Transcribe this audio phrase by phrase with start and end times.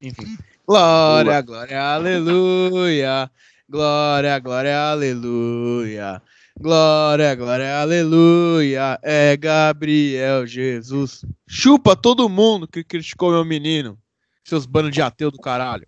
[0.00, 0.38] Enfim.
[0.66, 3.30] Glória, glória, aleluia.
[3.68, 6.22] Glória, glória, aleluia.
[6.58, 8.98] Glória, glória, aleluia.
[9.02, 11.24] É Gabriel Jesus.
[11.48, 13.98] Chupa todo mundo que criticou meu menino.
[14.44, 15.86] Seus banos de ateu do caralho.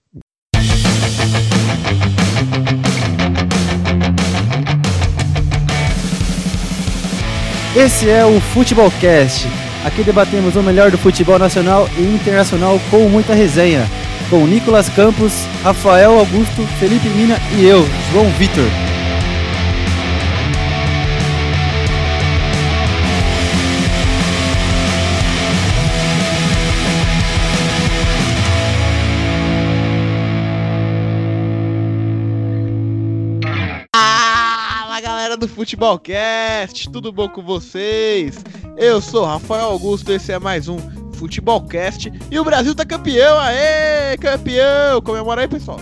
[7.74, 9.61] Esse é o Futebolcast.
[9.84, 13.84] Aqui debatemos o melhor do futebol nacional e internacional com muita resenha.
[14.30, 15.32] Com Nicolas Campos,
[15.62, 18.91] Rafael Augusto, Felipe Mina e eu, João Vitor.
[35.32, 38.44] Galera do Futebolcast, tudo bom com vocês?
[38.76, 40.78] Eu sou Rafael Augusto, esse é mais um
[41.14, 45.00] Futebolcast e o Brasil tá campeão, aê, campeão!
[45.00, 45.78] Comemora aí, pessoal.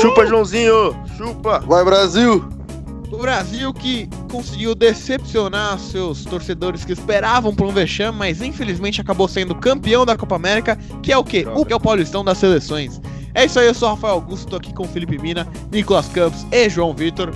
[0.00, 0.96] Chupa, Joãozinho!
[1.16, 1.60] Chupa!
[1.60, 2.48] Vai, Brasil!
[3.12, 9.28] O Brasil que conseguiu decepcionar seus torcedores que esperavam por um vexame, mas infelizmente acabou
[9.28, 11.46] sendo campeão da Copa América, que é o quê?
[11.54, 13.00] O que é o Paulistão das Seleções.
[13.32, 16.44] É isso aí, eu sou o Rafael Augusto, tô aqui com Felipe Mina, Nicolas Campos
[16.50, 17.32] e João Vitor,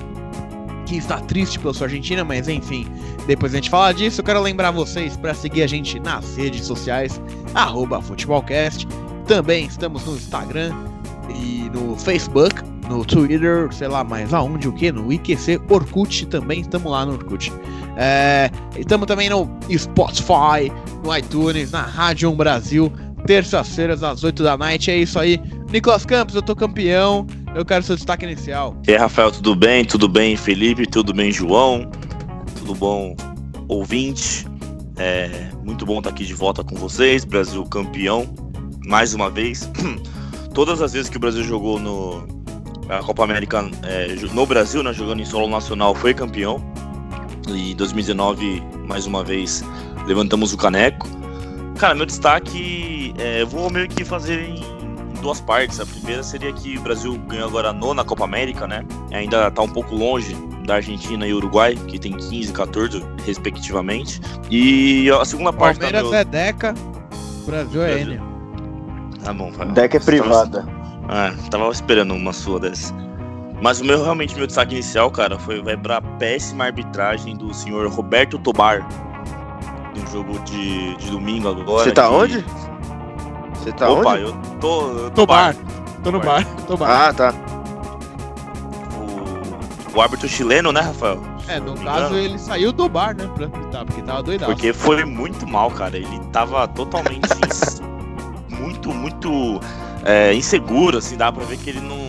[0.91, 2.85] que está triste pela sua Argentina, mas enfim,
[3.25, 4.21] depois a gente fala disso.
[4.21, 7.23] Eu quero lembrar vocês para seguir a gente nas redes sociais,
[8.03, 8.89] Futebolcast.
[9.25, 10.75] Também estamos no Instagram
[11.33, 12.57] e no Facebook,
[12.89, 14.91] no Twitter, sei lá mais aonde, o que?
[14.91, 17.53] No IQC, Orkut também, estamos lá no Orkut.
[17.97, 20.73] É, estamos também no Spotify,
[21.05, 22.93] no iTunes, na Rádio 1 Brasil,
[23.27, 24.91] terças-feiras às 8 da noite.
[24.91, 25.41] É isso aí.
[25.71, 27.27] Nicolas Campos, eu tô campeão.
[27.55, 28.77] Eu quero seu destaque inicial.
[28.87, 29.85] E aí, Rafael, tudo bem?
[29.85, 30.87] Tudo bem, Felipe?
[30.87, 31.91] Tudo bem, João?
[32.59, 33.17] Tudo bom,
[33.69, 34.47] ouvinte?
[34.97, 37.25] É muito bom estar aqui de volta com vocês.
[37.25, 38.29] Brasil campeão,
[38.87, 39.69] mais uma vez.
[40.55, 42.27] Todas as vezes que o Brasil jogou no,
[42.87, 46.63] na Copa América é, no Brasil, né, jogando em solo nacional, foi campeão.
[47.49, 49.65] E em 2019, mais uma vez,
[50.07, 51.09] levantamos o caneco.
[51.81, 54.63] Cara, meu destaque, é, eu vou meio que fazer em
[55.23, 55.81] duas partes.
[55.81, 58.85] A primeira seria que o Brasil ganhou agora a nona Copa América, né?
[59.11, 60.35] Ainda está um pouco longe
[60.67, 64.21] da Argentina e Uruguai, que tem 15 e 14, respectivamente.
[64.51, 65.81] E a segunda parte.
[65.81, 66.15] Palmeiras meu...
[66.19, 66.75] é Deca,
[67.47, 68.21] Brasil é N.
[69.25, 69.73] Tá bom, Fábio.
[69.73, 70.69] Deca é privada.
[71.09, 72.95] Ah, tava esperando uma sua dessa.
[73.63, 77.89] Mas o meu realmente meu destaque inicial, cara, foi vai pra péssima arbitragem do senhor
[77.89, 78.87] Roberto Tobar.
[79.95, 81.85] No jogo de, de domingo agora.
[81.85, 82.15] Você tá que...
[82.15, 82.45] onde?
[83.55, 84.23] Você tá Opa, onde?
[84.23, 84.89] eu tô.
[84.91, 85.57] Eu tô, Tô bar.
[86.03, 86.47] Tô no bar.
[86.67, 87.09] Tô bar.
[87.09, 87.35] Ah, tá.
[88.97, 91.21] O, o árbitro chileno, né, Rafael?
[91.47, 93.29] É, no caso ele saiu do bar, né?
[93.35, 94.53] Pra apitar, porque tava doidado.
[94.53, 95.97] Porque foi muito mal, cara.
[95.97, 97.29] Ele tava totalmente
[98.49, 99.61] muito, muito
[100.05, 102.01] é, inseguro, assim, dá pra ver que ele não.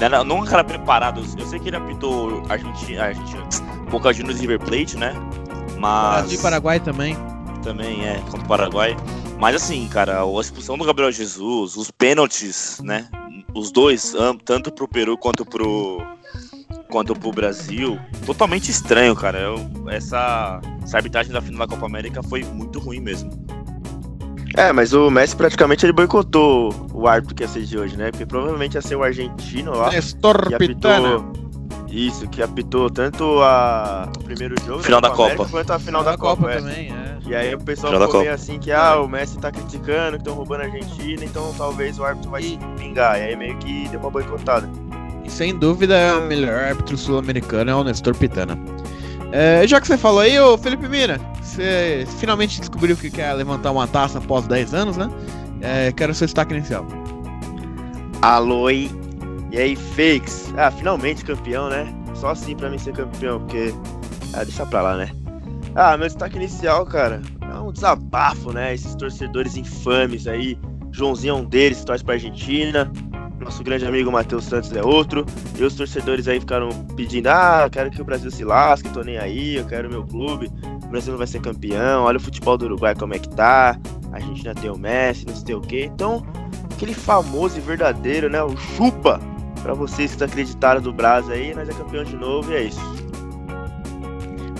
[0.00, 1.22] Era, não era preparado.
[1.38, 3.42] Eu sei que ele apitou Argentina, Argentina
[3.90, 5.14] Boca Juniors e River Plate, né?
[5.78, 6.20] Mas.
[6.22, 7.16] Brasil e Paraguai também.
[7.62, 8.96] também é contra o Paraguai.
[9.38, 13.06] Mas assim, cara, a expulsão do Gabriel Jesus, os pênaltis, né?
[13.54, 16.02] Os dois, tanto pro Peru quanto pro
[16.90, 19.38] quanto pro Brasil, totalmente estranho, cara.
[19.40, 23.30] Eu- essa, essa arbitragem da final da Copa América foi muito ruim mesmo.
[24.56, 28.10] É, mas o Messi praticamente ele boicotou o árbitro que ia ser de hoje, né?
[28.10, 29.90] Porque provavelmente ia ser o argentino lá.
[29.90, 31.16] Nestor Pitana.
[31.16, 31.47] apitou.
[31.90, 35.50] Isso, que apitou tanto a, o primeiro jogo Final da América Copa.
[35.50, 36.52] quanto a final da, Copa.
[36.52, 36.56] é.
[36.58, 37.18] também, é.
[37.26, 38.42] E aí o pessoal Final da ficou meio Copa.
[38.42, 42.04] assim que ah, o Messi tá criticando, que estão roubando a Argentina, então talvez o
[42.04, 43.18] árbitro vai se pingar.
[43.18, 44.68] E aí meio que deu uma boicotada.
[45.24, 48.58] E sem dúvida é o melhor árbitro sul-americano é o Nestor Pitana.
[49.32, 53.70] É, já que você falou aí, ô Felipe Mira, você finalmente descobriu que quer levantar
[53.70, 55.10] uma taça após 10 anos, né?
[55.60, 56.86] É, quero seu destaque inicial.
[58.22, 58.68] Alô,
[59.50, 60.52] e aí, fakes?
[60.56, 61.86] Ah, finalmente campeão, né?
[62.14, 63.72] Só assim pra mim ser campeão, porque.
[64.34, 65.10] Ah, deixa pra lá, né?
[65.74, 68.74] Ah, meu destaque inicial, cara, é um desabafo, né?
[68.74, 70.58] Esses torcedores infames aí.
[70.90, 72.90] Joãozinho é um deles, torce pra Argentina.
[73.40, 75.24] Nosso grande amigo Matheus Santos é outro.
[75.56, 79.16] E os torcedores aí ficaram pedindo: ah, quero que o Brasil se lasque, tô nem
[79.16, 80.50] aí, eu quero meu clube.
[80.84, 82.04] O Brasil não vai ser campeão.
[82.04, 83.78] Olha o futebol do Uruguai como é que tá.
[84.12, 85.90] A Argentina tem o Messi, não sei o quê.
[85.94, 86.26] Então,
[86.72, 88.42] aquele famoso e verdadeiro, né?
[88.42, 89.20] O chupa
[89.62, 92.80] Pra vocês que desacreditaram do Brasil aí, nós é campeão de novo e é isso.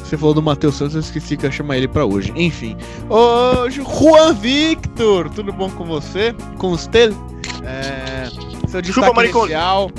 [0.09, 2.33] Você falou do Matheus Santos, eu esqueci que ia chamar ele pra hoje.
[2.35, 2.77] Enfim.
[3.11, 6.35] Ô, Juan Victor, tudo bom com você?
[6.57, 7.13] Com você?
[7.63, 8.29] É,
[8.69, 9.53] seu destaque maricone.
[9.53, 9.91] inicial.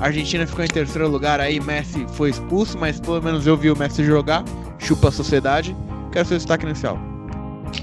[0.00, 3.68] A Argentina ficou em terceiro lugar aí, Messi foi expulso, mas pelo menos eu vi
[3.68, 4.44] o Messi jogar.
[4.78, 5.76] Chupa a sociedade.
[6.12, 6.96] Quero seu destaque inicial.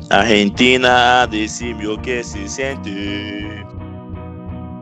[0.09, 3.64] Argentina, decime o que se sente.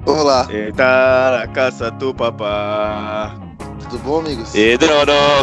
[0.06, 3.36] Olá, Eita, na casa do papá.
[3.90, 4.50] tudo bom, amigos?
[4.52, 4.90] Pedro,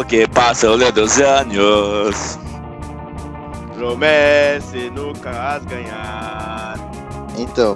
[0.07, 2.37] que passam dos anos.
[3.75, 6.75] Promesse nunca as ganhar.
[7.37, 7.75] Então,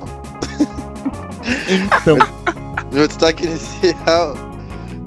[1.68, 2.18] Então,
[2.94, 4.36] meu destaque inicial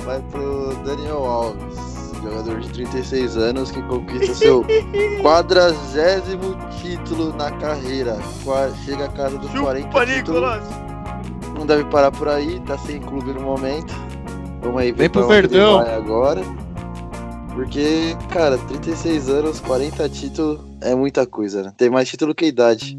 [0.04, 1.78] vai pro Daniel Alves,
[2.20, 4.64] jogador de 36 anos que conquista seu
[5.22, 8.18] quadragésimo título na carreira.
[8.42, 10.40] Qua- Chega a casa dos 40 Chupa, títulos.
[10.42, 10.88] Nicolas.
[11.58, 13.92] Não deve parar por aí, tá sem clube no momento.
[14.62, 15.78] Vamos aí ver Vem pro Verdão.
[15.82, 16.40] vai agora.
[17.54, 21.72] Porque, cara, 36 anos, 40 títulos é muita coisa, né?
[21.76, 22.96] Tem mais título que idade.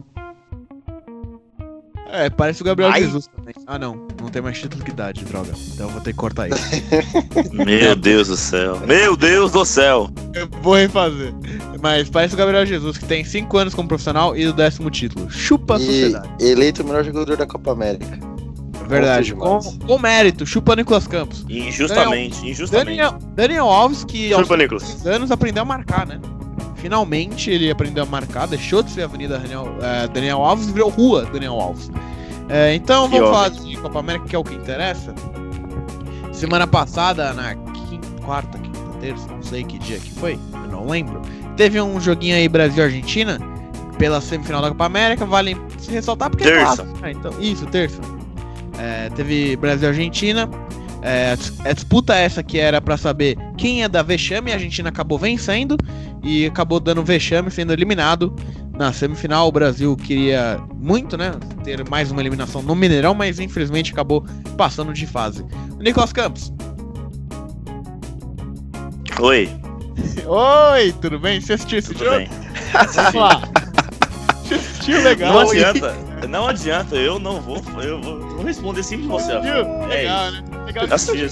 [2.11, 3.03] é, parece o Gabriel Ai.
[3.03, 3.53] Jesus também.
[3.65, 4.05] Ah, não.
[4.21, 5.53] Não tem mais título que idade, droga.
[5.73, 6.59] Então eu vou ter que cortar isso.
[7.53, 8.77] Meu Deus do céu.
[8.85, 10.09] Meu Deus do céu.
[10.33, 11.33] eu vou refazer.
[11.81, 15.29] Mas parece o Gabriel Jesus, que tem 5 anos como profissional e o décimo título.
[15.31, 16.29] Chupa a e sociedade.
[16.41, 18.19] eleito o melhor jogador da Copa América.
[18.89, 19.33] Verdade.
[19.35, 20.45] Com, com mérito.
[20.45, 21.45] Chupa Nicolas Campos.
[21.47, 22.97] Injustamente, injustamente.
[22.97, 24.83] Daniel, Daniel Alves, que aos Chupa, Nicolas.
[24.83, 26.19] 6 anos aprendeu a marcar, né?
[26.75, 30.89] Finalmente ele aprendeu a marcar, deixou de ser Avenida Daniel, eh, Daniel Alves e virou
[30.89, 31.91] Rua Daniel Alves.
[32.49, 33.49] Eh, então Que vamos homem.
[33.49, 35.13] falar de Copa América, que é o que interessa.
[36.31, 40.87] Semana passada, na quinta, quarta, quinta, terça, não sei que dia que foi, eu não
[40.87, 41.21] lembro.
[41.57, 43.37] Teve um joguinho aí Brasil-Argentina
[43.97, 46.65] pela semifinal da Copa América, vale se ressaltar porque é Terça.
[46.83, 47.11] clássico, né?
[47.11, 47.99] então, isso, terça.
[48.79, 50.49] É, teve Brasil-Argentina.
[51.01, 51.35] É,
[51.65, 55.77] a disputa essa que era pra saber quem é da vexame, a Argentina acabou vencendo
[56.23, 58.35] e acabou dando vexame, sendo eliminado.
[58.77, 61.31] Na semifinal, o Brasil queria muito, né?
[61.63, 64.25] Ter mais uma eliminação no Mineirão, mas infelizmente acabou
[64.57, 65.45] passando de fase.
[65.79, 66.53] Nicolas Campos.
[69.19, 69.49] Oi,
[70.25, 71.41] Oi, tudo bem?
[71.41, 72.17] Você assistiu esse tudo jogo?
[72.17, 72.29] bem?
[72.93, 73.41] Vamos lá.
[74.43, 75.33] Você assistiu legal?
[75.33, 75.95] Não adianta,
[76.27, 79.31] não adianta, eu não vou, eu vou, responder sempre você.
[79.33, 80.41] É Legal, isso.
[80.41, 80.65] né?
[80.65, 80.85] Legal.
[80.91, 81.23] Assisti,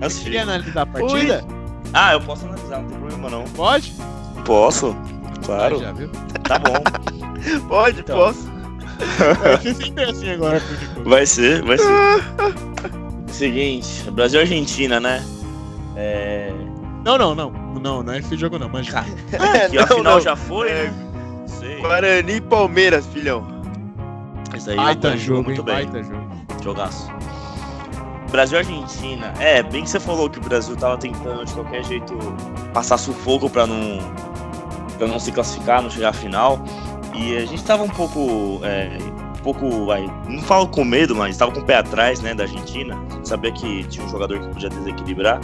[0.00, 1.44] assisti, queria analisar a partida?
[1.92, 3.44] Ah, eu posso analisar, não tem problema não.
[3.44, 3.92] Pode?
[4.44, 4.96] Posso,
[5.44, 6.10] claro, Já, viu?
[6.44, 6.74] tá bom.
[7.68, 8.16] Pode, Então.
[8.18, 8.48] posso.
[9.42, 10.62] Vai ser sempre assim agora.
[11.04, 11.86] Vai ser, vai ser.
[13.32, 15.24] Seguinte, Brasil e Argentina, né?
[15.96, 16.52] É.
[17.04, 17.50] Não, não, não.
[17.80, 19.02] Não, não é esse jogo não, mas já.
[19.70, 20.20] Que a Não, final não.
[20.20, 20.74] já foi, É.
[20.84, 20.94] né?
[21.46, 21.80] Sei.
[21.80, 23.59] Guarani e Palmeiras, filhão.
[24.56, 25.44] Isso aí Baita jogo, hein?
[25.46, 25.74] muito bem.
[25.74, 26.28] Baita jogo.
[26.62, 27.10] Jogaço.
[28.30, 29.32] Brasil e Argentina.
[29.38, 32.16] É, bem que você falou que o Brasil tava tentando de qualquer jeito
[32.72, 33.98] passar sufoco pra não,
[34.98, 36.62] pra não se classificar, não chegar à final.
[37.14, 38.60] E a gente tava um pouco.
[38.64, 38.96] É,
[39.38, 39.66] um pouco.
[40.28, 42.96] Não falo com medo, mas tava com o pé atrás, né, da Argentina.
[43.10, 45.40] A gente sabia que tinha um jogador que podia desequilibrar.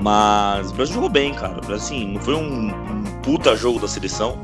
[0.00, 1.58] Mas o Brasil jogou bem, cara.
[1.74, 4.38] Assim, não foi um, um puta jogo da seleção.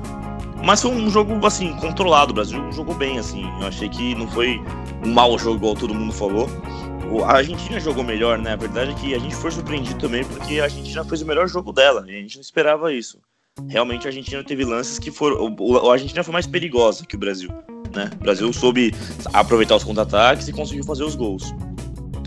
[0.65, 2.31] Mas foi um jogo, assim, controlado.
[2.31, 3.45] O Brasil jogou bem, assim.
[3.61, 4.61] Eu achei que não foi
[5.05, 6.49] um mau jogo, igual todo mundo falou.
[7.27, 8.53] A Argentina jogou melhor, né?
[8.53, 11.47] A verdade é que a gente foi surpreendido também porque a Argentina fez o melhor
[11.47, 12.03] jogo dela.
[12.03, 13.19] A gente não esperava isso.
[13.69, 15.55] Realmente a Argentina teve lances que foram.
[15.89, 17.51] A Argentina foi mais perigosa que o Brasil.
[17.95, 18.11] Né?
[18.15, 18.95] O Brasil soube
[19.33, 21.53] aproveitar os contra-ataques e conseguiu fazer os gols.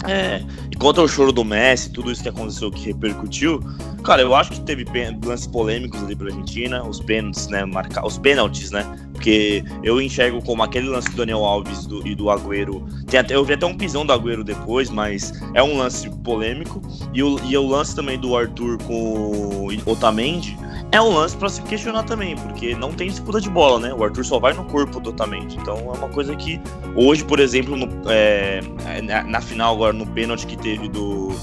[0.08, 3.60] É, e quanto ao choro do Messi, tudo isso que aconteceu que repercutiu,
[4.04, 4.86] cara, eu acho que teve
[5.24, 10.44] lances polêmicos ali pra Argentina, os pênaltis, né, marcar, os pênaltis, né, porque eu enxergo
[10.44, 13.66] como aquele lance do Daniel Alves do- e do Agüero, tem até, eu vi até
[13.66, 16.82] um pisão do Agüero depois, mas é um lance polêmico,
[17.14, 20.56] e o, e o lance também do Arthur com o Otamendi
[20.92, 24.04] é um lance pra se questionar também, porque não tem disputa de bola, né, o
[24.04, 26.60] Arthur só vai no corpo do Otamendi, então é uma coisa que
[26.96, 28.62] hoje, por exemplo, no, é,
[29.04, 31.36] na, na final agora, no pênalti que teve do,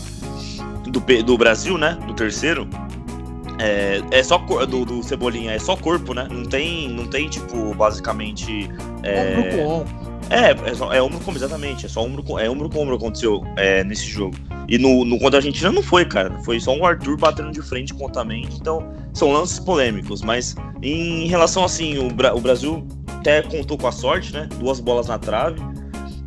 [0.93, 1.99] do, do Brasil, né?
[2.07, 2.69] Do terceiro.
[3.59, 6.27] É, é só do, do Cebolinha, é só corpo, né?
[6.31, 8.69] Não tem, não tem tipo, basicamente.
[9.03, 10.02] É, com ombro.
[10.31, 11.87] É, é, é ombro com exatamente.
[11.87, 14.37] É só ombro com, é ombro com ombro aconteceu é, nesse jogo.
[14.69, 16.33] E no, no contra a Argentina não foi, cara.
[16.45, 18.57] Foi só um Arthur batendo de frente com.
[18.57, 20.23] Então, são lances polêmicos.
[20.23, 22.87] Mas em relação assim, o, Bra- o Brasil
[23.19, 24.49] até contou com a sorte, né?
[24.59, 25.61] Duas bolas na trave.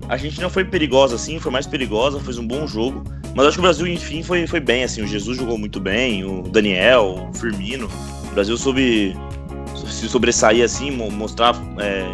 [0.08, 3.04] A Argentina foi perigosa, assim, foi mais perigosa, fez um bom jogo.
[3.34, 5.02] Mas acho que o Brasil, enfim, foi, foi bem, assim.
[5.02, 7.90] O Jesus jogou muito bem, o Daniel, o Firmino.
[8.32, 9.16] O Brasil soube
[9.90, 12.06] se sobressair, assim, mo- mostrar é,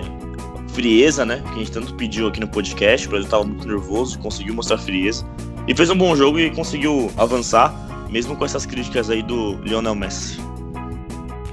[0.74, 1.42] frieza, né?
[1.48, 3.08] Que a gente tanto pediu aqui no podcast.
[3.08, 5.26] O Brasil tava muito nervoso, conseguiu mostrar frieza.
[5.68, 7.74] E fez um bom jogo e conseguiu avançar,
[8.10, 10.40] mesmo com essas críticas aí do Lionel Messi.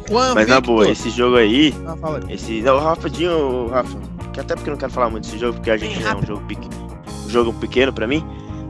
[0.08, 0.74] Juan Mas na Victor.
[0.76, 2.62] boa, esse jogo aí, Ah, fala esse.
[2.62, 3.98] Não, rapidinho, Rafa.
[4.32, 6.22] Que até porque eu não quero falar muito desse jogo, porque a Argentina é um
[6.24, 6.68] jogo, pequ...
[7.26, 8.24] um jogo pequeno pra mim.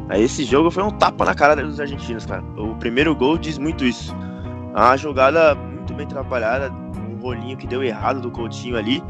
[0.09, 2.43] Aí esse jogo foi um tapa na cara dos argentinos, cara.
[2.57, 4.15] O primeiro gol diz muito isso.
[4.75, 6.73] A jogada muito bem trabalhada,
[7.11, 9.03] um rolinho que deu errado do Coutinho ali.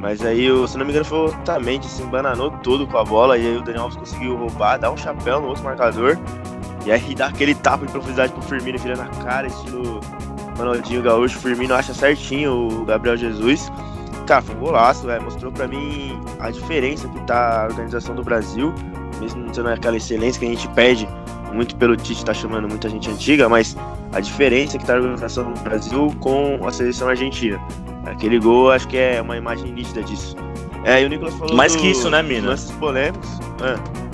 [0.00, 3.36] Mas aí, se não me engano, foi o Otamendi, se embananou todo com a bola.
[3.36, 6.16] E aí o Daniel Alves conseguiu roubar, dar um chapéu no outro marcador.
[6.86, 10.00] E aí dá aquele tapa de profundidade pro Firmino virando a cara, estilo
[10.56, 11.38] Ronaldinho Gaúcho.
[11.38, 13.70] O Firmino acha certinho o Gabriel Jesus.
[14.26, 15.22] Cara, foi um golaço, véio.
[15.22, 18.72] mostrou pra mim a diferença que tá a organização do Brasil.
[19.20, 21.08] Mesmo não sendo aquela excelência que a gente pede
[21.52, 23.76] muito pelo Tite, tá chamando muita gente antiga, mas
[24.12, 27.60] a diferença que tá a organização do Brasil com a seleção argentina.
[28.12, 30.36] Aquele gol, acho que é uma imagem nítida disso.
[30.84, 31.56] É, e o Nicolas falou.
[31.56, 32.48] Mais do, que isso, né, Mina?
[32.48, 33.28] Lances polêmicos.
[33.60, 34.08] Ah.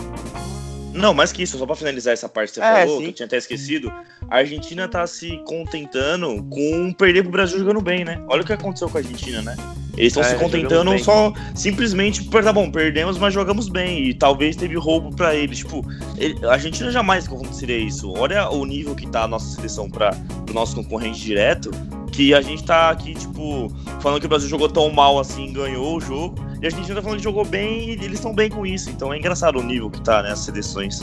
[0.92, 3.04] Não, mais que isso, só pra finalizar essa parte que você é, falou, sim.
[3.04, 3.92] que eu tinha até esquecido,
[4.30, 8.22] a Argentina tá se contentando com perder pro Brasil jogando bem, né?
[8.28, 9.56] Olha o que aconteceu com a Argentina, né?
[9.96, 14.08] Eles estão é, se contentando só simplesmente por, tá bom, perdemos, mas jogamos bem.
[14.08, 15.58] E talvez teve roubo para eles.
[15.58, 15.84] Tipo,
[16.16, 18.12] ele, a Argentina jamais aconteceria isso.
[18.12, 20.10] Olha o nível que tá a nossa seleção para
[20.48, 21.70] o nosso concorrente direto.
[22.14, 25.96] Que a gente tá aqui, tipo, falando que o Brasil jogou tão mal assim, ganhou
[25.96, 26.36] o jogo.
[26.62, 28.88] E a Argentina tá falando que jogou bem e eles estão bem com isso.
[28.88, 31.02] Então é engraçado o nível que tá, né, as seleções.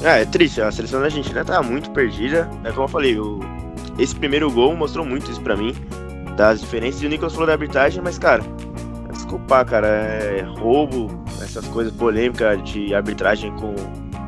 [0.00, 2.48] É, é triste, a seleção da Argentina tá muito perdida.
[2.62, 3.40] É como eu falei, o,
[3.98, 5.74] esse primeiro gol mostrou muito isso para mim
[6.36, 7.02] das diferenças.
[7.02, 8.44] E o Nicolas falou da arbitragem, mas, cara,
[9.10, 11.08] desculpar, cara, é roubo,
[11.42, 13.74] essas coisas polêmicas de arbitragem com,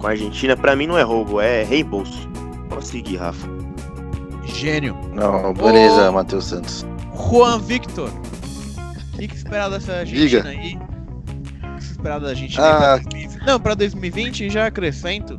[0.01, 2.29] com a Argentina, pra mim não é roubo, é reembolso.
[2.69, 3.62] Pode seguir, Rafa.
[4.45, 4.97] Gênio.
[5.15, 6.13] Não, beleza, Ô...
[6.13, 6.87] Matheus Santos.
[7.15, 8.11] Juan Victor.
[9.15, 10.49] O que, que esperar dessa Argentina Diga.
[10.49, 10.77] aí?
[10.77, 12.77] O que esperar da Argentina ah.
[12.77, 13.47] pra 2020?
[13.47, 15.39] Não, pra 2020 já acrescento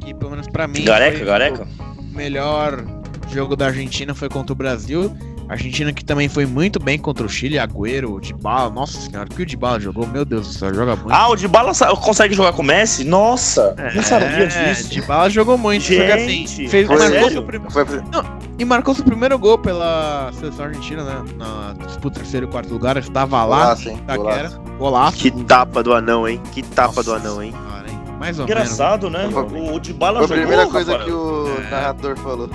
[0.00, 0.84] que, pelo menos pra mim.
[0.84, 1.66] Gareca, Gareca?
[1.98, 2.84] O melhor
[3.32, 5.14] jogo da Argentina foi contra o Brasil.
[5.52, 9.42] Argentina que também foi muito bem contra o Chile, Agüero, de bala, nossa senhora, que
[9.42, 11.12] o de bala jogou, meu Deus do céu, joga muito.
[11.12, 13.04] Ah, o de bala consegue jogar com o Messi?
[13.04, 14.88] Nossa, é, não sabia disso.
[14.88, 17.60] De bala jogou muito, Gente, assim, fez, foi marcou prim...
[17.70, 17.84] foi...
[18.10, 18.24] Não,
[18.62, 21.24] e marcou seu primeiro gol pela seleção argentina, né?
[21.36, 24.00] Na disputa terceiro e quarto lugar, estava lá, golaço, hein?
[24.06, 24.60] Golaço.
[24.78, 25.16] golaço.
[25.18, 26.40] Que tapa do anão, hein?
[26.52, 27.52] Que tapa nossa, do anão, hein?
[27.52, 28.00] Cara, hein?
[28.18, 29.34] Mais ou Engraçado, menos.
[29.52, 29.60] né?
[29.60, 31.08] O, o de bala Foi a primeira coisa Rafael.
[31.08, 31.70] que o é.
[31.70, 32.48] narrador falou.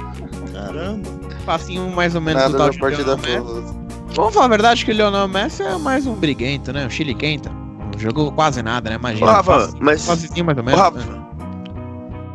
[0.53, 3.17] Caramba passinho mais ou menos Nada do tal de partida
[4.09, 6.85] Vamos falar a verdade que o Lionel Messi é mais um briguento, né?
[6.85, 7.49] Um chile quenta.
[7.49, 8.95] Não jogou quase nada, né?
[8.95, 9.31] Imagina.
[9.31, 10.05] Rafa, mas...
[10.05, 10.79] Quase mais ou menos.
[10.79, 11.25] Rafa, né?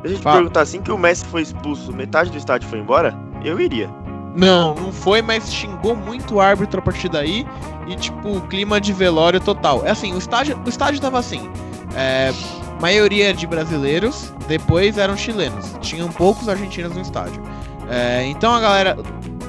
[0.03, 0.37] Deixa eu te Fala.
[0.37, 3.15] perguntar, assim que o Messi foi expulso, metade do estádio foi embora?
[3.45, 3.91] Eu iria.
[4.35, 7.47] Não, não foi, mas xingou muito o árbitro a partir daí.
[7.87, 9.85] E, tipo, clima de velório total.
[9.85, 11.51] É assim, o estádio, o estádio tava assim.
[11.95, 12.33] É,
[12.81, 15.77] maioria de brasileiros, depois eram chilenos.
[15.81, 17.43] Tinham poucos argentinos no estádio.
[17.91, 18.97] É, então a galera,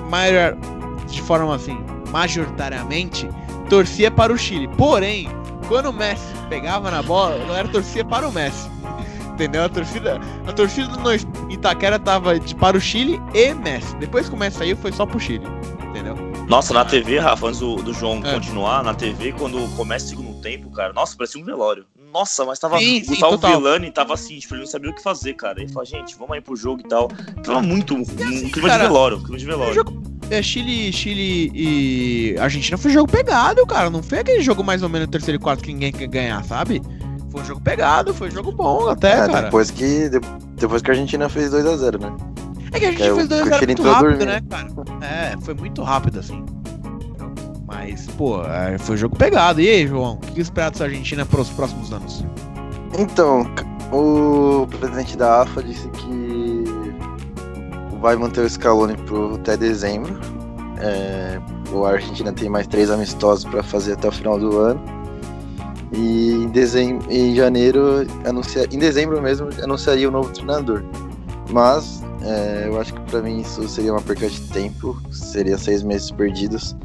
[0.10, 0.58] maior,
[1.08, 1.80] de forma assim,
[2.12, 3.30] majoritariamente,
[3.70, 4.68] torcia para o Chile.
[4.78, 5.30] Porém,
[5.68, 8.70] quando o Messi pegava na bola, a galera torcia para o Messi.
[9.34, 9.64] Entendeu?
[9.64, 13.96] A torcida, a torcida do Itaquera tava de, para o Chile e Messi.
[13.98, 15.46] Depois que o Messi saiu, foi só pro Chile.
[15.90, 16.16] Entendeu?
[16.48, 18.34] Nossa, na TV, Rafa, antes do, do João é.
[18.34, 21.86] continuar, na TV, quando começa o segundo tempo, cara, nossa, parecia um velório.
[22.14, 22.78] Nossa, mas tava.
[22.78, 25.60] Sim, o Gustavo sim, Villani tava assim, tipo, ele não sabia o que fazer, cara.
[25.60, 27.08] Ele falou, gente, vamos aí pro jogo e tal.
[27.44, 27.96] Tava muito.
[27.96, 29.74] Um, assim, clima cara, de velório, um clima de velório.
[29.74, 33.90] Jogo, é, Chile, Chile e Argentina foi jogo pegado, cara.
[33.90, 36.84] Não foi aquele jogo mais ou menos terceiro e quarto que ninguém quer ganhar, sabe?
[37.34, 39.42] Foi um jogo pegado, foi um jogo bom até, é, cara.
[39.42, 40.08] Depois que,
[40.56, 42.16] depois que a Argentina fez 2x0, né?
[42.72, 44.26] É que a gente é, fez 2x0 muito rápido, dormindo.
[44.28, 44.68] né, cara?
[45.02, 46.46] É, foi muito rápido, assim.
[47.66, 49.60] Mas, pô, é, foi um jogo pegado.
[49.60, 52.24] E aí, João, o que espera dessa Argentina para os próximos anos?
[53.00, 53.48] Então,
[53.92, 56.64] o presidente da AFA disse que
[58.00, 60.20] vai manter o Scaloni pro até dezembro.
[60.80, 61.40] É,
[61.84, 65.03] a Argentina tem mais três amistosos para fazer até o final do ano.
[65.94, 70.84] E em, dezembro, em janeiro, anuncia, em dezembro mesmo, anunciaria o novo treinador.
[71.52, 75.84] Mas é, eu acho que para mim isso seria uma perca de tempo, seria seis
[75.84, 76.76] meses perdidos.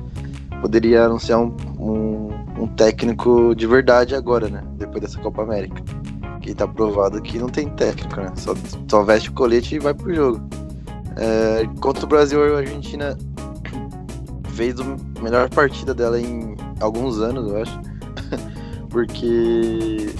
[0.60, 4.62] Poderia anunciar um, um um técnico de verdade agora, né?
[4.76, 5.82] Depois dessa Copa América.
[6.40, 8.32] Que tá provado que não tem técnico, né?
[8.36, 8.54] Só,
[8.88, 10.40] só veste o colete e vai pro jogo.
[11.16, 13.16] É, contra o Brasil, a Argentina
[14.50, 14.84] fez a
[15.22, 17.80] melhor partida dela em alguns anos, eu acho.
[18.90, 20.12] Porque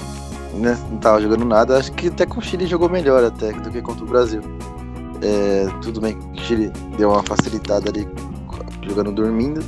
[0.54, 1.78] né, não tava jogando nada.
[1.78, 4.40] Acho que até com o Chile jogou melhor até do que contra o Brasil.
[5.22, 8.06] É, tudo bem que o Chile deu uma facilitada ali
[8.82, 9.60] jogando dormindo.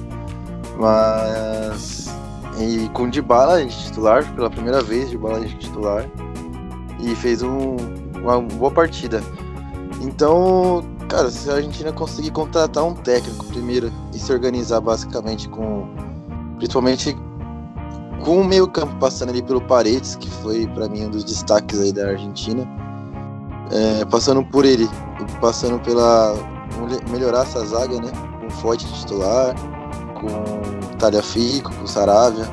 [0.79, 2.11] Mas
[2.59, 6.07] e com o Dybala de titular, pela primeira vez, Dybala de titular.
[7.01, 7.77] E fez um,
[8.23, 9.23] uma boa partida.
[10.03, 15.89] Então, cara, se a Argentina conseguir contratar um técnico primeiro e se organizar basicamente com.
[16.59, 17.17] Principalmente
[18.25, 21.81] com o meio campo passando ali pelo Paredes, que foi para mim um dos destaques
[21.81, 22.69] aí da Argentina.
[23.73, 24.89] É, passando por ele
[25.41, 26.35] passando pela.
[27.11, 28.11] melhorar essa zaga, né?
[28.41, 29.55] Com um forte titular
[30.15, 32.47] com o Talhafico, com o Saravia.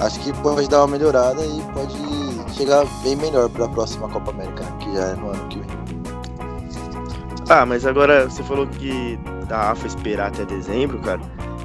[0.00, 4.30] Acho que pode dar uma melhorada e pode chegar bem melhor para a próxima Copa
[4.30, 5.84] América, que já é no ano que vem.
[7.48, 9.18] Ah, mas agora você falou que
[9.48, 11.20] da AFA esperar até dezembro, cara.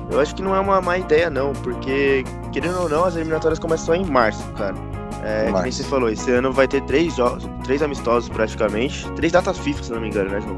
[0.10, 3.60] Eu acho que não é uma má ideia, não, porque, querendo ou não, as eliminatórias
[3.60, 4.76] começam em março, cara.
[5.24, 9.34] É, que nem você falou, esse ano vai ter três jogos, três amistosos praticamente, três
[9.34, 10.58] datas FIFA, se não me engano, né, João?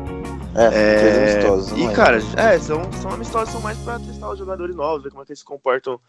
[0.56, 1.72] É, É, três amistosos.
[1.78, 5.10] E, não cara, é, são, são amistosos, são mais pra testar os jogadores novos, ver
[5.10, 6.00] como é que eles se comportam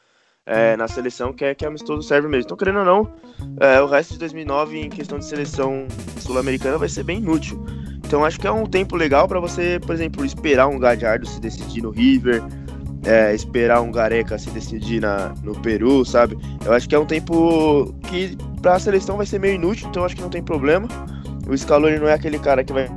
[0.45, 2.45] é, na seleção, que é que amistoso serve mesmo.
[2.45, 3.13] Então, querendo ou não,
[3.59, 5.87] é, o resto de 2009 em questão de seleção
[6.19, 7.65] sul-americana vai ser bem inútil.
[8.05, 11.41] Então, acho que é um tempo legal pra você, por exemplo, esperar um Gadiardo se
[11.41, 12.43] decidir no River,
[13.05, 16.39] é, esperar um Gareca se decidir na, no Peru, sabe?
[16.65, 20.15] Eu acho que é um tempo que pra seleção vai ser meio inútil, então acho
[20.15, 20.89] que não tem problema.
[21.49, 22.89] O Scaloni não é aquele cara que vai,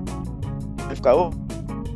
[0.86, 1.32] vai ficar, ô,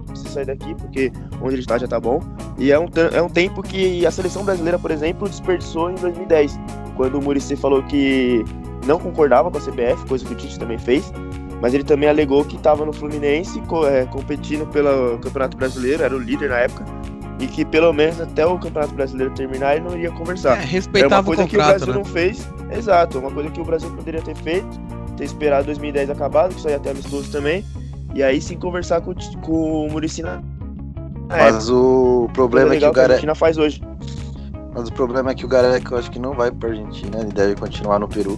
[0.08, 1.12] preciso sair daqui porque
[1.42, 2.22] onde ele está já tá bom.
[2.58, 6.60] E é um, é um tempo que a seleção brasileira, por exemplo, desperdiçou em 2010,
[6.98, 8.44] quando o Muricy falou que
[8.86, 11.14] não concordava com a CBF, coisa que o Tite também fez,
[11.62, 16.20] mas ele também alegou que estava no Fluminense é, competindo pelo Campeonato Brasileiro, era o
[16.20, 16.86] líder na época,
[17.40, 20.50] e que pelo menos até o Campeonato Brasileiro terminar ele não iria É, conversar.
[20.52, 22.00] É uma respeitava o coisa que o contrato, Brasil né?
[22.00, 22.50] não fez.
[22.72, 24.80] Exato, é uma coisa que o Brasil poderia ter feito,
[25.16, 27.64] ter esperado 2010 acabado, que isso aí até amistoso também,
[28.14, 30.42] e aí sim conversar com, com o Muricy na
[31.30, 31.54] na época.
[31.54, 33.04] Mas o Coisa problema é que o que a.
[33.04, 33.82] Argentina faz hoje.
[34.74, 37.32] Mas o problema é que o Gareca eu acho que não vai pra Argentina, ele
[37.32, 38.36] deve continuar no Peru.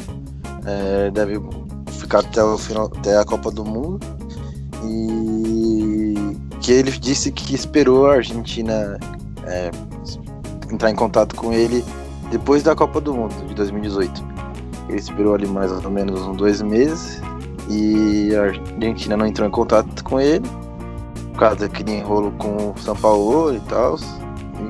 [0.66, 1.42] É, deve
[1.88, 4.00] ficar até, o final, até a Copa do Mundo.
[4.84, 5.71] E
[6.62, 9.00] que ele disse que esperou a Argentina
[9.46, 9.72] é,
[10.72, 11.84] entrar em contato com ele
[12.30, 14.24] depois da Copa do Mundo de 2018.
[14.88, 17.22] Ele esperou ali mais ou menos uns dois meses
[17.70, 20.48] e a Argentina não entrou em contato com ele
[21.32, 23.98] por causa daquele enrolo com o São Paulo e tal.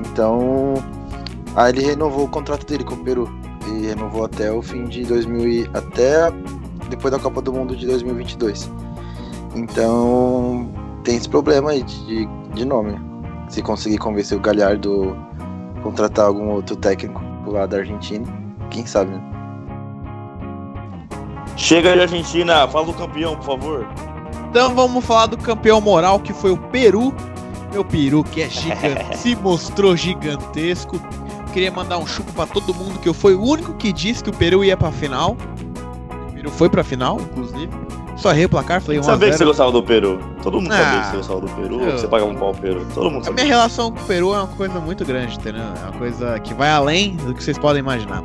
[0.00, 0.74] Então
[1.54, 3.30] Aí ele renovou o contrato dele com o Peru.
[3.66, 6.30] E renovou até o fim de 2000 e, até
[6.88, 8.70] depois da Copa do Mundo de 2022.
[9.54, 10.68] Então
[11.04, 13.00] tem esse problema aí de, de nome.
[13.48, 15.16] Se conseguir convencer o Galhardo
[15.76, 18.26] a contratar algum outro técnico lá da Argentina,
[18.70, 19.20] quem sabe, né?
[21.56, 23.86] Chega de Argentina, fala do campeão, por favor.
[24.50, 27.14] Então vamos falar do campeão moral que foi o Peru.
[27.72, 31.00] Meu peru que é gigante, se mostrou gigantesco.
[31.54, 34.30] Queria mandar um chupo pra todo mundo que eu fui o único que disse que
[34.30, 35.36] o Peru ia pra final.
[36.28, 37.70] O Peru foi pra final, inclusive.
[38.22, 39.50] Só errei o placar, falei 1 a Sabia que você 0.
[39.50, 40.18] gostava do Peru.
[40.42, 41.80] Todo mundo sabia Ah, que você gostava do Peru.
[41.80, 42.86] eu- Você pagava um pau ao Peru.
[42.94, 43.44] Todo mundo A sabia.
[43.44, 45.62] minha relação com o Peru é uma coisa muito grande, entendeu?
[45.62, 48.22] É uma coisa que vai além do que vocês podem imaginar.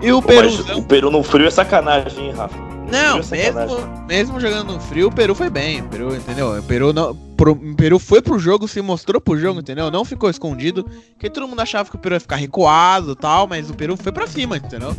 [0.00, 0.48] E o Pô, Peru.
[0.78, 2.56] o Peru no frio é sacanagem, hein, Rafa?
[2.56, 5.80] No Não, é mesmo, mesmo jogando no frio, o Peru foi bem.
[5.80, 6.58] O Peru, entendeu?
[6.58, 9.90] O Peru, não, pro- o Peru foi pro jogo, se mostrou pro jogo, entendeu?
[9.90, 10.84] Não ficou escondido.
[11.12, 13.96] Porque todo mundo achava que o Peru ia ficar recuado e tal, mas o Peru
[13.96, 14.94] foi pra cima, entendeu?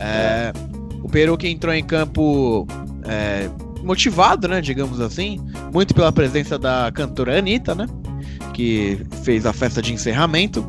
[0.00, 0.52] É,
[1.02, 2.66] o Peru que entrou em campo
[3.04, 3.48] é,
[3.82, 4.60] motivado, né?
[4.60, 5.40] Digamos assim.
[5.72, 7.86] Muito pela presença da cantora Anitta, né?
[8.52, 10.66] Que fez a festa de encerramento.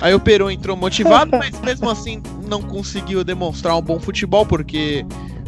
[0.00, 5.04] Aí o Peru entrou motivado, mas mesmo assim não conseguiu demonstrar um bom futebol, porque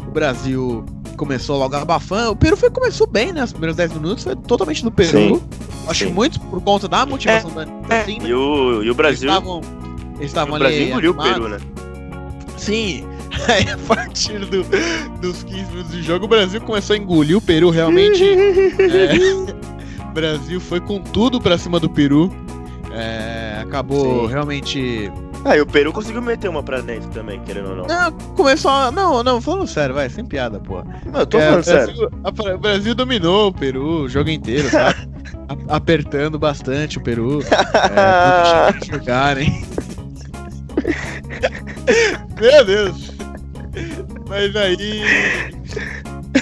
[0.06, 0.84] o Brasil
[1.16, 2.30] começou logo abafando.
[2.32, 3.44] O Peru foi, começou bem, né?
[3.44, 5.10] Os primeiros 10 minutos foi totalmente do Peru.
[5.36, 5.42] Sim,
[5.86, 6.12] Acho sim.
[6.12, 8.28] muito por conta da motivação da Anitta, assim, né?
[8.28, 9.28] E o, e o Brasil.
[9.28, 10.90] Eles estavam, eles O estavam Brasil ali.
[10.90, 11.14] engoliu o.
[11.14, 11.58] Peru, né?
[12.56, 13.04] Sim.
[13.48, 14.64] Aí a partir do-
[15.20, 18.24] dos 15 minutos de jogo, o Brasil começou a engolir o Peru realmente.
[18.24, 22.32] é, o Brasil foi com tudo pra cima do Peru.
[22.92, 24.32] É, acabou Sim.
[24.32, 25.12] realmente.
[25.44, 27.86] Ah, e o Peru conseguiu meter uma pra dentro também, querendo ou não.
[27.86, 28.70] Não, começou.
[28.70, 30.82] a- Não, não, falando sério, vai, sem piada, pô.
[31.06, 31.86] Não, eu tô É, falando o sério.
[31.86, 34.96] Brasil, a- o Brasil dominou o Peru o jogo inteiro, sabe?
[35.70, 37.40] A- apertando bastante o Peru.
[37.42, 39.64] É, jogarem.
[42.40, 43.17] Meu Deus!
[44.28, 45.02] Mas aí.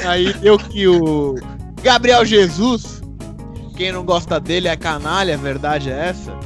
[0.04, 1.36] Aí deu que o
[1.82, 3.00] Gabriel Jesus,
[3.76, 6.36] quem não gosta dele é canalha, a verdade é essa.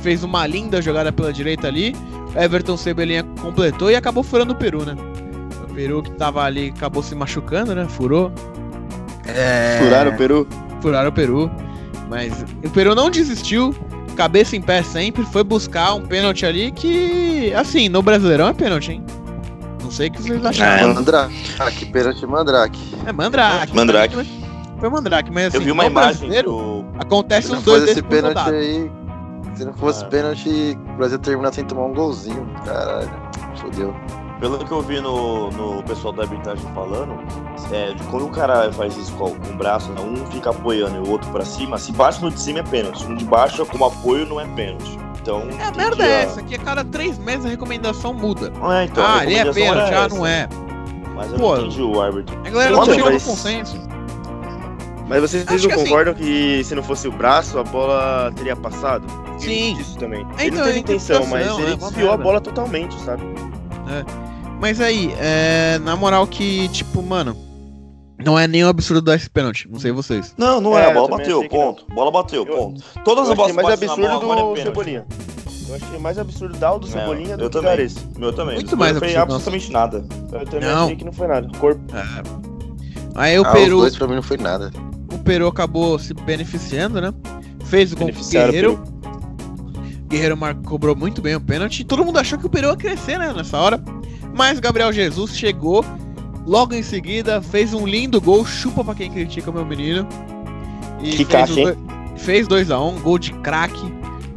[0.00, 1.94] Fez uma linda jogada pela direita ali.
[2.36, 4.94] Everton Cebolinha completou e acabou furando o Peru, né?
[5.68, 7.86] O Peru que tava ali acabou se machucando, né?
[7.88, 8.32] Furou.
[9.26, 9.78] É...
[9.80, 10.48] Furaram o Peru.
[10.80, 11.50] Furaram o Peru.
[12.08, 13.74] Mas o Peru não desistiu.
[14.16, 15.24] Cabeça em pé sempre.
[15.24, 19.04] Foi buscar um pênalti ali que, assim, no Brasileirão é pênalti, hein?
[19.88, 20.92] Não sei o que vocês É, acharam.
[20.92, 22.94] Mandrake, pênalti Mandrake.
[23.06, 23.74] É Mandrake.
[23.74, 24.28] Mandrake.
[24.78, 26.84] Foi Mandrake, mas assim, Eu vi uma imagem do.
[26.98, 28.92] Acontece uns dois esse pênalti aí.
[29.54, 30.08] Se não fosse Ah.
[30.08, 32.46] pênalti, o Brasil termina sem tomar um golzinho.
[32.66, 33.10] Caralho,
[33.56, 33.96] fodeu.
[34.40, 37.18] Pelo que eu vi no, no pessoal da arbitragem falando,
[37.72, 40.96] é, de quando o cara faz isso com, com o braço, né, um fica apoiando
[40.96, 43.64] e o outro pra cima, se bate no de cima é pênalti, no de baixo
[43.66, 44.98] como apoio não é pênalti.
[45.20, 48.14] Então, É, a merda que, é ó, essa, que a cada três meses a recomendação
[48.14, 48.52] muda.
[48.72, 50.14] É, então, ah, ele é pênalti, era ah, essa.
[50.16, 50.48] não é.
[51.14, 52.38] Mas eu Pô, não entendi o árbitro.
[52.38, 53.88] A galera Então, não chega no mas- consenso.
[55.08, 58.30] Mas vocês Acho não que assim- concordam que se não fosse o braço, a bola
[58.36, 59.06] teria passado?
[59.38, 59.76] Sim.
[59.80, 60.26] Isso também.
[60.36, 63.22] É, ele então, não teve é intenção, mas ele é desviou a bola totalmente, sabe?
[64.60, 67.36] Mas aí, é, na moral que, tipo, mano,
[68.24, 69.68] não é nem um absurdo dar esse pênalti.
[69.70, 70.34] Não sei vocês.
[70.36, 71.48] Não, não É, é, a bola bateu, não.
[71.48, 71.86] ponto.
[71.94, 72.82] Bola bateu, Eu- ponto.
[73.04, 74.62] Todas Eu as bolas mais absurdo bola, é do.
[74.62, 75.06] Cebolinha.
[75.68, 77.98] Eu achei mais absurdo dar o do É, Cebolinha do eu que esse.
[78.18, 78.54] Meu também.
[78.56, 80.04] Muito Não mais foi absurdo, absolutamente nada.
[80.32, 80.84] Eu também Não.
[80.84, 81.48] achei que não foi nada.
[81.58, 81.80] Corpo.
[83.14, 84.70] Aí o ah, Peru, os dois pra mim não foi nada.
[85.12, 87.12] o Peru acabou se beneficiando, né?
[87.66, 88.82] Fez o gol o Guerreiro.
[90.08, 91.84] Guerreiro mar- cobrou muito bem o pênalti.
[91.84, 93.32] Todo mundo achou que o Peru ia crescer, né?
[93.36, 93.80] Nessa hora.
[94.38, 95.84] Mas Gabriel Jesus chegou.
[96.46, 98.46] Logo em seguida, fez um lindo gol.
[98.46, 100.08] Chupa pra quem critica o meu menino.
[101.02, 101.64] E Que fez caixa, hein?
[101.64, 101.78] dois-
[102.22, 103.80] Fez 2x1, gol de craque.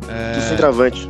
[0.01, 1.07] Que É, centroavante.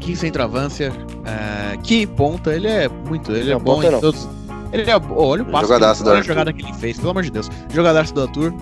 [0.00, 0.92] que centroavância.
[1.24, 2.52] É, que ponta.
[2.54, 3.30] Ele é muito.
[3.32, 4.00] Ele é bom em não.
[4.00, 4.28] todos.
[4.72, 4.94] Ele é.
[5.10, 5.64] olha o passo.
[5.66, 7.48] que Jogadaço ele- olha a jogada que ele fez, pelo amor de Deus.
[7.72, 8.52] Jogadaço do Arthur.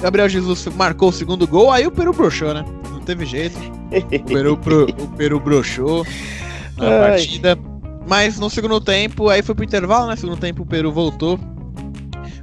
[0.00, 2.64] Gabriel Jesus marcou o segundo gol, aí o Peru broxou, né?
[2.90, 3.58] Não teve jeito.
[3.58, 6.04] O Peru, pro, o Peru broxou
[6.76, 6.98] na Ai.
[7.10, 7.58] partida.
[8.06, 10.16] Mas no segundo tempo, aí foi pro intervalo, né?
[10.16, 11.38] Segundo tempo o Peru voltou.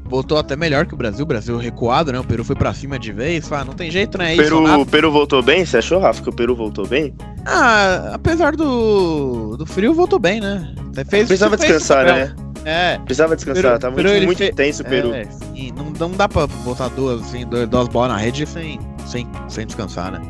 [0.06, 1.24] Voltou até melhor que o Brasil.
[1.24, 2.20] O Brasil recuado, né?
[2.20, 3.52] O Peru foi pra cima de vez.
[3.52, 4.26] Ah, não tem jeito, né?
[4.26, 4.78] É O isso, Peru, nada.
[4.80, 5.66] o Peru voltou bem?
[5.66, 7.16] Você achou, Rafa, que o Peru voltou bem?
[7.46, 10.72] Ah, apesar do, do frio, voltou bem, né?
[11.10, 12.36] Fez, Precisava fez descansar, né?
[12.66, 12.98] É.
[13.00, 13.64] Precisava descansar.
[13.64, 15.14] Peru- Tava Peru, muito, muito fe- tenso o Peru.
[15.14, 18.80] É, e não, não dá pra botar duas, assim, duas, duas bolas na rede sem,
[19.08, 20.22] sem, sem descansar, né?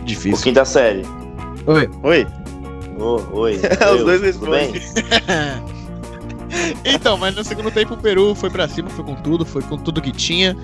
[0.00, 0.42] O Difícil.
[0.42, 1.02] quinta série.
[1.66, 1.88] Oi.
[2.02, 2.26] Oi?
[3.32, 3.58] Oi.
[3.96, 4.72] Os dois respondem.
[6.84, 9.76] então, mas no segundo tempo o Peru foi pra cima, foi com tudo, foi com
[9.76, 10.56] tudo que tinha.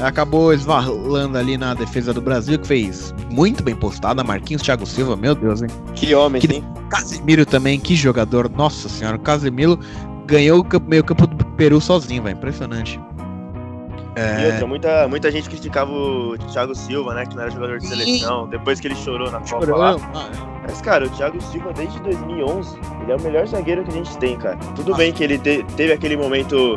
[0.00, 4.22] Acabou esvalando ali na defesa do Brasil, que fez muito bem postada.
[4.22, 5.68] Marquinhos Thiago Silva, meu Deus, hein?
[5.94, 6.64] Que homem, Que- hein?
[6.90, 8.50] Casemiro também, que jogador.
[8.50, 9.78] Nossa senhora, o Casemiro
[10.26, 12.36] ganhou o meio campo do Peru sozinho, velho.
[12.36, 13.00] Impressionante.
[14.16, 17.26] E É, outra, muita, muita gente criticava o Thiago Silva, né?
[17.26, 18.48] Que não era jogador de seleção.
[18.48, 19.78] Depois que ele chorou na Copa chorou.
[19.78, 19.96] lá.
[20.62, 24.16] Mas, cara, o Thiago Silva, desde 2011, ele é o melhor zagueiro que a gente
[24.16, 24.56] tem, cara.
[24.74, 24.96] Tudo Ah.
[24.96, 26.74] bem que ele te- teve aquele momento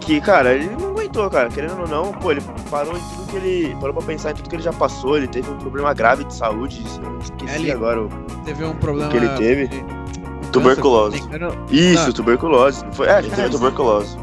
[0.00, 1.48] que, cara, ele não aguentou, cara.
[1.48, 3.74] Querendo ou não, pô, ele parou em tudo que ele.
[3.80, 5.16] Parou pra pensar em tudo que ele já passou.
[5.16, 6.84] Ele teve um problema grave de saúde.
[7.22, 8.02] Esqueci Ele- agora.
[8.02, 8.08] o-
[8.44, 9.10] teve um problema.
[9.10, 9.68] que ele teve?
[9.68, 9.84] de-
[10.52, 11.22] Tuberculose.
[11.70, 12.12] Isso, Ah.
[12.12, 12.84] tuberculose.
[12.92, 13.08] Foi?
[13.08, 14.16] É, Ele teve tuberculose.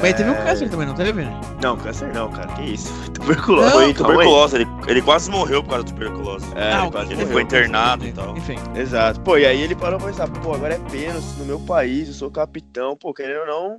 [0.00, 0.44] Mas teve um É.
[0.44, 1.24] câncer também, não teve?
[1.62, 2.48] Não, câncer não, cara.
[2.54, 2.92] Que isso?
[3.14, 3.66] Tuberculose.
[3.70, 4.56] Não, Foi tuberculose.
[4.56, 6.46] Ele, ele quase morreu por causa da tuberculose.
[6.54, 7.32] É, Ah, ele o quase ele morreu.
[7.32, 8.36] foi internado e tal.
[8.36, 8.56] Enfim.
[8.74, 9.20] Exato.
[9.20, 12.14] Pô, e aí ele parou pra pensar, pô, agora é pênalti no meu país, eu
[12.14, 13.76] sou capitão, pô, querendo ou não,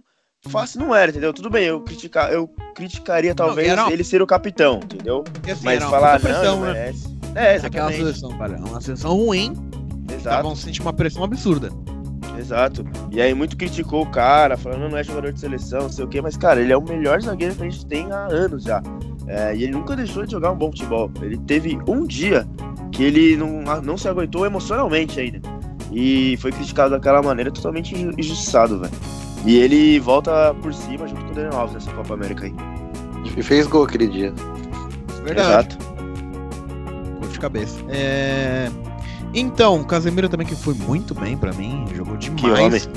[0.50, 1.34] fácil não era, entendeu?
[1.34, 5.24] Tudo bem, eu, criticar, eu criticaria talvez era uma- ele ser o capitão, entendeu?
[5.52, 6.74] Assim, Mas falar, não, pressão, ele né?
[6.74, 7.08] merece.
[7.36, 7.56] É, Aquela
[7.92, 7.98] exatamente.
[7.98, 8.58] seleção, cara.
[8.58, 9.54] Uma seleção ruim,
[10.08, 11.70] Exato, estavam sentindo uma pressão absurda.
[12.38, 12.86] Exato.
[13.12, 16.08] E aí muito criticou o cara, falando, não é jogador de seleção, não sei o
[16.08, 18.82] quê, mas, cara, ele é o melhor zagueiro que a gente tem há anos já.
[19.28, 21.10] É, e ele nunca deixou de jogar um bom futebol.
[21.22, 22.48] Ele teve um dia
[22.92, 25.42] que ele não, não se aguentou emocionalmente ainda.
[25.92, 28.94] E foi criticado daquela maneira totalmente inju- injustiçado, velho.
[29.46, 32.54] E ele volta por cima junto com o Daniel Alves nessa Copa América aí.
[33.36, 34.34] E fez gol aquele dia.
[35.24, 35.50] Verdade.
[35.50, 35.78] Exato.
[37.20, 37.80] Gol de cabeça.
[37.90, 38.70] É...
[39.34, 42.90] Então, Casemiro também que foi muito bem pra mim, jogou Que demais.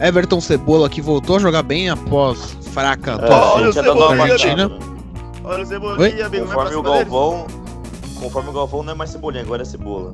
[0.00, 4.70] Everton Cebola que voltou a jogar bem após fraca É, atuação Cebolinha, Argentina.
[5.44, 6.46] Olha o Cebolinha, amigo.
[6.46, 6.82] vai Conforme o.
[6.82, 7.46] Galvão.
[8.20, 10.12] Conforme o Galvão não é mais cebolinha, agora é cebola.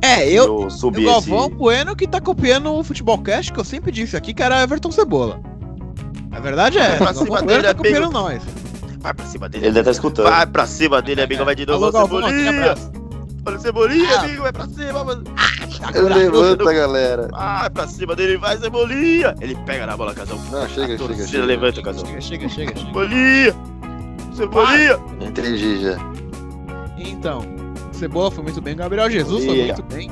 [0.00, 1.54] É, eu, Eu o Galvão esse.
[1.54, 5.40] Bueno que tá copiando o Futebolcast, que eu sempre disse aqui que era Everton Cebola.
[6.30, 8.12] A verdade é, Vai pra o Galvão cima Bueno dele, tá copiando amigo.
[8.12, 8.42] nós.
[9.00, 9.66] Vai pra cima dele.
[9.66, 10.30] Ele deve estar escutando.
[10.30, 11.44] Vai pra cima dele, amigo.
[11.44, 11.84] Vai de novo.
[11.84, 12.74] Alô, Galvão, Cebolinha.
[13.56, 14.20] O Cebolinha, Ah.
[14.20, 14.42] amigo.
[14.42, 15.04] Vai pra cima.
[15.04, 15.24] mano.
[16.14, 17.28] Levanta, galera.
[17.30, 18.36] Vai pra cima dele.
[18.36, 19.34] Vai, Cebolinha.
[19.40, 20.38] Ele pega na bola, Casão.
[20.50, 21.44] Não, chega, A torcida chega, chega.
[21.44, 22.04] levanta, Casão.
[22.06, 22.78] Chega, chega, chega.
[22.80, 23.54] Cebolinha.
[24.34, 24.98] Cebolinha.
[25.20, 25.96] Entendi já.
[26.98, 27.42] Então,
[27.92, 30.10] Cebola foi muito bem, Gabriel Jesus foi muito bem.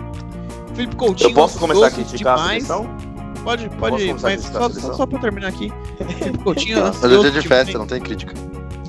[0.74, 2.64] Felipe Coutinho Eu posso começar a criticar a demais.
[2.66, 2.96] seleção?
[3.42, 5.72] Pode, pode, a mas a só, só, só pra terminar aqui.
[6.18, 7.62] Felipe Coutinho, Mas ansioso é dia de demais.
[7.64, 8.34] festa, não tem crítica.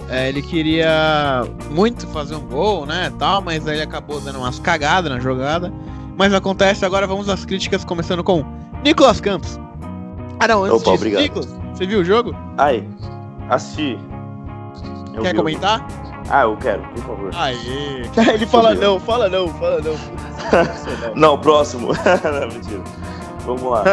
[0.09, 4.57] É, ele queria muito fazer um gol, né, tal, mas aí ele acabou dando umas
[4.59, 5.71] cagadas na jogada.
[6.15, 8.43] Mas acontece, agora vamos às críticas, começando com
[8.83, 9.59] Nicolas Campos.
[10.39, 11.21] Ah não, antes Opa, disso, obrigado.
[11.23, 12.35] Nicolas, você viu o jogo?
[12.57, 12.83] Ai,
[13.49, 13.99] assisti.
[15.13, 15.37] Eu Quer vi.
[15.37, 15.85] comentar?
[16.29, 17.31] Ah, eu quero, por favor.
[17.35, 18.03] Aê!
[18.33, 19.95] Ele fala não, fala não, fala não.
[21.15, 21.89] Não, próximo.
[21.89, 22.81] não, mentira.
[23.45, 23.83] Vamos lá.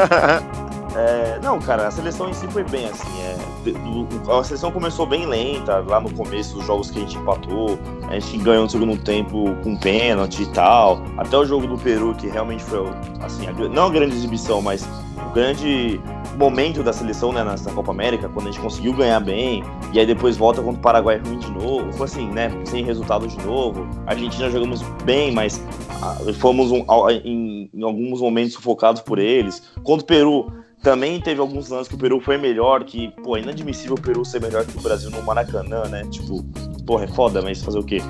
[0.97, 3.09] É, não, cara, a seleção em si foi bem assim.
[3.21, 7.79] É, a seleção começou bem lenta lá no começo, os jogos que a gente empatou.
[8.09, 11.03] A gente ganhou no segundo tempo com pênalti e tal.
[11.17, 12.81] Até o jogo do Peru, que realmente foi
[13.21, 16.01] assim, a não a grande exibição, mas o grande
[16.39, 20.07] momento da seleção né, nessa Copa América, quando a gente conseguiu ganhar bem, e aí
[20.07, 21.93] depois volta contra o Paraguai ruim de novo.
[21.93, 22.53] Foi assim, né?
[22.65, 23.85] Sem resultado de novo.
[24.07, 25.61] A Argentina jogamos bem, mas
[26.03, 26.85] ah, fomos um-
[27.25, 29.63] em, em alguns momentos sufocados por eles.
[29.83, 33.41] Contra o Peru, também teve alguns lances que o Peru foi melhor, que, pô, é
[33.41, 36.05] inadmissível o Peru ser melhor que o Brasil no Maracanã, né?
[36.11, 36.45] Tipo,
[36.87, 38.01] porra, é foda, mas fazer o quê?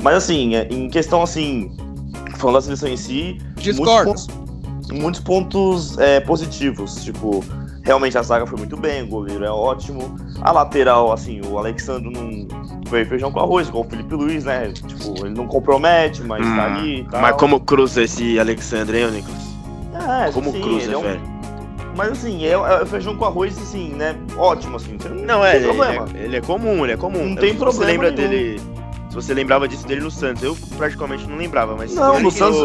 [0.00, 1.76] Mas assim, é, em questão assim,
[2.38, 4.04] falando da seleção em si, Discordo.
[4.10, 7.02] muitos pontos, muitos pontos, é, positivos.
[7.04, 7.42] Tipo,
[7.82, 10.14] realmente a zaga foi muito bem, o goleiro é ótimo.
[10.40, 12.46] A lateral, assim, o Alexandre não
[12.86, 14.72] foi feijão com arroz, igual o Felipe Luiz, né?
[14.72, 17.20] Tipo, ele não compromete, mas Hum, tá ali tal.
[17.20, 19.42] Mas como cruza esse Alexandre, hein, ô Nicolas?
[20.28, 21.33] É, Como sim, cruza, é um- velho?
[21.96, 24.16] Mas assim, é, é feijão com arroz, assim, né?
[24.36, 24.96] Ótimo, assim.
[24.98, 26.08] você Não, é, tem ele, problema.
[26.14, 27.28] é, ele é comum, ele é comum.
[27.28, 28.28] Não tem se problema Você lembra nenhum.
[28.30, 28.60] dele.
[29.10, 32.58] Se você lembrava disso dele no Santos, eu praticamente não lembrava, mas Não, no Santos-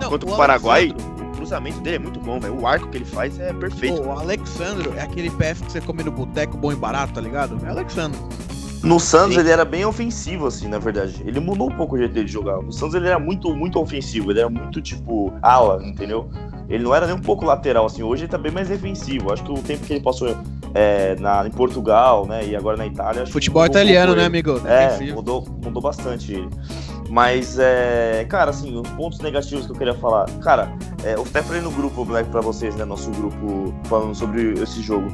[0.00, 2.58] Não, contra o, o Paraguai, o cruzamento dele é muito bom, velho.
[2.58, 4.00] O arco que ele faz é perfeito.
[4.02, 7.20] Pô, o Alexandro é aquele PF que você come no boteco bom e barato, tá
[7.20, 7.58] ligado?
[7.66, 8.18] É Alexandro.
[8.82, 9.40] No Santos Sim.
[9.40, 11.22] ele era bem ofensivo, assim, na verdade.
[11.26, 12.56] Ele mudou um pouco o jeito dele de jogar.
[12.62, 16.28] No Santos ele era muito, muito ofensivo, ele era muito, tipo, ala, entendeu?
[16.68, 18.02] Ele não era nem um pouco lateral, assim.
[18.02, 19.32] Hoje ele tá bem mais defensivo.
[19.32, 20.36] Acho que o tempo que ele passou
[20.74, 23.26] é, na, em Portugal, né, e agora na Itália...
[23.26, 24.60] Futebol italiano, né, amigo?
[24.66, 25.16] É, Defensivo.
[25.16, 26.48] mudou, mudou bastante ele.
[27.10, 30.26] Mas, é, cara, assim, os pontos negativos que eu queria falar.
[30.42, 32.84] Cara, é, eu até falei no grupo Black pra vocês, né?
[32.84, 35.08] Nosso grupo falando sobre esse jogo.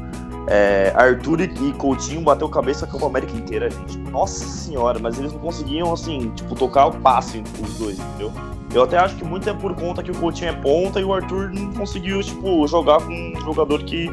[0.47, 3.99] É, Arthur e Coutinho bateu cabeça a Copa América inteira, gente.
[4.11, 8.33] Nossa senhora, mas eles não conseguiam, assim, tipo, tocar o passe os dois, entendeu?
[8.73, 11.13] Eu até acho que muito é por conta que o Coutinho é ponta e o
[11.13, 14.09] Arthur não conseguiu, tipo, jogar com um jogador que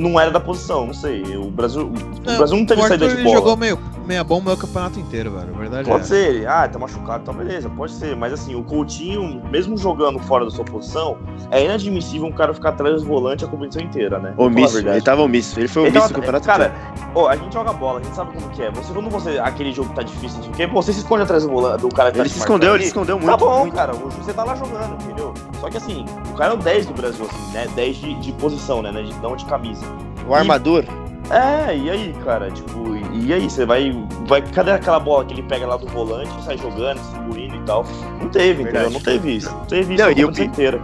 [0.00, 1.22] não era da posição, não sei.
[1.36, 1.92] O Brasil, o
[2.26, 3.36] Não, Brasil não teve o saída de ele bola.
[3.36, 5.54] jogou meio, meia bomba o campeonato inteiro, velho.
[5.54, 6.06] A verdade Pode é.
[6.06, 8.16] ser, ele, ah, tá machucado, tá beleza, pode ser.
[8.16, 11.18] Mas assim, o Coutinho, mesmo jogando fora da sua posição,
[11.50, 14.34] é inadmissível um cara ficar atrás do volante a competição inteira, né?
[14.36, 15.58] Omisso, ele tava omisso.
[15.60, 17.10] Ele foi Ele omisso tava- no campeonato Cara, inteiro.
[17.14, 18.70] ó, a gente joga bola, a gente sabe como que é.
[18.70, 19.38] Você, quando você.
[19.38, 21.50] Aquele jogo que tá difícil, não sei o quê, pô, você se esconde atrás do,
[21.50, 23.30] volante, do cara que tá Ele te se escondeu, ele se escondeu muito.
[23.30, 23.74] Tá bom, muito.
[23.74, 25.34] cara, o- você tá lá jogando, entendeu?
[25.60, 27.66] Só que assim, o cara é o 10 do Brasil, assim, né?
[27.74, 28.90] 10 de, de posição, né?
[28.92, 29.84] De, não de camisa.
[30.30, 30.84] O armador.
[31.30, 32.50] É, e aí, cara?
[32.50, 33.50] Tipo, e e aí?
[33.50, 33.92] Você vai,
[34.26, 34.42] vai.
[34.42, 37.84] Cadê aquela bola que ele pega lá do volante e sai jogando, distribuindo e tal?
[38.20, 38.86] Não teve, Verdade.
[38.86, 38.90] entendeu?
[38.90, 39.50] Não teve isso.
[39.50, 40.80] Não teve isso Não, a e o inteira.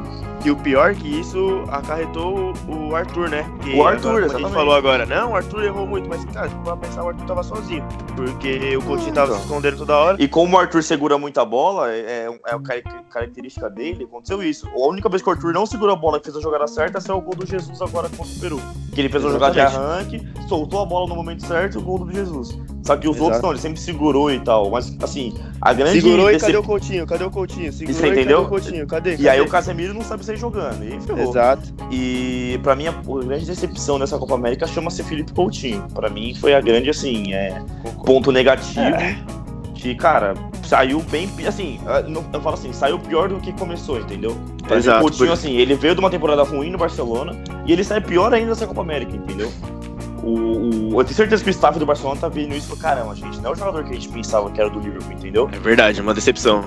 [0.46, 3.44] E o pior que isso acarretou o, Arthur, né?
[3.64, 5.04] Que O Arthur, agora, como a gente falou agora.
[5.04, 7.84] Não, o Arthur errou muito, mas, cara, se for pensar, o Arthur tava sozinho.
[8.14, 9.38] Porque o Coutinho tava então.
[9.38, 10.22] se escondendo toda hora.
[10.22, 12.60] E como o Arthur segura muita bola, é, é, é a
[13.10, 14.68] característica dele, aconteceu isso.
[14.68, 17.00] A única vez que o Arthur não segurou a bola e fez a jogada certa
[17.00, 18.60] foi o gol do Jesus agora contra o Peru.
[18.94, 21.82] Que ele fez uma jogada de arranque, soltou a bola no momento certo e o
[21.82, 22.56] gol do Jesus.
[22.86, 23.24] Só que os Exato.
[23.24, 24.70] outros não, ele sempre segurou e tal.
[24.70, 27.06] Mas assim, a grande Segurou e decep- cadê o Coutinho?
[27.06, 27.72] Cadê o Coutinho?
[27.72, 28.42] Segurou Você e cadê entendeu?
[28.42, 28.86] o Coutinho?
[28.86, 29.10] Cadê?
[29.16, 29.40] E aí Cadê?
[29.40, 30.84] o Casemiro não sabe sair jogando.
[30.84, 31.28] E ferrou.
[31.30, 31.74] Exato.
[31.90, 32.92] E pra mim, a,
[33.24, 35.84] grande decepção dessa Copa América chama-se Felipe Coutinho.
[35.94, 37.60] Pra mim foi a grande, assim, é,
[38.04, 38.80] ponto negativo.
[39.74, 41.28] Que, cara, saiu bem.
[41.46, 44.36] Assim, eu não- eu falo assim, saiu pior do que começou, entendeu?
[44.70, 47.84] Exato, O Coutinho, por- assim, ele veio de uma temporada ruim no Barcelona e ele
[47.84, 49.52] sai pior ainda nessa Copa América, entendeu?
[50.26, 53.14] O, o- eu tenho certeza que o staff do Barcelona tá vendo isso e caramba,
[53.14, 55.48] gente, não é o jogador que a gente pensava que era do Liverpool, entendeu?
[55.52, 56.62] É verdade, uma decepção.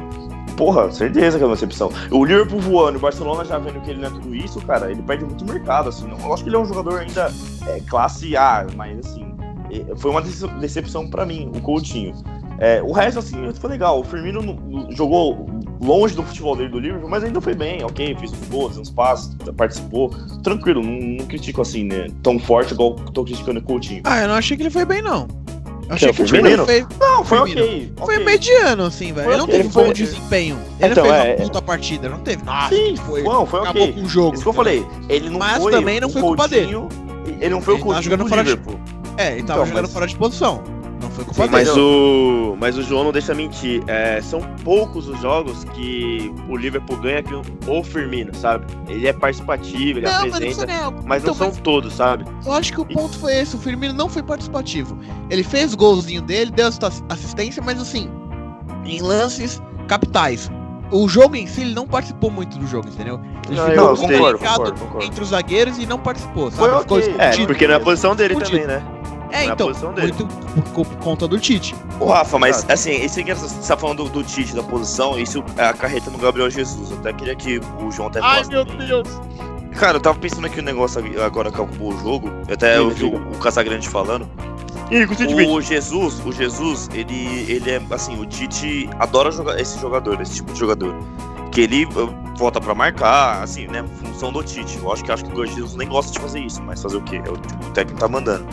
[0.55, 1.89] Porra, certeza que é uma decepção.
[2.11, 5.01] O Liverpool voando, o Barcelona já vendo que ele não é tudo isso, cara, ele
[5.01, 6.09] perde muito mercado, assim.
[6.23, 7.31] Eu acho que ele é um jogador ainda
[7.67, 9.25] é, classe A, mas assim,
[9.71, 12.13] é, foi uma dece- decepção pra mim, o Coutinho.
[12.61, 14.01] É, o resto, assim, foi legal.
[14.01, 14.41] O Firmino
[14.91, 15.47] jogou
[15.79, 18.89] longe do futebol dele do Liverpool, mas ainda foi bem, ok, fez uns gols, uns
[18.89, 20.09] passos, participou.
[20.43, 22.07] Tranquilo, não, não critico assim, né?
[22.21, 24.01] Tão forte igual tô criticando o Coutinho.
[24.03, 25.27] Ah, eu não achei que ele foi bem, não.
[25.87, 26.65] Eu achei é o que o Firmino?
[26.65, 26.99] Firmino fez.
[26.99, 27.61] Não, foi Firmino.
[27.63, 27.93] ok.
[27.97, 28.25] Foi ok.
[28.25, 29.23] mediano, assim, velho.
[29.25, 30.59] Foi Ele não teve foi- bom desempenho.
[30.79, 32.43] Ele Então, fez é- uma puta partida, não teve.
[32.43, 33.23] Nossa, Sim, que foi.
[33.23, 33.93] Não, foi Acabou ok.
[33.93, 34.33] com o jogo.
[34.35, 34.85] Isso que eu falei.
[35.09, 36.87] Ele não Mas foi também não o foi culpa Coutinho-
[37.39, 38.51] Ele não foi Ele o Coutinho jogando do fora de-.
[39.17, 40.63] É, ele tava Então, jogando mas- fora de posição.
[41.25, 41.49] Não Sim.
[41.51, 43.83] Mas o, mas o João não deixa mentir.
[43.87, 48.65] É, são poucos os jogos que o Liverpool ganha que o Firmino, sabe?
[48.87, 51.03] Ele é participativo, ele Não, mas apresenta, isso não é.
[51.05, 52.25] mas não então, são todos, sabe?
[52.45, 53.55] Eu acho que o ponto foi esse.
[53.55, 54.97] O Firmino não foi participativo.
[55.29, 56.67] Ele fez o golzinho dele, deu
[57.09, 58.09] assistência, mas assim,
[58.85, 60.49] em lances capitais.
[60.91, 63.19] O jogo em si, ele não participou muito do jogo, entendeu?
[63.47, 65.05] Ele Não, ficou eu Concordo, concordo.
[65.05, 66.67] entre os zagueiros e não participou, sabe?
[66.71, 67.15] Foi Ficou ok.
[67.19, 68.51] É, porque não é a posição dele Fudido.
[68.59, 68.83] também, né?
[69.31, 70.13] É, então, posição dele.
[70.13, 71.75] muito por, por conta do Tite.
[71.99, 72.73] Ô, Rafa, mas Exato.
[72.73, 76.09] assim, esse que você tá falando do, do Tite, da posição, isso é a carreta
[76.09, 76.91] no Gabriel Jesus.
[76.91, 78.87] Eu até queria que o João até falasse também.
[78.87, 79.07] Deus!
[79.79, 82.29] cara, eu tava pensando aqui um negócio agora que acabou o jogo.
[82.47, 84.29] Eu até Diga, ouvi o, o Casagrande falando.
[84.91, 85.47] Ih, gostei de mim.
[85.47, 90.35] O Jesus, o Jesus, ele, ele é assim, o Tite adora jogar esse jogador, esse
[90.35, 90.95] tipo de jogador.
[91.51, 93.85] Que ele uh, volta pra marcar, assim, né?
[94.01, 94.77] Função do Tite.
[94.77, 97.01] Eu acho que acho que o Jesus nem gosta de fazer isso, mas fazer o
[97.01, 97.21] quê?
[97.23, 98.45] É o, o técnico tá mandando.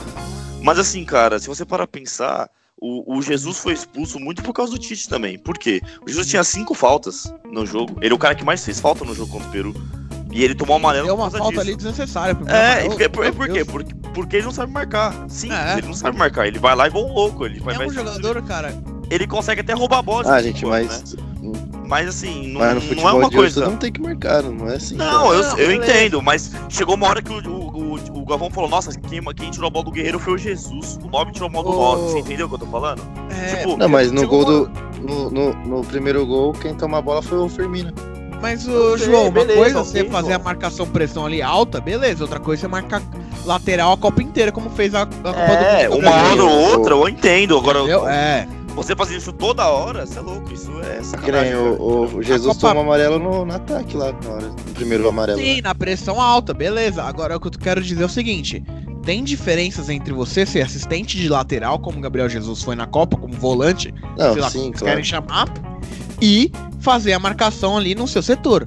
[0.66, 4.52] Mas assim, cara, se você parar pra pensar, o, o Jesus foi expulso muito por
[4.52, 5.38] causa do Tite também.
[5.38, 5.80] Por quê?
[6.04, 7.96] O Jesus tinha cinco faltas no jogo.
[8.02, 9.74] Ele é o cara que mais fez falta no jogo contra o Peru.
[10.32, 11.60] E ele tomou amarelo Deu por uma causa falta disso.
[11.68, 12.36] ali desnecessária.
[12.48, 13.00] É, amarelo.
[13.00, 13.64] e por, por, Meu por quê?
[13.64, 15.14] Porque, porque ele não sabe marcar.
[15.28, 15.78] Sim, É.
[15.78, 16.48] ele não sabe marcar.
[16.48, 17.46] Ele vai lá e voa um louco.
[17.46, 18.74] Ele vai, É vai- um jogador, cara.
[19.08, 20.34] Ele consegue até roubar a bola.
[20.34, 21.22] Ah, gente, mas, né?
[21.86, 23.60] Mas assim, não, mas no não é uma de hoje coisa.
[23.60, 24.96] todo mundo tem que marcar, não é assim.
[24.96, 28.50] Não, eu, Não, eu entendo, mas chegou uma hora que o, o, o, o Galvão
[28.50, 30.98] falou: Nossa, quem, quem tirou a bola do Guerreiro foi o Jesus.
[31.04, 31.96] O 9 tirou a bola do Ô.
[31.96, 32.12] 9.
[32.12, 33.02] Você entendeu o que eu tô falando?
[33.30, 34.86] É, Tipo, Não, mas no Chegou gol uma- do.
[35.06, 37.92] No, no, no primeiro gol, quem toma a bola foi o Firmino.
[38.42, 40.40] Mas, ô, Ok, João, uma beleza, coisa é você fazer João.
[40.40, 42.24] a marcação pressão ali alta, beleza.
[42.24, 43.00] Outra coisa é você marcar
[43.44, 46.06] lateral a Copa inteira, como fez a, a Copa É, do Mundo.
[46.06, 47.56] uma hora ou outra, eu entendo.
[47.56, 48.08] Agora, Entendeu?
[48.08, 48.46] É.
[48.76, 50.52] você fazer isso toda hora, você é louco.
[50.52, 51.54] Isso é sacanagem.
[51.56, 55.38] o, o- Jesus Copa- toma amarelo no, no ataque lá, na hora, no primeiro amarelo.
[55.40, 57.02] Sim, na pressão alta, beleza.
[57.02, 58.62] Agora o que eu quero dizer é o seguinte:
[59.02, 63.16] tem diferenças entre você ser assistente de lateral, como o Gabriel Jesus foi na Copa,
[63.16, 64.86] como volante, Não, sei lá, sim, como claro.
[64.86, 65.48] querem chamar,
[66.20, 68.64] e fazer a marcação ali no seu setor.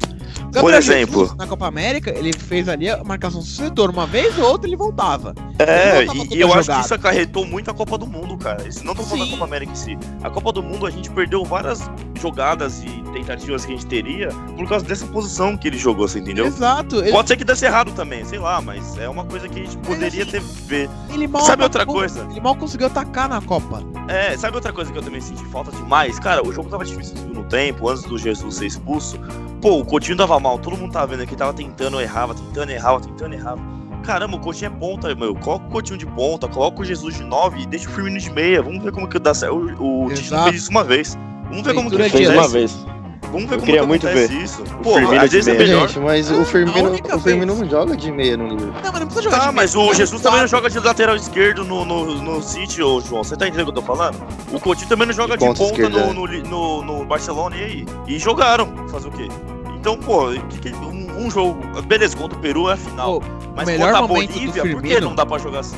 [0.52, 1.20] Gabriel exemplo.
[1.22, 3.89] Jesus, na Copa América, ele fez ali a marcação setor.
[3.89, 5.34] Uma vez ou outra ele voltava.
[5.60, 8.38] É, Ele não tava e, eu acho que isso acarretou muito a Copa do Mundo,
[8.38, 8.63] cara.
[8.84, 9.32] Não tô falando Sim.
[9.32, 9.98] da Copa América em si.
[10.24, 11.80] A Copa do Mundo a gente perdeu várias
[12.20, 16.20] jogadas e tentativas que a gente teria por causa dessa posição que ele jogou, você
[16.20, 16.46] entendeu?
[16.46, 16.98] Exato.
[16.98, 19.63] Ele, Pode ser que desse errado também, sei lá, mas é uma coisa que a
[19.63, 20.89] gente poderia assim, ter ver.
[21.13, 22.28] ele mal Sabe outra atacou- coisa?
[22.30, 23.84] Ele mal conseguiu atacar na Copa.
[24.08, 26.20] É, sabe outra coisa que eu também senti falta demais?
[26.20, 29.20] Cara, o jogo tava difícil no tempo, antes do Jesus ser expulso.
[29.62, 33.02] Pô, o Coutinho tava mal, todo mundo tava vendo aqui, tava tentando, errava, tentando, errava,
[33.02, 33.62] tentando, errava.
[34.04, 35.36] Caramba, o Coutinho é ponta, meu.
[35.36, 38.32] Coloca o Coutinho de ponta, coloca o Jesus de 9 e deixa o Firmino de
[38.32, 38.62] meia.
[38.62, 39.56] Vamos ver como que dá certo.
[39.56, 41.17] O, o Tite fez isso uma vez.
[41.50, 42.30] Vamos ver como que ele fez.
[42.30, 42.86] uma vez.
[43.32, 44.62] Vamos ver Eu como queria que muito acontece ver isso.
[44.63, 45.88] o Pô, Firmino às de vezes é melhor.
[45.88, 47.60] Gente, mas o Firmino, o Firmino vez.
[47.60, 48.68] não joga de meia no livro.
[48.74, 50.70] Não, mas não precisa jogar Ah, de mas meia, o tá Jesus também não joga
[50.70, 53.24] de lateral esquerdo no, no, no City, ô João.
[53.24, 54.18] Você tá entendendo o que eu tô falando?
[54.52, 57.56] O Coutinho também não joga De de ponta ponta esquerda, no, no, no, no Barcelona
[57.56, 57.86] e aí?
[58.08, 58.68] E jogaram.
[58.89, 59.28] Fazer o quê?
[59.76, 61.58] Então, pô, um, um jogo.
[61.84, 63.22] Beleza, contra o Peru é a final.
[63.22, 65.78] Pô, mas melhor contra a Bolívia, por que Firmino- não dá pra jogar assim?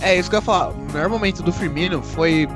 [0.00, 0.70] É, isso que eu ia falar.
[0.70, 2.48] O melhor momento do Firmino foi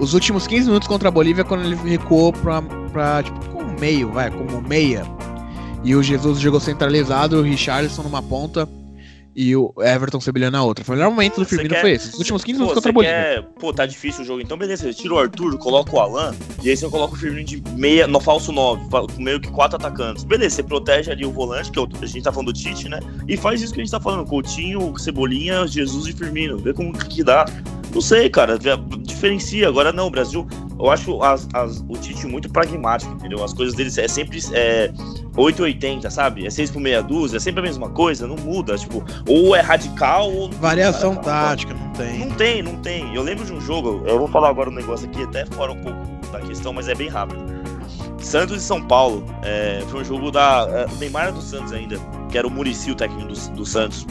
[0.00, 4.10] os últimos 15 minutos contra a Bolívia, quando ele recuou pra, pra tipo, como meio,
[4.10, 5.04] vai, como meia.
[5.84, 8.68] E o Jesus jogou centralizado, o Richarlison numa ponta
[9.40, 10.84] e o Everton Sebilha na outra.
[10.84, 12.08] Foi o melhor momento do Firmino, quer- foi esse.
[12.08, 13.48] Os últimos 15 Pô, minutos contra a Bolívia.
[13.60, 14.40] Pô, tá difícil o jogo.
[14.40, 17.44] Então, beleza, você tira o Arthur, coloca o Alan, e aí você coloca o Firmino
[17.44, 20.24] de meia, no falso 9, fa- com meio que quatro atacantes.
[20.24, 22.98] Beleza, você protege ali o volante, que é a gente tá falando do Tite, né?
[23.28, 26.58] E faz isso que a gente tá falando, Coutinho, Cebolinha, Jesus e Firmino.
[26.58, 27.44] Vê como que dá.
[27.94, 28.58] Não sei, cara,
[29.02, 29.68] diferencia.
[29.68, 30.46] Agora não, o Brasil,
[30.78, 33.42] eu acho as, as- o Tite muito pragmático, entendeu?
[33.42, 34.92] As coisas dele é sempre é,
[35.38, 36.46] 880, sabe?
[36.46, 38.76] É 6 por meia dúzia, é sempre a mesma coisa, não muda.
[38.76, 40.50] Tipo, ou é radical ou.
[40.50, 41.24] Variação muda.
[41.24, 42.18] tática, não tem.
[42.18, 43.14] Não tem, não tem.
[43.14, 45.80] Eu lembro de um jogo, eu vou falar agora um negócio aqui, até fora um
[45.80, 45.98] pouco
[46.32, 47.40] da questão, mas é bem rápido.
[48.18, 50.66] Santos e São Paulo, é, foi um jogo da.
[50.70, 51.96] É, o Neymar era do Santos ainda,
[52.30, 54.06] que era o Murici, o técnico do, do Santos.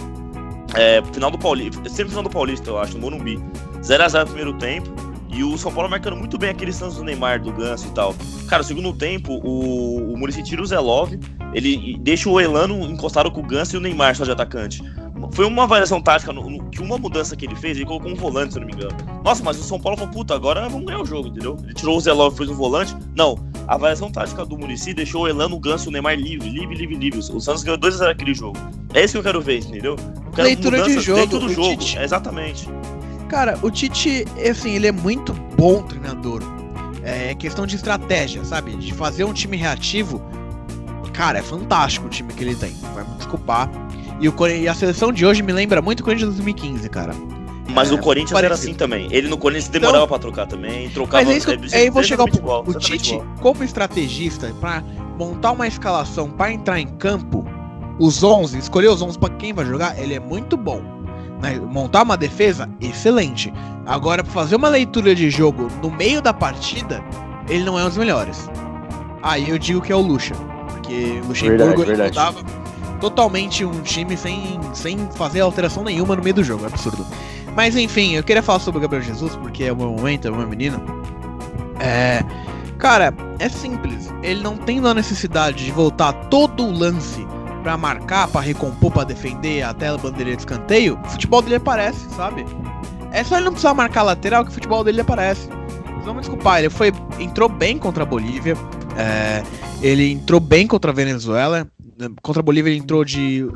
[0.75, 3.37] É, final do Paulista, sempre final do Paulista, eu acho, no Morumbi.
[3.81, 5.06] 0x0 no primeiro tempo.
[5.29, 8.15] E o São Paulo marcando muito bem aquele Santos do Neymar, do Ganso e tal.
[8.47, 11.19] Cara, no segundo tempo, o, o Murici tira o Zé Love,
[11.53, 14.81] ele deixa o Elano encostado com o Ganso e o Neymar só de atacante.
[15.31, 18.15] Foi uma variação tática, no- no- que uma mudança que ele fez, ele colocou um
[18.15, 18.95] volante, se eu não me engano.
[19.23, 21.57] Nossa, mas o São Paulo falou, puta, agora vamos ganhar o jogo, entendeu?
[21.63, 22.95] Ele tirou o Zé Love e fez um volante.
[23.15, 23.35] Não,
[23.67, 26.75] a variação tática do Murici deixou o Elano, o Ganso e o Neymar livre, livre,
[26.75, 27.19] livre, livre.
[27.19, 28.57] O Santos ganhou 2x0 aquele jogo.
[28.93, 29.95] É isso que eu quero ver, entendeu?
[30.25, 32.69] Eu quero Leitura de mudanças jogo, Dentro do jogo, Tite- é, exatamente.
[33.29, 36.41] Cara, o Tite, assim, ele é muito bom treinador.
[37.03, 38.75] É questão de estratégia, sabe?
[38.75, 40.21] De fazer um time reativo.
[41.13, 42.73] Cara, é fantástico o time que ele tem.
[42.93, 43.69] Vai me desculpar.
[44.19, 47.13] E, o, e a seleção de hoje me lembra muito o Corinthians de 2015, cara.
[47.69, 48.69] Mas É, o Corinthians era parecido.
[48.69, 49.07] assim também.
[49.11, 51.23] Ele no Corinthians demorava pra trocar também, trocava.
[51.23, 52.71] Mas é isso que jeito- aí vou chegar ao ponto.
[52.71, 53.27] O Tite, igual.
[53.41, 54.81] como estrategista, pra
[55.17, 57.45] montar uma escalação pra entrar em campo,
[57.99, 60.81] os 11, escolher os 11 pra quem vai jogar, ele é muito bom.
[61.41, 61.59] Né?
[61.59, 63.53] Montar uma defesa, excelente.
[63.85, 67.03] Agora, pra fazer uma leitura de jogo no meio da partida,
[67.47, 68.49] ele não é um dos melhores.
[69.21, 70.35] Aí eu digo que é o Lucha.
[70.67, 72.45] Porque o Luxemburgo Verdade, ele verdade.
[72.99, 76.63] totalmente um time sem, sem fazer alteração nenhuma no meio do jogo.
[76.65, 77.05] É absurdo.
[77.55, 80.31] Mas enfim, eu queria falar sobre o Gabriel Jesus, porque é o meu momento, é
[80.31, 80.81] o meu menino.
[81.79, 82.23] É.
[82.77, 84.13] Cara, é simples.
[84.21, 87.25] Ele não tem a necessidade de voltar todo o lance
[87.63, 91.99] pra marcar, pra recompor, pra defender até a bandeira de escanteio, o futebol dele aparece,
[92.15, 92.45] sabe?
[93.11, 95.47] É só ele não precisar marcar lateral que o futebol dele aparece.
[95.47, 98.55] Vocês vão me desculpar, ele foi, entrou bem contra a Bolívia,
[98.97, 99.43] é,
[99.81, 101.67] ele entrou bem contra a Venezuela.
[102.21, 103.47] Contra a Bolívia ele entrou de,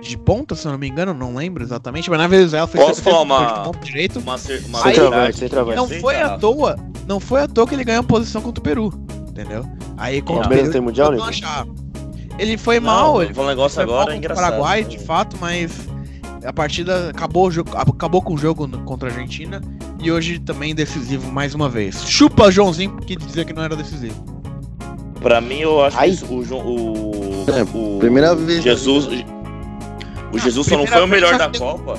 [0.00, 3.02] de ponta, se eu não me engano, não lembro exatamente, mas na Venezuela foi Posso
[3.02, 4.18] falar uma- de ponta direito.
[4.18, 4.36] Uma,
[4.68, 5.44] uma Aí- verdade.
[5.76, 6.76] Não foi à toa,
[7.06, 8.92] não foi à toa que ele ganhou posição contra o Peru,
[9.28, 9.64] entendeu?
[9.98, 11.28] Aí contra o Peru tem mundial, ele né?
[11.28, 11.66] achar.
[12.38, 14.44] Ele foi Não, mal, ele falar um negócio foi mal agora contra o engraçado.
[14.44, 15.88] Paraguai, de fato, mas
[16.44, 19.60] a partida acabou, acabou com o jogo contra a Argentina
[20.00, 22.02] e hoje também decisivo mais uma vez.
[22.04, 24.24] Chupa Joãozinho que dizia que não era decisivo.
[25.20, 26.08] Pra mim, eu acho Ai.
[26.08, 29.06] que isso- o, João- o, É, o primeira vez Jesus,
[30.32, 31.96] o Jesus só não foi o melhor da Copa.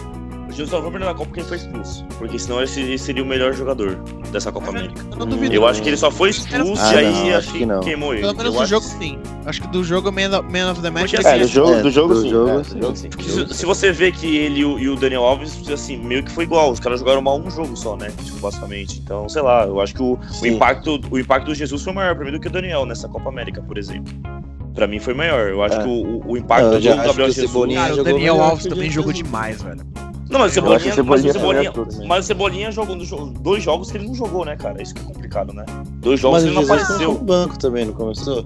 [0.54, 2.06] Jesus só não foi o melhor da Copa porque ele foi expulso.
[2.18, 3.96] Porque senão ele se- ele seria o melhor jogador
[4.32, 5.02] dessa Copa América.
[5.12, 5.54] Eu não duvido.
[5.56, 7.80] Eu acho que ele só foi expulso Ah, e aí não, acho acho que, não.
[7.82, 8.22] queimou ele.
[8.22, 9.20] Pelo menos do acho jogo que sim.
[9.46, 11.74] Acho que do jogo Man of, Man of the Match Porque assim, É, do jogo,
[11.74, 12.30] É, do jogo do sim.
[12.30, 12.76] jogo, é, sim.
[12.78, 13.10] do jogo sim.
[13.10, 16.24] Porque se, se você vê que ele e o, e o Daniel Alves, assim, meio
[16.24, 16.72] que foi igual.
[16.72, 18.10] Os caras jogaram mal um jogo só, né?
[18.24, 19.00] Tipo, basicamente.
[19.04, 22.16] Então, sei lá, eu acho que o, o, impacto, o impacto do Jesus foi maior
[22.16, 24.14] pra mim do que o Daniel nessa Copa América, por exemplo.
[24.74, 25.50] Pra mim foi maior.
[25.50, 25.84] Eu acho É.
[25.84, 27.74] que o, o impacto Eu do Gabriel Jesus.
[27.76, 29.82] Cara, o Daniel Alves também jogou demais, velho.
[30.34, 32.06] Não, mas o Cebolinha, o Cebolinha mas o Cebolinha, tudo, né?
[32.08, 32.98] mas o Cebolinha jogou
[33.40, 34.82] dois jogos que ele não jogou, né, cara?
[34.82, 35.64] Isso que é complicado, né?
[35.98, 37.14] Dois jogos Mas que o ele não Jesus apareceu.
[37.14, 38.46] no banco também, não começou?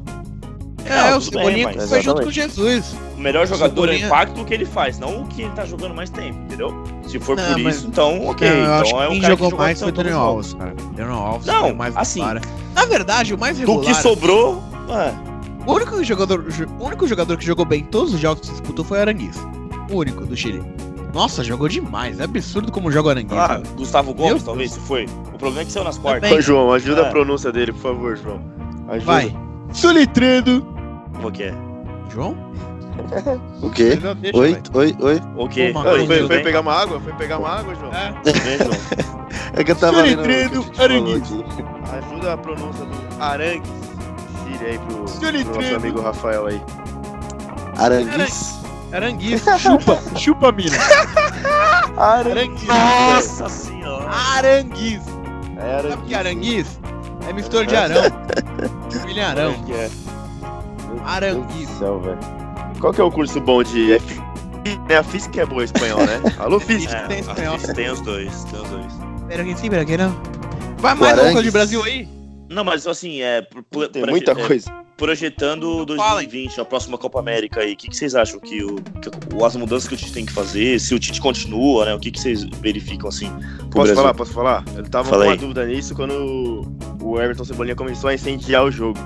[0.85, 2.31] É, Não, o tudo bem, Cebolinha mas- foi junto com o.
[2.31, 2.95] Jesus.
[3.17, 5.65] O melhor jogador é o Cebolinha- impacto que ele faz, não o que ele tá
[5.65, 6.73] jogando mais tempo, entendeu?
[7.07, 8.49] Se for Não, por mas- isso, então, ok.
[8.49, 10.19] Não, então é que o quem cara jogou que jogou mais foi o Daniel.
[10.19, 10.75] Alves, cara.
[10.95, 12.41] Daniel Alves Não, o mais assim, regular.
[12.75, 13.95] Na verdade, o mais Do regular...
[13.95, 15.13] que sobrou, é,
[15.69, 16.45] O único jogador,
[16.79, 19.35] o único jogador que jogou bem em todos os jogos que disputou foi o Aranguiz.
[19.89, 20.63] O único do Chile.
[21.13, 22.19] Nossa, jogou demais.
[22.19, 23.37] É absurdo como joga o Aranguiz.
[23.37, 25.05] ah, Gustavo Gomes, Meu talvez, se foi.
[25.33, 26.21] O problema é que saiu nas quartas.
[26.29, 26.37] Também.
[26.37, 27.07] Ô, João, ajuda É.
[27.07, 28.39] a pronúncia dele, por favor, João.
[28.89, 29.05] Ajuda.
[29.05, 29.35] Vai.
[29.73, 30.65] Soletrando.
[31.23, 31.53] O que é?
[32.13, 32.35] João?
[33.61, 33.95] O quê?
[34.21, 34.85] Deixa, Oi, vai.
[34.85, 35.15] oi, oi.
[35.35, 36.43] O Ah, coisa, foi, foi bem?
[36.43, 36.99] pegar uma água?
[36.99, 37.93] Foi pegar uma água, João?
[37.93, 38.11] É.
[38.23, 39.17] Tudo bem, João?
[39.53, 40.59] É que eu tava Soletrando
[41.15, 41.43] aqui.
[41.97, 43.69] Ajuda a pronúncia do Arangues.
[44.43, 46.61] Síria aí pro, pro nosso amigo Rafael aí.
[47.77, 48.59] Aranguiz?
[48.91, 49.43] Aranguiz.
[49.59, 50.01] Chupa.
[50.15, 50.77] Chupa, mina.
[51.97, 52.67] Aranguiz.
[52.67, 54.09] Nossa senhora!
[54.09, 55.01] Aranguiz.
[55.57, 56.79] É Sabe o que é aranguiz?
[57.27, 58.03] É mistura de arão.
[59.05, 59.63] William Arão.
[59.63, 59.89] que é?
[61.77, 62.01] Céu.
[62.79, 64.21] Qual que é o curso bom de F...
[64.89, 66.21] É a física é boa em espanhol, né?
[66.39, 66.95] Alô, física.
[66.95, 67.55] É, Tem espanhol.
[67.55, 68.93] assiste, tem os dois, tem os dois.
[69.27, 70.15] Pera aqui sim, pera aqui não.
[70.77, 72.07] Vai mais louco de Brasil aí?
[72.49, 73.41] Não, mas assim, é.
[73.91, 74.71] Tem muita é, coisa.
[74.97, 76.27] Projetando Falem.
[76.27, 79.55] 2020, a próxima Copa América aí, o que, que vocês acham que, o, que as
[79.55, 80.79] mudanças que o Tite tem que fazer?
[80.79, 81.93] Se o Tite continua, né?
[81.93, 83.29] O que, que vocês verificam assim?
[83.29, 83.95] Posso Brasil?
[83.95, 84.13] falar?
[84.15, 84.65] Posso falar?
[84.75, 86.65] Eu tava Fala com uma dúvida nisso quando
[86.99, 88.97] o Everton Cebolinha começou a incendiar o jogo.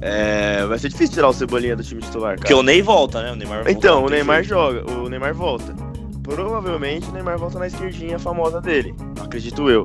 [0.00, 2.60] É, vai ser difícil tirar o Cebolinha do time titular, Porque cara.
[2.60, 3.32] o Ney volta, né?
[3.32, 4.48] O Neymar Então, o Neymar jeito.
[4.50, 5.74] joga, o Neymar volta.
[6.22, 9.84] Provavelmente o Neymar volta na esquerdinha famosa dele, acredito eu.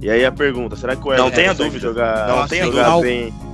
[0.00, 1.78] E aí a pergunta, será que o Everton Não tenha dúvida.
[1.80, 3.08] jogar, Não tenha jogar dúvida.
[3.08, 3.47] bem?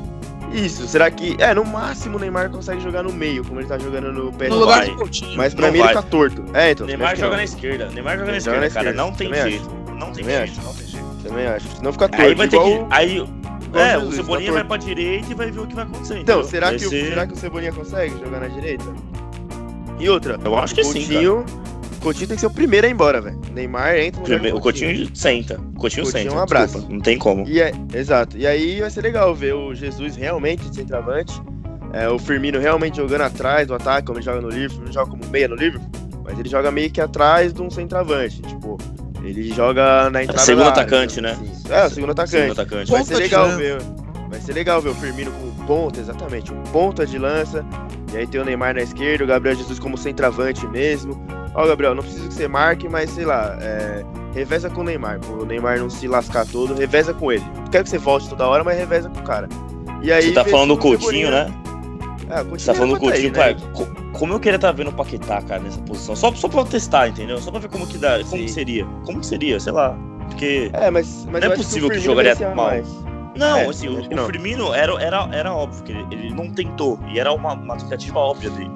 [0.55, 1.37] Isso, será que...
[1.41, 4.49] É, no máximo o Neymar consegue jogar no meio, como ele tá jogando no PSG.
[4.55, 5.37] No lugar do Coutinho.
[5.37, 5.89] Mas pra Não mim vai.
[5.89, 6.45] ele tá torto.
[6.55, 6.87] É, então.
[6.87, 7.37] Neymar acho que joga não.
[7.39, 7.87] na esquerda.
[7.91, 8.89] Neymar joga na esquerda, na cara.
[8.91, 9.71] esquerda, Não tem também jeito.
[9.99, 11.07] Não tem Também jeito, não tem jeito.
[11.25, 11.77] Também acho.
[11.77, 12.25] Senão fica torto.
[12.25, 12.95] Aí vai ter igual que.
[12.95, 13.17] Aí.
[13.17, 15.85] igual É, o Jesus, Cebolinha tá vai pra direita e vai ver o que vai
[15.85, 16.19] acontecer.
[16.19, 18.85] Então, será que, o, ser- será que o Cebolinha consegue jogar na direita?
[19.99, 21.45] E outra, Eu acho que o sim, Coutinho,
[22.01, 23.39] Coutinho tem que ser o primeiro a ir embora, velho.
[23.55, 25.55] Neymar entra no lugar Primeiro, o Coutinho senta.
[25.55, 26.35] O Coutinho, Coutinho, senta.
[26.35, 26.75] um abraço.
[26.75, 27.49] desculpa, não tem como.
[27.49, 28.37] E é, exato.
[28.37, 31.41] E aí vai ser legal ver o Jesus realmente de centroavante.
[31.93, 34.85] É, o Firmino realmente jogando atrás do ataque, como ele joga no Liverpool.
[34.85, 35.89] Não joga como meia no Liverpool,
[36.25, 38.43] mas ele joga meio que atrás de um centroavante.
[38.43, 38.77] Tipo,
[39.23, 41.31] ele joga na entrada segundo da área, atacante, né?
[41.33, 41.73] assim.
[41.73, 42.31] É, o segundo atacante.
[42.31, 42.91] Segundo atacante.
[42.91, 43.79] Vai Ponta ser legal ver.
[44.29, 46.53] Vai ser legal ver o Firmino com ponta, exatamente.
[46.53, 47.65] Um ponta de lança.
[48.13, 51.21] E aí tem o Neymar na esquerda, o Gabriel Jesus como centroavante mesmo.
[51.55, 55.21] Ó, Gabriel, não precisa que você marque, mas sei lá, é, reveza com o Neymar.
[55.21, 57.45] Pro Neymar não se lascar todo, reveza com ele.
[57.57, 59.49] Não quero que você volte toda hora, mas reveza com o cara.
[60.03, 61.47] E aí, Você tá falando do Coutinho, né?
[62.29, 63.39] É, o Coutinho Você tá falando do tá aí, Coutinho, né?
[63.39, 63.55] cara.
[63.73, 66.15] co- Como eu queria estar vendo o Paquetá, cara, nessa posição.
[66.17, 67.39] Só, só pra eu testar, entendeu?
[67.39, 68.19] Só pra ver como que dá.
[68.29, 68.85] Como que seria.
[69.05, 69.97] Como que seria, sei lá.
[70.29, 70.71] Porque.
[70.73, 72.67] É, mas, mas Não é possível que o Firmino jogaria mal.
[72.67, 72.89] mais.
[73.37, 74.27] Não, É, assim, o, que o não.
[74.27, 76.99] Firmino era, era, era óbvio que ele, ele não tentou.
[77.09, 78.71] E era uma, uma tentativa óbvia dele.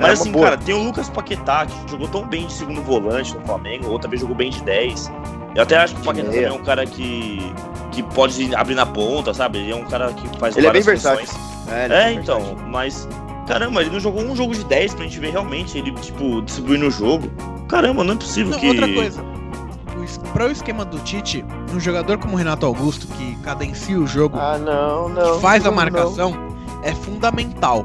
[0.00, 0.44] Mas assim, boa.
[0.50, 4.08] cara, tem o Lucas Paquetá, que jogou tão bem de segundo volante no Flamengo, outra
[4.08, 5.10] vez jogou bem de 10.
[5.54, 7.52] Eu até acho que o Paquetá também é um cara que,
[7.90, 9.58] que pode abrir na ponta, sabe?
[9.58, 11.26] Ele é um cara que faz Ele é bem várias versátil.
[11.26, 11.68] funções.
[11.72, 12.66] É, ele É, bem então, versátil.
[12.68, 13.08] mas.
[13.46, 16.86] Caramba, ele não jogou um jogo de 10 pra gente ver realmente ele, tipo, distribuindo
[16.88, 17.30] o jogo.
[17.66, 18.68] Caramba, não é possível Não, que.
[18.68, 19.24] outra coisa.
[20.32, 24.38] Pra o esquema do Tite, um jogador como o Renato Augusto, que cadencia o jogo,
[24.38, 25.36] Ah, não, não.
[25.36, 26.34] que faz a não, marcação,
[26.82, 27.84] é fundamental.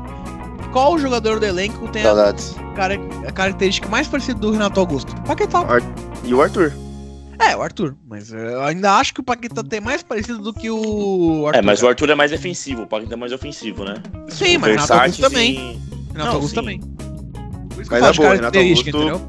[0.73, 2.11] Qual jogador do elenco tem a,
[3.27, 5.13] a característica mais parecida do Renato Augusto?
[5.21, 5.63] Paquetá.
[6.25, 6.73] E o Arthur.
[7.39, 7.95] É, o Arthur.
[8.07, 11.59] Mas eu ainda acho que o Paquetá tem mais parecido do que o Arthur.
[11.59, 13.95] É, mas o Arthur é mais defensivo, o Paquetá é mais ofensivo, né?
[14.29, 15.55] Sim, mas o Renato Augusto também.
[15.55, 16.55] Renato Não, Augusto sim.
[16.55, 16.79] também.
[16.79, 19.21] Por isso que Mas eu é boa, Renato Augusto- entendeu?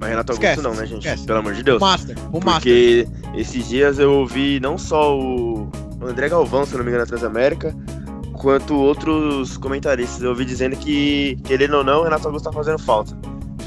[0.00, 1.06] Mas Renato Esquece, Augusto não, né, gente?
[1.06, 1.26] esquece.
[1.26, 1.80] Pelo amor de O Deus.
[1.80, 2.16] Master.
[2.32, 2.52] O Master.
[2.54, 5.70] Porque esses dias eu ouvi não só o
[6.00, 7.76] o André Galvão, se eu não me engano, na Transamérica,
[8.40, 10.22] quanto outros comentaristas.
[10.22, 13.16] Eu ouvi dizendo que, querendo ou não, o Renato Augusto tá fazendo falta.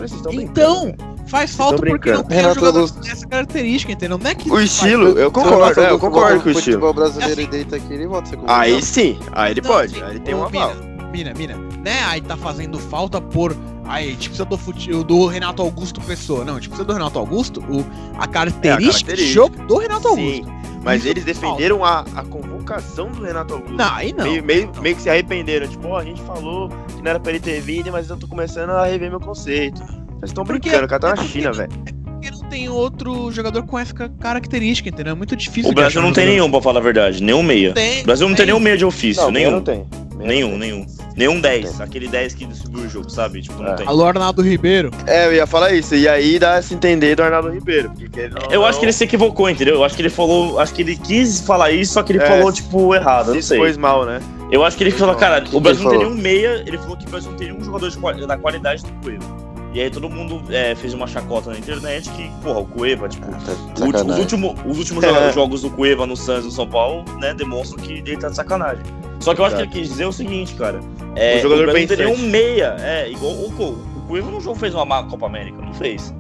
[0.04, 1.14] Estão Então, cara.
[1.28, 3.00] faz falta tão porque não tem Renato jogador Augusto.
[3.10, 4.18] essa característica, entendeu?
[4.18, 6.80] Não é que O estilo, eu concordo, é, eu concordo com o estilo.
[6.82, 10.10] futebol brasileiro Assim- deita aqui, ele volta Aí sim, aí ele Não, pode, sim, aí
[10.12, 10.74] ele tem um ô, aval.
[11.12, 12.04] Mina, mina, né?
[12.08, 13.56] Aí tá fazendo falta por.
[13.86, 14.90] Aí, a gente precisa do, fute...
[15.04, 16.44] do Renato Augusto Pessoa.
[16.46, 17.86] Não, a gente precisa do Renato Augusto, o...
[18.18, 19.34] a característica de característica.
[19.34, 20.46] jogo do Renato Augusto.
[20.46, 20.46] Sim,
[20.84, 23.76] mas Isso eles defenderam a, a convocação do Renato Augusto.
[23.76, 24.26] Não, aí não.
[24.26, 24.82] meio, meio, não.
[24.82, 25.68] meio que se arrependeram.
[25.68, 28.28] Tipo, ó, a gente falou que não era pra ele ter vindo, mas eu tô
[28.28, 29.82] começando a rever meu conceito.
[29.84, 31.70] Vocês estão brincando, o cara tá é na China, velho.
[32.06, 35.12] Porque não tem outro jogador com essa ca- característica, entendeu?
[35.12, 35.72] É muito difícil.
[35.72, 36.42] O Brasil não tem jogador.
[36.42, 37.22] nenhum, pra falar a verdade.
[37.22, 37.74] Nenhum meia.
[37.74, 39.58] Tem, O Brasil não tem nenhum meia de ofício, meia nenhum.
[39.58, 39.86] não tem.
[40.28, 40.86] Nenhum, não nenhum.
[41.16, 41.80] Nenhum 10.
[41.82, 43.42] Aquele 10 que distribui o jogo, sabe?
[43.42, 43.76] Tipo, não É.
[43.76, 43.88] tem.
[43.88, 44.90] Alô, Arnaldo Ribeiro.
[45.06, 45.94] É, eu ia falar isso.
[45.96, 47.92] E aí dá a se entender do Arnaldo Ribeiro.
[47.92, 49.76] Porque ele não, Eu acho que ele se equivocou, entendeu?
[49.76, 50.60] Eu acho que ele falou.
[50.60, 53.30] Acho que ele quis falar isso, só que ele É, falou, tipo, errado.
[53.30, 53.58] Eu não se sei.
[53.58, 54.20] expôs mal, né?
[54.52, 56.64] Eu acho que ele falou, cara, o Brasil não tem nenhum meia.
[56.66, 59.44] Ele falou que o Brasil não tem nenhum jogador de da qualidade do Cueva.
[59.74, 63.26] E aí todo mundo é, fez uma chacota na internet que, porra, o Cueva, tipo.
[63.26, 64.22] Tá o último- os, sacanagem.
[64.22, 65.32] último- os últimos É.
[65.34, 68.36] jogos do Cueva no Santos e no São Paulo, né, demonstram que ele tá de
[68.36, 68.84] sacanagem.
[69.24, 70.80] Só que eu acho que ele quis dizer o seguinte, cara.
[71.16, 72.18] É, Um jogador o Brasil não tem pensante.
[72.18, 72.76] nenhum meia.
[72.80, 76.14] É, igual o, Co- o Cueva não jogou, fez uma má Copa América, não fez.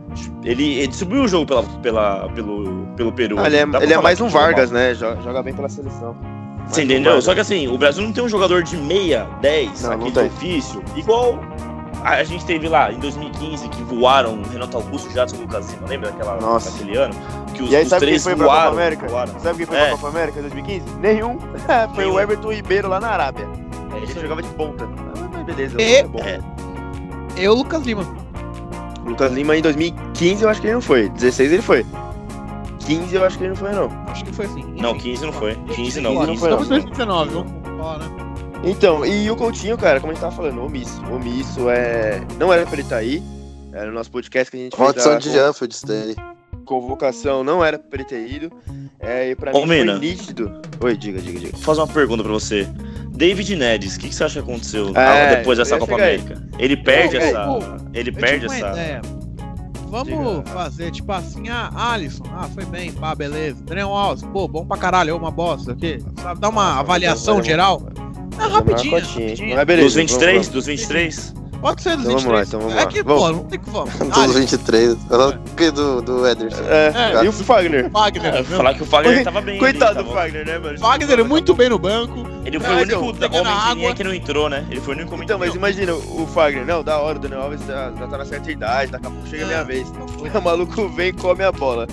[0.43, 3.39] Ele, ele distribuiu o jogo pela, pela, pelo, pelo Peru.
[3.39, 4.79] Ah, ele é, ele é mais um Vargas, mal.
[4.81, 4.93] né?
[4.93, 6.15] Joga, joga bem pela seleção.
[6.59, 7.21] Mais Você um entendeu?
[7.21, 10.81] Só que assim, o Brasil não tem um jogador de meia, 10, Não, não ofício,
[10.95, 11.39] igual
[12.03, 15.71] a a gente teve lá em 2015 que voaram o Renato Augusto e Jadson Lucas
[15.73, 16.71] Lima, lembra daquela, Nossa.
[16.71, 17.13] daquele ano?
[17.53, 19.07] Que os, E aí, os sabe quem três foi pra Copa voaram, América?
[19.07, 19.39] voaram.
[19.39, 19.81] Sabe quem foi É.
[19.81, 20.85] pra Copa América em 2015?
[20.99, 21.37] Nenhum.
[21.95, 22.15] foi Nenhum.
[22.15, 23.47] o Everton Ribeiro lá na Arábia.
[23.93, 24.85] É Ele jogava de ponta.
[24.85, 26.19] Ah, mas beleza, E- é bom.
[26.19, 26.39] É.
[27.37, 28.03] Eu, Lucas Lima.
[29.05, 31.09] O Lucas Lima em 2015 eu acho que ele não foi.
[31.09, 31.85] 16 ele foi.
[32.79, 33.89] 15 eu acho que ele não foi, não.
[34.07, 34.63] Acho que foi assim.
[34.77, 35.11] Não, Enfim.
[35.11, 35.55] 15 não foi.
[35.73, 36.61] 15 não, Claro, 15 foi, não.
[36.61, 38.05] Estamos em 2019, vamos falar, né?
[38.64, 41.01] Então, e o Coutinho, cara, como a gente tava falando, omisso.
[41.11, 42.22] Omisso é.
[42.39, 43.22] Não era pra ele estar aí.
[43.74, 46.16] Era no nosso podcast que a gente Maldição fez de Anfield, Stanley.
[46.66, 48.51] convocação, não era pra ele ter ido.
[48.99, 49.97] É, e pra Ô, mim foi Mina.
[49.97, 50.61] nítido.
[50.80, 51.51] Oi, diga, diga, diga.
[51.53, 52.68] Vou fazer uma pergunta pra você.
[53.09, 56.05] David Neres, o que, que você acha que aconteceu É, ah, depois dessa Copa chegar
[56.05, 56.16] aí.
[56.16, 56.47] América?
[56.57, 57.38] Ele perde Eu- essa.
[57.39, 58.57] eu- Ele Eu perde essa.
[58.72, 59.01] ideia.
[59.89, 60.49] Vamos Diga.
[60.51, 63.61] fazer, tipo assim, ah, Alisson, ah, foi bem, pá, beleza.
[63.64, 65.99] Daniel Alves, pô, bom pra caralho, ou uma bosta, aqui.
[66.20, 67.84] Sabe, dá uma Nossa, avaliação geral.
[68.38, 69.55] Ah, uma rapidinho, rapidinho.
[69.55, 70.31] Mas beleza, Dos 23?
[70.34, 70.47] vamos.
[70.49, 71.34] Dos 23?
[71.63, 72.34] Pode ser dos Então vamos 23.
[72.34, 72.86] lá, então vamos é lá.
[72.88, 73.21] que, Vamos.
[73.23, 73.93] pô, não tem que vamos.
[73.97, 74.97] Dos Alisson, 23.
[75.09, 76.61] Ela que do, do Ederson.
[76.63, 77.23] É, É.
[77.23, 77.89] e o Fagner?
[77.89, 79.57] Wagner, É, falar que o Fagner tava bem.
[79.59, 80.77] Coitado do tava- Fagner, né, mano?
[80.77, 82.25] Wagner muito bem no banco.
[82.43, 84.65] Ele foi Ah, o então, único pegando homem que não entrou, né?
[84.69, 85.55] Ele foi o único homem Então, mas não.
[85.55, 88.91] imagina o Fagner, não, da hora, o Daniel Alves já, já tá na certa idade,
[88.91, 89.63] daqui a pouco chega a minha É.
[89.63, 89.88] vez.
[90.38, 91.88] O maluco vem e come a bola.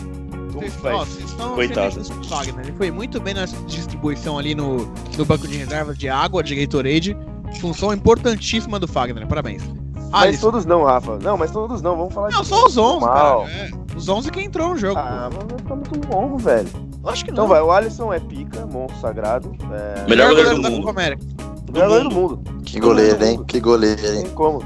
[0.85, 2.03] Ó, vocês estão Coitado.
[2.29, 2.67] Wagner.
[2.67, 4.87] Ele foi muito bem na distribuição ali no,
[5.17, 7.17] no banco de reservas de água, de Gatorade.
[7.61, 9.63] Função importantíssima do Fagner, parabéns.
[10.11, 10.41] Mas Alisson.
[10.51, 11.19] todos não, Rafa.
[11.23, 13.45] Não, mas todos não, vamos falar Não, de só os 11, Normal.
[13.45, 13.53] cara.
[13.53, 14.99] É, os 11 que entrou no jogo.
[14.99, 16.69] Ah, mas vai ficar muito longo, velho.
[17.03, 17.09] pô.
[17.09, 17.49] Acho que Então não.
[17.49, 19.53] vai, o Alisson é pica, monstro sagrado.
[19.73, 20.09] É...
[20.09, 20.81] Melhor goleiro do da mundo.
[20.85, 21.23] Copa América.
[21.69, 22.41] o melhor goleiro do mundo.
[22.65, 23.45] Que goleiro, hein?
[23.47, 24.23] Que goleiro, hein?
[24.25, 24.63] tem como.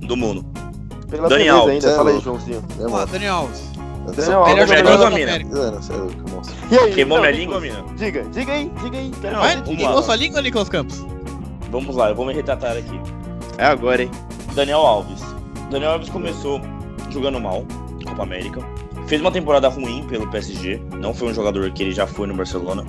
[0.00, 0.44] Do mundo.
[1.08, 2.20] Pela Dani Alves, ainda, é fala aí.
[2.20, 2.62] Joãozinho.
[2.84, 3.06] Ó, mano.
[3.06, 3.62] Daniel Alves.
[4.12, 5.30] Daniel Alves, Melhor jogador da melhor Copa mina.
[5.32, 5.58] América.
[6.70, 6.74] É.
[6.74, 7.84] E aí, Queimou minha língua, mina?
[7.96, 9.12] Diga, diga aí, diga aí.
[9.22, 9.40] Não.
[9.40, 11.04] Vai, uma- ligou sua língua, Nicolas Campos?
[11.70, 13.00] Vamos lá, eu vou me retratar aqui.
[13.58, 14.10] É agora, hein?
[14.54, 15.20] Daniel Alves.
[15.70, 16.60] Daniel Alves começou
[17.10, 17.64] jogando mal,
[18.06, 18.60] Copa América.
[19.06, 20.80] Fez uma temporada ruim pelo PSG.
[21.00, 22.84] Não foi um jogador que ele já foi no Barcelona.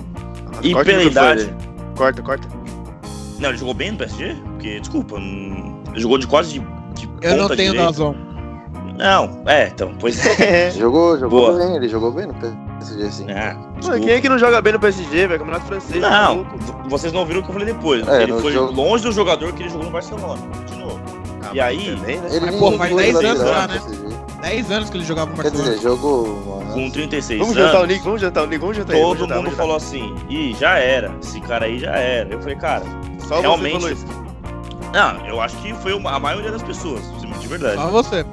[0.62, 1.54] E Corta o pela idade.
[1.96, 2.48] Corta, corta.
[3.38, 4.34] Não, ele jogou bem no PSG?
[4.52, 6.60] Porque, desculpa, não- ele jogou de quase de,
[6.94, 7.84] de Eu não ponta tenho direita.
[7.90, 8.14] razão.
[9.00, 10.70] Não, é, então, pois é.
[10.72, 11.58] Jogou, jogou Boa.
[11.58, 13.26] bem, ele jogou bem no PSG, sim.
[13.30, 15.38] Ah, Mano, quem é que não joga bem no PSG, velho?
[15.40, 16.00] Campeonato francês.
[16.02, 16.46] Não,
[16.88, 18.06] vocês não ouviram o que eu falei depois.
[18.06, 20.40] É, ele foi jogo- longe do jogador que ele jogou no Barcelona.
[20.70, 21.00] De novo.
[21.42, 22.28] Ah, E aí- também, né?
[22.30, 23.68] Ele Mas, pô, faz jogou 10 lateral anos no né?
[23.68, 24.20] PSG.
[24.42, 25.70] 10 anos que ele jogava no Quer Barcelona.
[25.70, 26.26] dizer, jogou.
[26.46, 26.72] mano.
[26.74, 27.68] Com 36 Vamos anos.
[27.72, 28.92] jantar o Nick, vamos jantar o Nick, vamos jantar.
[28.96, 31.10] Todo vamos jantar, mundo falou assim, ih, já era.
[31.22, 32.28] Esse cara aí já era.
[32.32, 32.82] Eu falei, cara.
[33.26, 34.06] Só realmente- você falou isso.
[34.92, 37.00] não, eu acho que foi a maioria das pessoas,
[37.40, 37.74] de verdade.
[37.76, 38.24] Só você.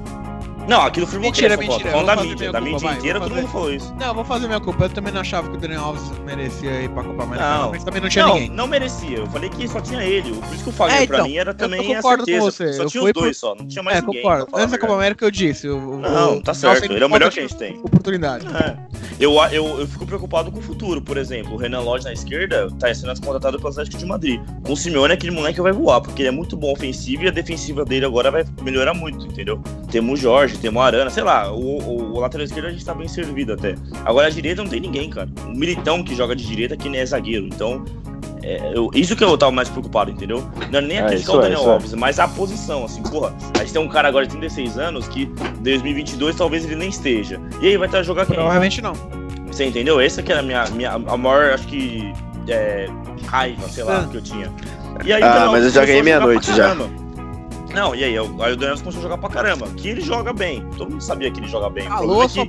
[0.68, 2.52] Não, aquilo foi Mentira, bloqueio, mentira, Falando eu da mídia.
[2.52, 3.96] Da culpa, mídia vai, inteira, todo mundo falou isso.
[4.00, 4.84] Não, eu vou fazer minha culpa.
[4.86, 7.70] Eu também não achava que o Daniel Alves merecia ir pra Copa América, Não.
[7.72, 8.50] mas também não tinha não, ninguém.
[8.50, 9.18] não merecia.
[9.20, 10.34] Eu falei que só tinha ele.
[10.34, 12.52] Por isso que eu falei É, pra então, mim era também a certeza.
[12.74, 14.22] Só eu tinha os dois por- só, não tinha mais É, ninguém.
[14.22, 14.46] concordo.
[14.48, 14.94] pra Antes da a Copa.
[14.94, 15.70] América eu disse.
[15.70, 16.84] O- Não, tá certo.
[16.92, 17.80] Ele é o melhor que a gente tem.
[17.84, 18.46] Oportunidade.
[18.48, 18.76] É.
[19.20, 21.54] Eu, eu, eu fico preocupado com o futuro, por exemplo.
[21.54, 24.42] O Renan Lodge na esquerda tá sendo contratado pelo Atlético de Madrid.
[24.64, 27.32] Com o Simeone, aquele moleque vai voar, porque ele é muito bom ofensivo e a
[27.32, 29.60] defensiva dele agora vai melhorar muito, entendeu?
[29.90, 32.84] Temos o Jorge, temos o Arana, sei lá, o, o, o lateral esquerdo a gente
[32.86, 33.76] tá bem servido até.
[34.06, 35.30] Agora a direita não tem ninguém, cara.
[35.46, 37.46] O Militão que joga de direita que nem é zagueiro.
[37.46, 37.84] Então,
[38.44, 40.44] é, eu- isso que eu tava mais preocupado, entendeu?
[40.72, 41.74] Não é nem a É, criticar isso o é, Daniel é.
[41.74, 43.34] Alves, mas a posição, assim, porra.
[43.56, 45.26] A gente tem um cara agora de 36 anos que
[45.62, 47.40] 2022 talvez ele nem esteja.
[47.62, 48.36] E aí vai estar jogar quem?
[48.36, 48.94] Provavelmente não.
[49.48, 50.00] Você entendeu?
[50.00, 52.12] Essa que era a minha, minha a maior, acho que,
[52.48, 52.88] é,
[53.26, 54.08] raiva, sei lá, Ah.
[54.10, 54.52] que eu tinha.
[55.06, 56.76] E aí, Ah, o Daniel mas eu já ganhei meia-noite já.
[57.78, 59.68] Não, e aí, aí o Daniel Alves começou a jogar pra caramba.
[59.78, 60.66] Que ele joga bem.
[60.78, 61.88] Todo mundo sabia que ele joga bem.
[61.88, 62.40] O Alô, é que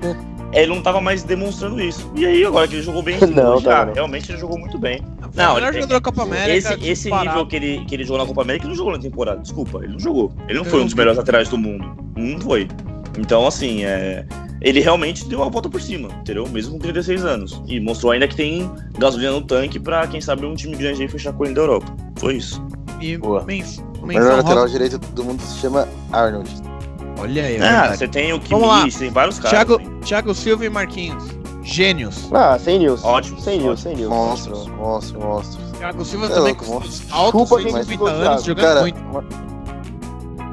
[0.53, 2.11] ele não tava mais demonstrando isso.
[2.17, 3.93] E aí, agora que ele jogou bem, Não, já, não.
[3.93, 5.03] realmente ele jogou muito bem.
[5.21, 6.75] Foi o Não, melhor ele- jogador da Copa América.
[6.75, 8.99] Esse, esse nível que ele, que ele jogou na Copa América, ele não jogou na
[8.99, 9.41] temporada.
[9.43, 10.33] Desculpa, ele não jogou.
[10.49, 11.85] Ele não foi um dos melhores laterais do mundo.
[12.17, 12.67] Não foi.
[13.19, 14.25] Então, assim, é,
[14.63, 16.49] ele realmente deu uma volta por cima, entendeu?
[16.49, 17.63] Mesmo com 36 anos.
[17.67, 21.09] E mostrou ainda que tem gasolina no tanque pra, quem sabe, um time grande aí
[21.09, 21.95] fechar com ele da Europa.
[22.17, 22.65] Foi isso.
[23.01, 23.43] E Boa.
[23.43, 26.51] O menção melhor lateral direito do mundo se chama Arnold.
[27.21, 28.79] Olha aí, é ah, você tem o Vamos lá.
[28.79, 29.51] Kimmich, tem vários caras.
[29.51, 29.99] Thiago, hein?
[30.05, 31.25] Thiago Silva e Marquinhos.
[31.63, 32.29] Gênios.
[32.33, 33.05] Ah, sem news.
[33.05, 34.09] Ótimo, Sem news, sem news.
[34.09, 35.73] Monstros, monstros, monstros.
[35.79, 37.07] Thiago Silva É também louco, com monstro.
[37.63, 39.01] quem 130 criticou o anos, jogando Cara, muito.
[39.01, 39.25] uma,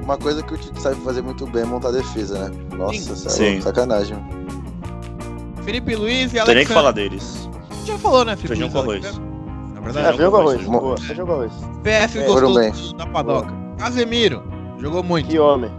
[0.03, 2.51] uma coisa que o Tite sabe fazer muito bem é montar defesa, né?
[2.75, 3.15] Nossa, Sim.
[3.15, 3.43] cê Sim.
[3.51, 4.17] louco, sacanagem.
[5.63, 7.47] Felipe Luiz e Não tem nem que falar deles.
[7.85, 9.05] Já falou, né, Felipe Feijão com Luiz?
[9.05, 9.21] arroz.
[9.85, 10.61] Na É, verdade, feijão com arroz.
[10.65, 11.51] Boa, feijão com arroz.
[11.83, 13.53] PF É, gostoso da padoca.
[13.77, 14.43] Casemiro,
[14.79, 15.29] jogou muito.
[15.29, 15.71] Que homem.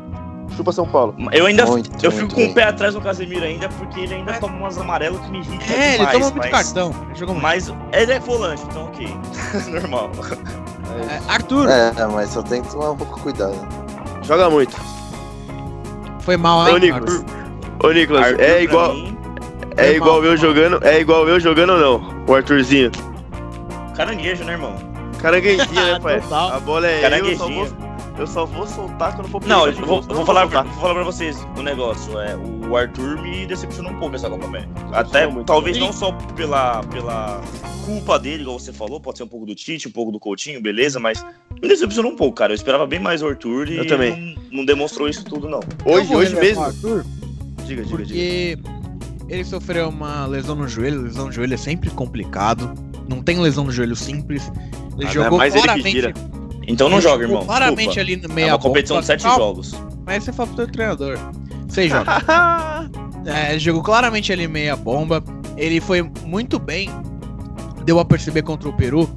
[0.56, 1.14] Chupa São Paulo.
[1.32, 4.14] Eu ainda Muito, eu muito fico com o pé atrás no Casemiro ainda, porque ele
[4.14, 6.12] ainda toma umas amarelas que me irritam É, ele demais.
[6.12, 6.94] tomou muito mas, cartão.
[7.08, 7.42] Ele jogou muito.
[7.42, 9.08] Mas ele é volante, então ok.
[9.72, 10.10] Normal.
[11.10, 13.56] É, Arthur, É, mas só tem que tomar um pouco cuidado.
[14.22, 14.76] Joga muito.
[16.20, 16.80] foi mal, Ô, hein?
[16.80, 17.14] Nicolas.
[17.16, 17.24] Arthur?
[17.88, 19.18] Ô, Nicolas, Arthur, é igual, mim,
[19.76, 20.36] é igual mal, eu mal.
[20.36, 22.24] jogando, é igual eu jogando ou não?
[22.28, 22.90] O Arthurzinho.
[23.96, 24.76] Caranguejo, né, irmão?
[25.20, 26.20] Caranguejinha, né, pai?
[26.20, 26.52] Total.
[26.52, 27.68] A bola é eu, eu só, vou,
[28.18, 30.62] eu só vou soltar quando for Não, eu de vou, vou senão falar, eu pra,
[30.62, 32.18] vou falar pra vocês o negócio.
[32.20, 34.70] É, o Arthur me decepcionou um pouco essa Copa América.
[34.92, 37.40] Até, talvez não só pela, pela
[37.84, 40.60] culpa dele, igual você falou, pode ser um pouco do Tite, um pouco do Coutinho,
[40.60, 41.24] beleza, mas
[41.62, 42.52] me decepcionou um pouco, cara.
[42.52, 44.34] Eu esperava bem mais o Arthur e Eu também.
[44.50, 45.60] Não, não demonstrou isso tudo, não.
[45.84, 46.62] Hoje, vou hoje mesmo.
[46.62, 47.04] Arthur,
[47.64, 47.96] Diga, diga, diga.
[47.96, 48.58] porque
[49.28, 51.02] ele sofreu uma lesão no joelho.
[51.02, 52.72] Lesão no joelho é sempre complicado.
[53.08, 54.50] Não tem lesão no joelho simples.
[54.98, 55.90] Ele Ah, jogou ele que claramente.
[55.90, 56.14] gira.
[56.68, 57.44] Então não ele joga, irmão.
[57.44, 58.00] Claramente Desculpa.
[58.00, 59.74] ali no É meia uma competição de sete tal, jogos.
[60.04, 61.18] Mas você fala pro teu treinador.
[61.68, 62.06] Seis jogos.
[63.26, 65.20] É, ele jogou claramente ali meia bomba.
[65.56, 66.88] Ele foi muito bem.
[67.84, 69.08] Deu a perceber contra o Peru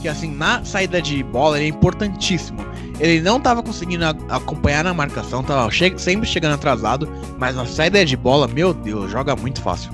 [0.00, 2.58] que assim, na saída de bola ele é importantíssimo.
[2.98, 8.04] Ele não tava conseguindo acompanhar na marcação, tava che- sempre chegando atrasado, mas na saída
[8.04, 9.92] de bola, meu Deus, joga muito fácil.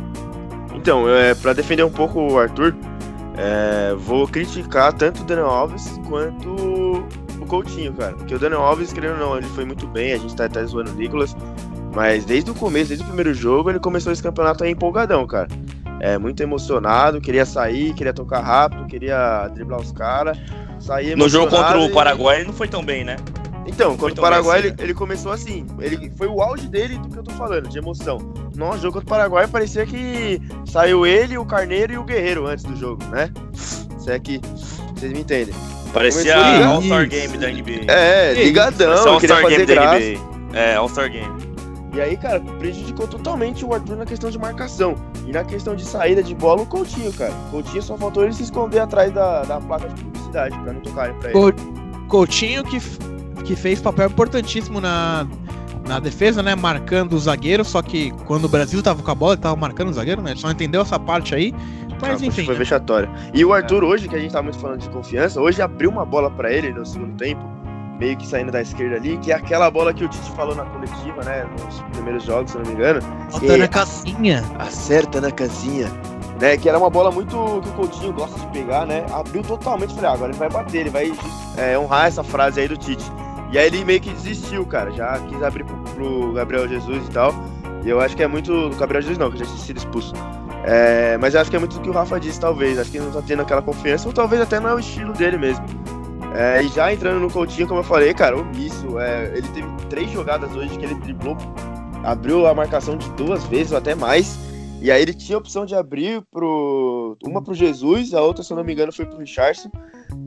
[0.75, 2.75] Então, é, pra defender um pouco o Arthur,
[3.39, 6.49] é, vou criticar tanto o Daniel Alves quanto
[7.41, 8.14] o Coutinho, cara.
[8.14, 10.64] Porque o Daniel Alves, querendo ou não, ele foi muito bem, a gente tá até
[10.64, 11.36] zoando o Nicolas.
[11.95, 15.47] Mas desde o começo, desde o primeiro jogo, ele começou esse campeonato aí empolgadão, cara.
[16.01, 20.36] É, muito emocionado, queria sair, queria tocar rápido, queria driblar os caras.
[21.16, 23.16] No jogo contra o Paraguai ele não foi tão bem, né?
[23.79, 25.64] Então, contra o Paraguai, ele, ele começou assim.
[25.81, 28.18] Ele foi o auge dele do que eu tô falando, de emoção.
[28.57, 32.64] No jogo contra o Paraguai, parecia que saiu ele, o Carneiro e o Guerreiro antes
[32.64, 33.31] do jogo, né?
[33.55, 34.41] Se é que
[34.97, 35.55] vocês me entendem.
[35.93, 36.64] Parecia Começou.
[36.72, 37.93] All-Star Game da NBA.
[37.93, 39.99] É, ligadão, All-Star fazer Game da graça.
[40.01, 40.59] NBA.
[40.59, 41.49] É, All-Star Game.
[41.95, 44.97] E aí, cara, prejudicou totalmente o Arthur na questão de marcação.
[45.26, 47.33] E na questão de saída de bola, o Coutinho, cara.
[47.47, 50.81] O Coutinho só faltou ele se esconder atrás da, da placa de publicidade, pra não
[50.81, 51.39] tocarem pra ele.
[51.39, 51.53] Cou-
[52.09, 52.79] Coutinho que,
[53.45, 55.26] que fez papel importantíssimo na,
[55.86, 56.55] na defesa, né?
[56.55, 59.89] Marcando o zagueiro, só que quando o Brasil tava com a bola, ele tava marcando
[59.89, 60.32] o zagueiro, né?
[60.32, 61.55] Ele só entendeu essa parte aí.
[62.01, 62.45] Mas Ah, enfim.
[62.45, 62.59] Foi né?
[62.59, 63.09] vexatório.
[63.34, 66.05] E o Arthur, hoje, que a gente tá muito falando de confiança, hoje abriu uma
[66.05, 67.43] bola pra ele no segundo tempo,
[67.99, 70.64] meio que saindo da esquerda ali, que é aquela bola que o Tite falou na
[70.64, 71.45] coletiva, né?
[71.64, 73.01] Nos primeiros jogos, se eu não me engano.
[73.30, 74.45] Faltando E- a casinha.
[74.59, 75.89] Acerta na casinha.
[76.41, 77.30] Né, que era uma bola muito
[77.64, 79.05] que o Coutinho gosta de pegar, né?
[79.12, 81.12] Abriu totalmente, falei, ah, agora ele vai bater, ele vai
[81.57, 83.05] é, honrar essa frase aí do Tite.
[83.51, 84.91] E aí ele meio que desistiu, cara.
[84.91, 87.33] Já quis abrir pro, pro Gabriel Jesus e tal.
[87.85, 88.71] E eu acho que é muito.
[88.79, 90.13] Gabriel Jesus não, que já tinha sido expulso.
[90.65, 92.79] É, mas eu acho que é muito do que o Rafa disse, talvez.
[92.79, 95.13] Acho que ele não tá tendo aquela confiança, ou talvez até não é o estilo
[95.13, 95.65] dele mesmo.
[96.35, 98.99] É, e já entrando no Coutinho, como eu falei, cara, omisso.
[98.99, 101.37] É, ele teve três jogadas hoje que ele driblou
[102.05, 104.39] abriu a marcação de duas vezes ou até mais.
[104.81, 107.17] E aí ele tinha a opção de abrir pro.
[107.25, 109.71] Uma pro Jesus, a outra, se eu não me engano, foi pro Richardson.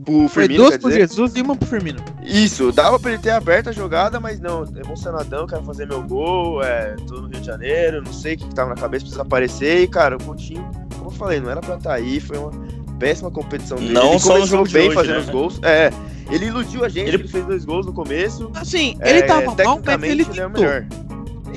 [0.04, 1.00] Pro Foi Firmino, duas quer pro dizer.
[1.08, 2.00] Jesus e uma pro Firmino.
[2.22, 6.62] Isso, dava pra ele ter aberto a jogada, mas não, emocionadão, quero fazer meu gol,
[6.62, 9.22] é, tô no Rio de Janeiro, não sei o que, que tava na cabeça, precisa
[9.22, 12.50] aparecer, e cara, o Coutinho, como eu falei, não era pra estar aí, foi uma
[12.98, 13.92] péssima competição dele.
[13.92, 15.20] Não ele só no começou jogo bem hoje, fazendo né?
[15.20, 15.90] os gols, é,
[16.30, 17.28] ele iludiu a gente, Ele- ele...
[17.28, 20.50] fez dois gols no começo, Assim, é, ele tava mal, mas ele ele é o
[20.50, 20.50] tentou.
[20.50, 20.86] melhor.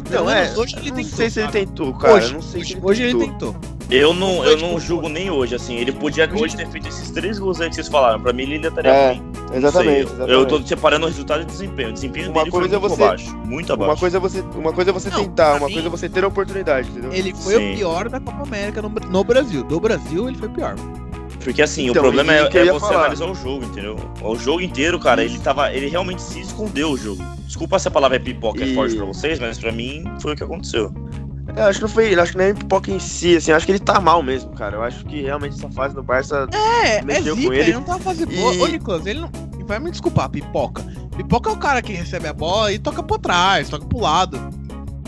[0.07, 2.69] Então, é, hoje ele não tentou, sei se ele tentou, cara, hoje, não sei hoje,
[2.71, 3.21] se ele hoje tentou.
[3.21, 3.55] ele tentou.
[3.91, 5.75] Eu não, eu não julgo nem hoje, assim.
[5.75, 8.19] Ele podia Hoje- hoje ter feito esses três gols aí que vocês falaram.
[8.19, 9.31] Pra mim, ele ainda estaria É, ruim.
[9.51, 10.31] Não Exatamente, exatamente.
[10.31, 11.89] Eu tô separando o resultado e desempenho.
[11.89, 13.37] O desempenho Uma dele foi coisa é muito você- abaixo.
[13.45, 13.91] Muito abaixo.
[13.91, 16.09] Uma coisa é você, uma coisa é você Não, tentar, uma mim- coisa é você
[16.09, 17.13] ter a oportunidade, entendeu?
[17.13, 17.73] Ele foi Sim.
[17.73, 19.63] o pior da Copa América no, no Brasil.
[19.63, 20.75] Do Brasil, ele foi o pior.
[21.45, 23.01] Porque assim, Então, o problema é, o que eu é ia você falar?
[23.01, 23.95] analisar o jogo, entendeu?
[24.21, 25.71] O jogo inteiro, cara, ele tava.
[25.71, 27.23] Ele realmente se escondeu o jogo.
[27.45, 30.33] Desculpa se a palavra é pipoca é E- forte pra vocês, mas pra mim foi
[30.33, 30.91] o que aconteceu.
[31.55, 33.65] Eu acho que não foi, eu acho que nem pipoca em si, assim, eu acho
[33.65, 34.75] que ele tá mal mesmo, cara.
[34.77, 36.47] Eu acho que realmente essa fase do Barça
[36.83, 37.63] É, é Mexeu com zica, ele.
[37.63, 38.51] ele não tava fazendo E- boa.
[38.63, 39.29] Ô, Nicolas, ele não.
[39.67, 40.83] Vai me desculpar, pipoca.
[41.15, 44.39] Pipoca é o cara que recebe a bola e toca por trás, toca pro lado.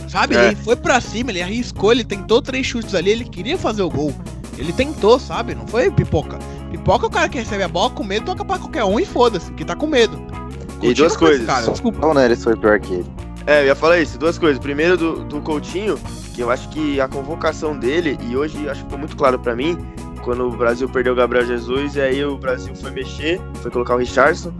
[0.07, 0.35] Sabe?
[0.37, 0.47] É.
[0.47, 3.89] Ele foi pra cima, ele arriscou, ele tentou três chutes ali, ele queria fazer o
[3.89, 4.13] gol.
[4.57, 5.55] Ele tentou, sabe?
[5.55, 6.39] Não foi pipoca.
[6.71, 9.05] Pipoca é o cara que recebe a bola com medo, toca pra qualquer um e
[9.05, 10.19] foda-se, que tá com medo.
[10.81, 11.45] E duas coisas.
[11.45, 11.99] Cara, desculpa.
[11.99, 13.11] Não, Neres foi pior que ele.
[13.45, 14.59] É, eu ia falar isso, duas coisas.
[14.59, 15.97] Primeiro do, do Coutinho,
[16.33, 19.55] que eu acho que a convocação dele, e hoje acho que ficou muito claro pra
[19.55, 19.77] mim,
[20.21, 23.95] quando o Brasil perdeu o Gabriel Jesus, e aí o Brasil foi mexer, foi colocar
[23.95, 24.51] o Richardson,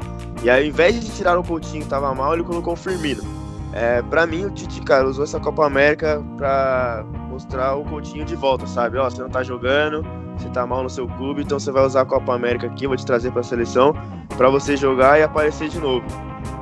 [0.42, 3.37] e aí ao invés de tirar o Coutinho que tava mal, ele colocou o Firmino.
[3.80, 8.36] É, pra mim, o Tite, cara, usou essa Copa América pra mostrar o Coutinho de
[8.36, 8.98] volta, sabe?
[8.98, 10.04] Ó, você não tá jogando,
[10.36, 12.90] você tá mal no seu clube, então você vai usar a Copa América aqui, eu
[12.90, 13.94] vou te trazer pra seleção,
[14.36, 16.04] pra você jogar e aparecer de novo.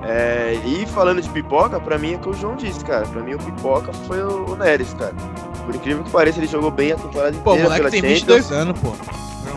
[0.03, 3.05] É, e falando de pipoca, pra mim é o que o João disse, cara.
[3.07, 5.13] Pra mim o pipoca foi o, o Neres, cara.
[5.66, 8.49] Por incrível que pareça, ele jogou bem a temporada Pô, inteira moleque pela tem Champions.
[8.49, 8.91] 22 anos, pô.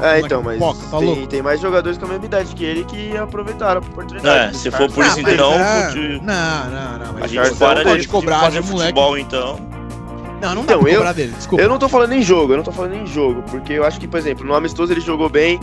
[0.03, 2.85] É, então, mas Pipoca, tá tem, tem mais jogadores com a mesma idade que ele
[2.85, 4.55] que aproveitaram a oportunidade.
[4.55, 7.09] É, se for por Ah, isso então, é- porque- Não, não, não.
[7.09, 8.93] A Mas Acho gente para não de, cobrar, fazer né, moleque?
[8.93, 9.59] futebol, então.
[10.41, 11.63] Não, não dá Então, pra eu- cobrar dele, desculpa.
[11.65, 13.99] Eu não tô falando em jogo, eu não tô falando em jogo, porque eu acho
[13.99, 15.59] que, por exemplo, no amistoso ele jogou bem,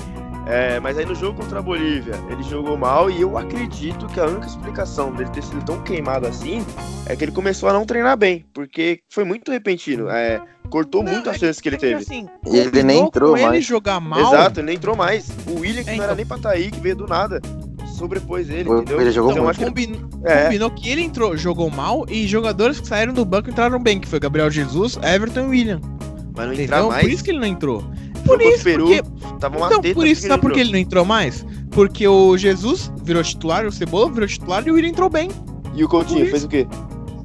[0.48, 4.20] é, mas aí no jogo contra a Bolívia ele jogou mal e eu acredito que
[4.20, 6.64] a única explicação dele ter sido tão queimado assim
[7.08, 11.12] é que ele começou a não treinar bem, porque foi muito repentino, é, cortou Não,
[11.12, 12.02] muito é as chances que ele É que, teve.
[12.02, 13.66] assim, E ele nem entrou com ele mais.
[13.66, 14.20] jogar mal.
[14.20, 15.28] Exato, ele nem entrou mais.
[15.48, 16.16] O William, que É, não era então.
[16.16, 17.40] nem pra tá aí, que veio do nada,
[17.96, 19.00] sobrepôs ele, entendeu?
[19.02, 19.52] ele jogou então, muito.
[19.64, 20.44] acho que ele- Combinou, É.
[20.46, 24.08] combinou que ele entrou, jogou mal e jogadores que saíram do banco entraram bem, que
[24.08, 25.82] foi Gabriel Jesus, Everton e William.
[26.36, 27.02] Mas não entrar mais.
[27.02, 27.84] Por isso que ele não entrou.
[28.26, 29.02] Por isso, Peru, porque...
[29.40, 31.46] tava uma Então, teta por isso, porque sabe por que ele não entrou mais?
[31.72, 35.30] Porque o Jesus virou titular, o Cebola virou titular e o William entrou bem.
[35.74, 36.68] E o Coutinho fez o quê?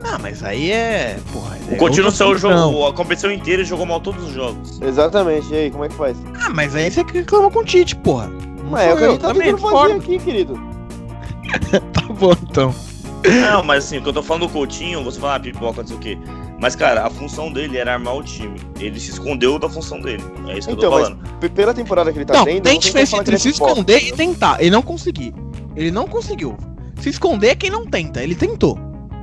[0.02, 1.18] Ah, mas aí é...
[1.32, 4.80] Porra, O é Coutinho saiu jogo, a competição inteira e jogou mal todos os jogos.
[4.80, 6.16] Exatamente, e aí, como é que faz?
[6.42, 8.28] Ah, mas aí você reclama com o Tite, porra.
[8.28, 10.60] Não Mas é o que a eu, gente tá também, tentando fazer aqui, querido.
[11.92, 12.74] Tá bom, então.
[13.42, 15.88] Não, mas assim, o que eu tô falando do Coutinho, você fala, ah, pipoca, não
[15.88, 16.18] sei o quê.
[16.60, 18.60] Mas, cara, a função dele era armar o time.
[18.78, 20.22] Ele se escondeu da função dele.
[20.48, 21.38] É isso que Então, eu tô mas falando.
[21.40, 24.12] P- Pela temporada que ele tá não, tendo, tem diferença entre ele se esconder e
[24.12, 24.60] tentar.
[24.60, 25.32] Ele não conseguiu.
[25.74, 26.56] Ele não conseguiu.
[27.00, 28.22] Se esconder é quem não tenta.
[28.22, 28.78] Ele tentou.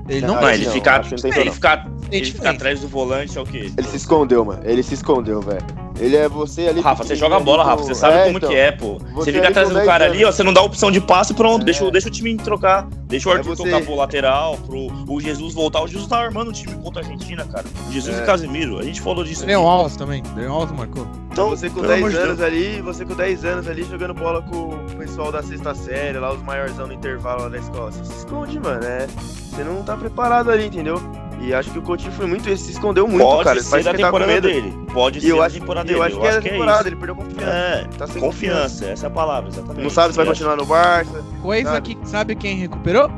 [0.10, 1.54] Ele não, Ah, Não, ele não, ficar, ele não.
[1.54, 3.70] ficar, tem ele ficar atrás do volante é o quê?
[3.78, 4.62] Ele se escondeu, mano.
[4.64, 5.62] Ele se escondeu, velho.
[6.00, 6.80] Ele é você ali.
[6.82, 7.84] Rafa, você joga a bola, Rafa.
[7.84, 8.50] Você sabe É, como então.
[8.50, 8.98] que é, pô.
[9.14, 10.32] Você Você fica atrás do 10 cara ali, ó.
[10.32, 11.62] Você não dá opção de passe, pronto.
[11.64, 11.66] É.
[11.66, 12.88] Deixa, o- deixa o time trocar.
[13.08, 15.82] Deixa o É Arthur você- tocar pro lateral, pro o Jesus voltar.
[15.82, 17.66] O Jesus tá armando o time contra a Argentina, cara.
[17.88, 18.22] O Jesus É.
[18.22, 18.78] e Casemiro.
[18.80, 19.42] A gente falou disso.
[19.42, 20.22] Daniel Alves também.
[20.36, 21.08] Daniel Alves marcou.
[21.32, 22.42] Então, você com pelo 10 amor de anos Deus.
[22.52, 26.34] ali, você com 10 anos ali jogando bola com o pessoal da sexta série, lá
[26.34, 27.92] os maiorzão no intervalo lá da escola.
[27.92, 28.84] Você se esconde, mano.
[28.84, 31.00] É, você não tá preparado ali, entendeu?
[31.40, 33.62] E acho que o Coutinho foi muito, ele se escondeu muito, Pode cara.
[33.62, 34.48] ser Parece da que ele tá com temporada medo.
[34.48, 34.86] dele.
[34.94, 36.12] Pode E ser eu da acho, temporada e eu dele.
[36.12, 36.88] acho que era é temporada, isso.
[36.90, 37.52] ele perdeu confiança.
[37.52, 38.86] É, Tá sem confiança.
[38.86, 39.84] Essa é a palavra, exatamente.
[39.84, 41.24] Não sabe se vai E continuar no Barça.
[41.42, 41.96] Coisa Sabe?
[41.96, 43.10] que sabe quem recuperou?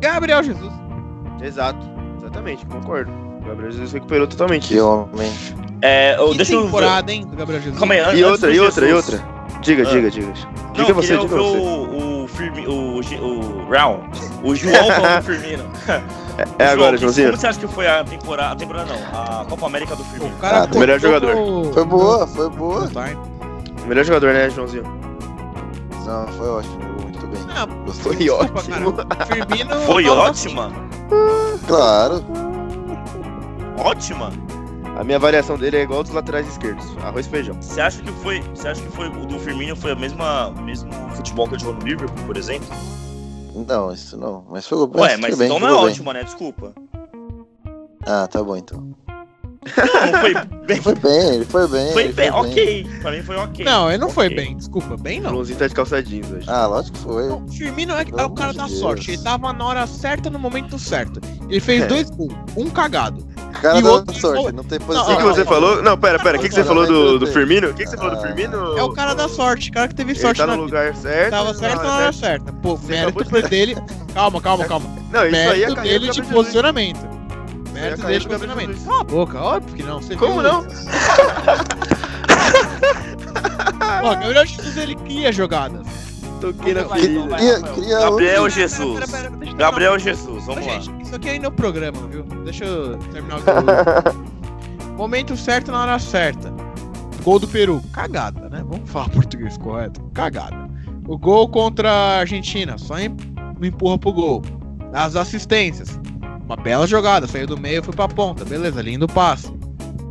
[0.00, 0.72] Gabriel Jesus.
[1.42, 1.78] Exato,
[2.18, 3.12] exatamente, concordo.
[3.12, 4.68] O Gabriel Jesus recuperou totalmente.
[4.68, 5.30] Que homem.
[5.82, 7.78] É, eu, Que deixa eu temporada, hein, do Gabriel Jesus.
[7.78, 9.24] Calma aí, E antes outra, do e outra, e outra.
[9.60, 9.86] Diga, Ah.
[9.90, 10.26] diga, diga.
[10.26, 11.58] Não, Diga você, queria diga você.
[11.58, 14.00] o, o, Firmi, o, G- o Brown,
[14.42, 15.64] o João falando do Firmino.
[16.58, 17.28] É agora, João, Joãozinho.
[17.28, 20.34] Como você acha que foi a temporada, a temporada não, a Copa América do Firmino?
[20.34, 21.34] O cara Ah, melhor jogador.
[21.34, 22.88] no- Foi boa, foi boa.
[23.86, 24.84] melhor jogador, né, Joãozinho?
[26.04, 27.40] Não, foi ótimo, jogou muito bem.
[27.54, 27.66] Ah.
[28.02, 28.92] Foi desculpa, ótimo.
[28.92, 29.26] cara.
[29.26, 30.72] Firmino Foi ótima,
[31.66, 32.24] Claro.
[33.78, 34.30] ótima.
[34.98, 36.86] A minha avaliação dele é igual dos laterais esquerdos.
[37.04, 37.56] Arroz e feijão.
[37.60, 40.90] Você acha que foi, você acha que foi o do Firmino foi a mesma mesmo
[41.14, 42.66] futebol que ele jogou no Liverpool, por exemplo?
[43.64, 44.44] Não, isso não.
[44.50, 44.78] Mas foi.
[44.78, 45.80] Ué, mas bem, então não é bem.
[45.92, 46.24] ótima, né?
[46.24, 46.74] Desculpa.
[48.04, 48.94] Ah, tá bom então.
[49.64, 50.46] Não, foi bem.
[50.68, 51.92] Ele foi bem, ele foi bem.
[51.92, 52.86] Foi ele bem, ok.
[53.02, 53.64] Pra mim foi ok.
[53.64, 54.36] Não, ele não foi Ok.
[54.36, 55.30] bem, desculpa, bem O não.
[55.30, 56.44] Joãozinho tá de calça jeans hoje.
[56.48, 57.28] Ah, lógico que foi.
[57.28, 59.18] O Firmino é, é o cara amor da sorte, Deus.
[59.18, 61.20] ele tava na hora certa, no momento certo.
[61.48, 61.86] Ele fez É.
[61.86, 63.26] dois gols, um cagado.
[63.62, 65.04] Cara E da outro- sorte, não tem posição.
[65.04, 65.82] O que, que você falou?
[65.82, 66.36] Não, pera, pera.
[66.36, 67.26] O que, que você falou do, do.
[67.26, 67.68] Firmino?
[67.70, 68.26] O que, que você falou do Ah.
[68.26, 68.76] Firmino?
[68.76, 71.30] É o cara da sorte, cara que teve Ele sorte tá na no lugar certo.
[71.30, 72.52] Tava na certo na hora certa.
[72.52, 73.74] Pô, mérito foi dele.
[74.12, 74.86] Calma, calma, calma.
[75.10, 77.15] Não, isso aí é dele de posicionamento.
[77.76, 78.68] A Mérito carreira dele de do Gabriel posicionamento.
[78.68, 78.86] Jesus.
[78.88, 80.00] Cala a boca, óbvio que não.
[80.02, 80.66] Você Como viu- não?
[84.02, 85.86] Ó, Gabriel Jesus ele cria jogadas.
[86.40, 87.12] Toquei na ferida.
[87.12, 87.38] então vai.
[87.40, 88.94] Cria, cria Gabriel outro- Jesus.
[88.94, 89.98] Pera, pera, pera, deixa eu Gabriel.
[89.98, 90.72] Jesus, Ô, vamos lá.
[90.80, 92.22] gente, isso aqui é no programa, viu?
[92.44, 96.52] Deixa eu terminar o Momento certo na hora certa.
[97.22, 97.82] Gol do Peru.
[97.92, 98.62] Cagada, né?
[98.68, 100.00] Vamos falar português correto.
[100.14, 100.68] Cagada.
[101.08, 102.76] O gol contra a Argentina.
[102.78, 103.16] Só em-
[103.62, 104.42] empurra pro gol.
[104.92, 105.98] As assistências.
[106.46, 107.26] Uma bela jogada.
[107.26, 108.44] Saiu do meio, foi pra ponta.
[108.44, 109.52] Beleza, lindo passe.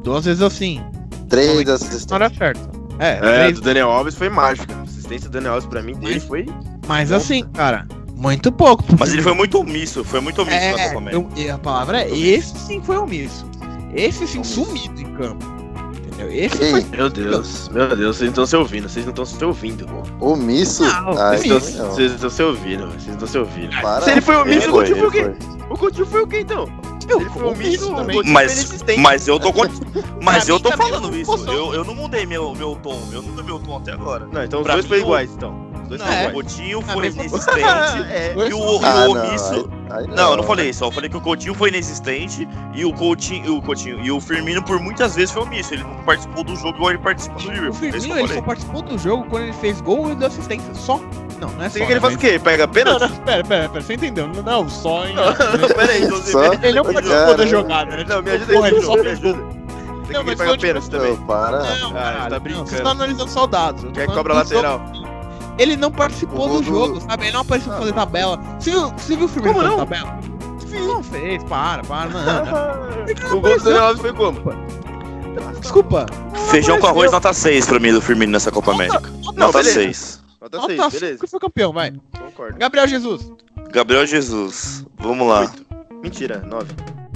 [0.04, 0.82] Duas vezes assim.
[1.30, 2.12] Três Na assistências.
[2.12, 2.70] hora certa.
[3.00, 4.74] É, É, três do Daniel Alves foi mágica.
[4.76, 6.46] A assistência do Daniel Alves pra mim dele foi.
[6.88, 8.84] Mas assim, cara, muito pouco.
[9.00, 11.16] Mas ele foi muito omisso, foi muito omisso na É, Copa América.
[11.40, 13.46] eu- e a palavra é esse sim foi omisso.
[13.94, 15.46] Esse sim sumido em campo.
[16.18, 16.84] Esse foi.
[16.86, 19.86] Meu Deus, meu Deus, vocês não estão se ouvindo, vocês não estão se ouvindo.
[20.20, 20.84] Omisso?
[20.84, 21.46] Não, Ah, omisso.
[21.46, 21.86] então Vocês não.
[21.92, 23.82] vocês estão se ouvindo, vocês não estão se ouvindo.
[23.82, 24.02] Para.
[24.06, 25.36] Se ele foi omisso, Ele o foi, Coutinho foi o quê?
[25.70, 26.70] O Coutinho foi o quê então?
[27.08, 28.24] Eu, Ele foi omisso, o também.
[28.26, 28.98] Mas- foi.
[28.98, 29.66] Mas eu tô con-
[30.24, 31.36] Mas eu tô falando isso.
[31.52, 33.00] Eu, eu não mudei meu, meu tom.
[33.12, 34.28] Eu não mudei meu tom até agora.
[34.32, 35.65] Não, então os Pra dois mim, foram iguais, então.
[35.88, 36.34] Dois Não, foram o.
[36.34, 37.62] Coutinho Ah, foi inexistente.
[38.10, 38.34] É.
[38.50, 39.70] E o, o Ah, não, omisso.
[39.90, 40.84] aí- aí Não, eu não falei isso.
[40.84, 44.64] Eu falei que o Coutinho foi inexistente e o Coutinho, o Coutinho e o Firmino
[44.64, 45.74] por muitas vezes foi omisso.
[45.74, 47.68] Ele não participou do jogo igual ele participou do O Liverpool.
[47.86, 50.28] É isso que Firmino ele só participou do jogo quando ele fez gol e deu
[50.28, 50.74] assistência.
[50.74, 51.00] Só.
[51.40, 51.74] Não, não é só.
[51.74, 52.40] Você quer que ele faça o quê?
[52.40, 53.02] Pega Não, pênalti?
[53.02, 53.82] não, pera, pera, pera.
[53.84, 54.28] Você entendeu?
[54.28, 55.16] Não, Não, só em.
[55.16, 56.40] Pera aí, então Só?
[56.50, 57.36] você- Ele não participou Cara.
[57.38, 58.06] da jogada, né?
[58.08, 59.32] Não, me Tipo, ajuda porra, aí, ele só fez gol.
[59.32, 59.56] ajuda.
[60.06, 61.12] Você Não, quer que mas ele pega pênalti também?
[61.18, 61.52] Não, para.
[61.60, 61.80] Não, Ah, ele
[62.22, 62.66] tá não, brincando.
[62.68, 63.86] Vocês estão analisando soldados.
[63.92, 64.80] Quer cobra lateral?
[64.94, 65.05] jogo.
[65.58, 67.24] Ele não participou do do- jogo, sabe?
[67.26, 67.98] Ele não apareceu pra Ah, fazer não.
[67.98, 68.40] tabela.
[68.60, 69.78] Você viu, você viu o fazer não?
[69.78, 70.20] tabela?
[70.88, 72.22] Não fez, para, para, não.
[72.26, 73.06] não.
[73.38, 74.42] O gol do Daniel foi como?
[75.62, 76.06] Desculpa.
[76.50, 79.02] Feijão com arroz nota 6 pra mim do Firmino nessa Copa América.
[79.24, 79.74] Não, Nota beleza.
[79.82, 80.22] 6.
[80.42, 81.20] Nota Nota 6, cinco beleza.
[81.22, 81.94] que foi campeão, vai.
[82.18, 82.58] Concordo.
[82.58, 83.32] Gabriel Jesus.
[83.72, 84.86] Gabriel Jesus.
[84.98, 85.52] Vamos lá.
[86.04, 86.68] Mentira, 9.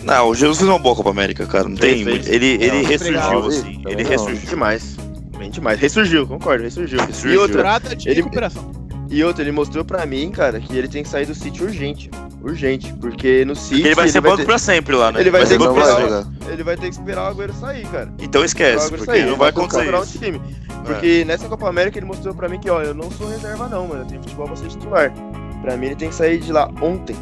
[0.03, 1.67] Não, o Jesus fez uma boa Copa América, cara.
[1.67, 2.01] Não tem.
[2.01, 3.81] Ele, ele Não, ressurgiu, assim.
[3.85, 4.09] Ele não.
[4.09, 4.49] ressurgiu.
[4.49, 4.95] Demais.
[5.39, 5.79] Bem demais.
[5.79, 6.99] Ressurgiu, concordo, ressurgiu.
[6.99, 7.39] E Ressurgiu.
[7.41, 8.71] outra, Temporada de ele- recuperação.
[9.09, 12.11] e outra, ele mostrou pra mim, cara, que ele tem que sair do City urgente.
[12.43, 12.93] Urgente.
[13.01, 13.75] Porque no City.
[13.75, 15.19] Porque ele vai ser banco ter, pra sempre lá, né?
[15.21, 16.53] Ele vai Mas ter que não banco vai pra esperar.
[16.53, 18.13] ele vai ter que esperar o Agüero sair, cara.
[18.19, 20.19] Então esquece, porque sair, não vai que acontecer procurar um isso.
[20.19, 20.41] time.
[20.85, 23.87] Porque nessa Copa América ele mostrou pra mim que, ó, eu não sou reserva não,
[23.87, 24.01] mano.
[24.03, 25.13] Eu tenho futebol pra ser titular.
[25.61, 27.15] Pra mim ele tem que sair de lá ontem.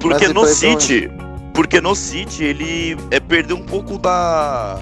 [0.00, 1.10] Porque no City,
[1.54, 4.78] porque no City ele é perder um pouco da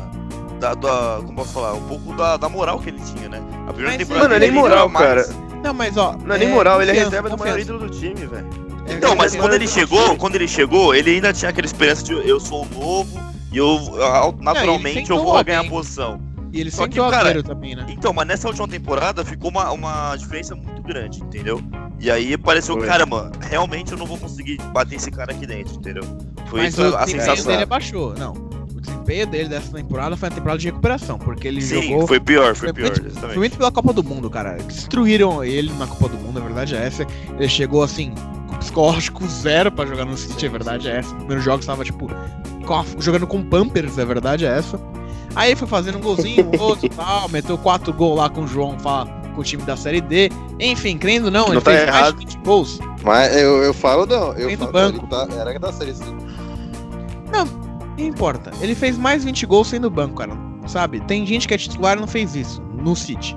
[0.64, 3.38] da, da como posso falar, um pouco da, da moral que ele tinha, né?
[3.66, 5.26] A primeira Mas, temporada mano, é nem ele moral, cara.
[5.62, 6.16] Não, mas ó.
[6.24, 8.46] Não é nem moral, ele é reserva do maior ídolo do time, velho.
[8.86, 12.12] É, Então, mas quando ele chegou, quando ele chegou, ele ainda tinha aquela esperança de
[12.12, 13.18] eu sou o novo
[13.52, 13.78] e eu
[14.40, 15.70] naturalmente eu vou ganhar alguém.
[15.70, 16.20] posição.
[16.52, 17.84] E ele Só que, o cara, também, né?
[17.88, 21.60] Então, mas nessa última temporada ficou uma, uma diferença muito grande, entendeu?
[21.98, 22.86] E aí pareceu, Foi.
[22.86, 26.04] cara, mano, realmente eu não vou conseguir bater esse cara aqui dentro, entendeu?
[26.46, 27.50] Foi Mas isso o a desempenho sensação.
[27.50, 28.14] dele abaixou.
[28.16, 28.34] Não.
[29.04, 32.06] O desempenho dele dessa temporada foi uma temporada de recuperação, porque ele Sim, jogou.
[32.06, 33.38] foi pior, foi Foi pior, muito, foi exatamente.
[33.38, 34.54] muito pela Copa do Mundo, cara.
[34.66, 37.06] Destruíram ele na Copa do Mundo, a verdade é essa.
[37.38, 38.14] Ele chegou assim,
[38.48, 41.08] com psicológico zero pra jogar no City, a verdade é essa.
[41.10, 42.08] Nos primeiros jogos tava, tipo,
[42.66, 44.80] com a- jogando com Pampers, a verdade é essa.
[45.36, 48.46] Aí foi fazendo um golzinho, um outro e tal, meteu quatro gols lá com o
[48.48, 50.30] João Fá, com o time da Série D.
[50.58, 52.14] Enfim, crendo ou não, ele Não tá fez mais errado.
[52.14, 52.78] de 20 gols.
[53.02, 54.32] Mas eu, eu falo não.
[54.32, 55.06] Eu Vem falo, banco.
[55.08, 56.04] Tá, era da série C.
[57.32, 57.63] Não
[57.98, 58.50] importa.
[58.60, 60.32] Ele fez mais 20 gols sendo banco, cara.
[60.66, 61.00] Sabe?
[61.00, 63.36] Tem gente que é titular e não fez isso no City.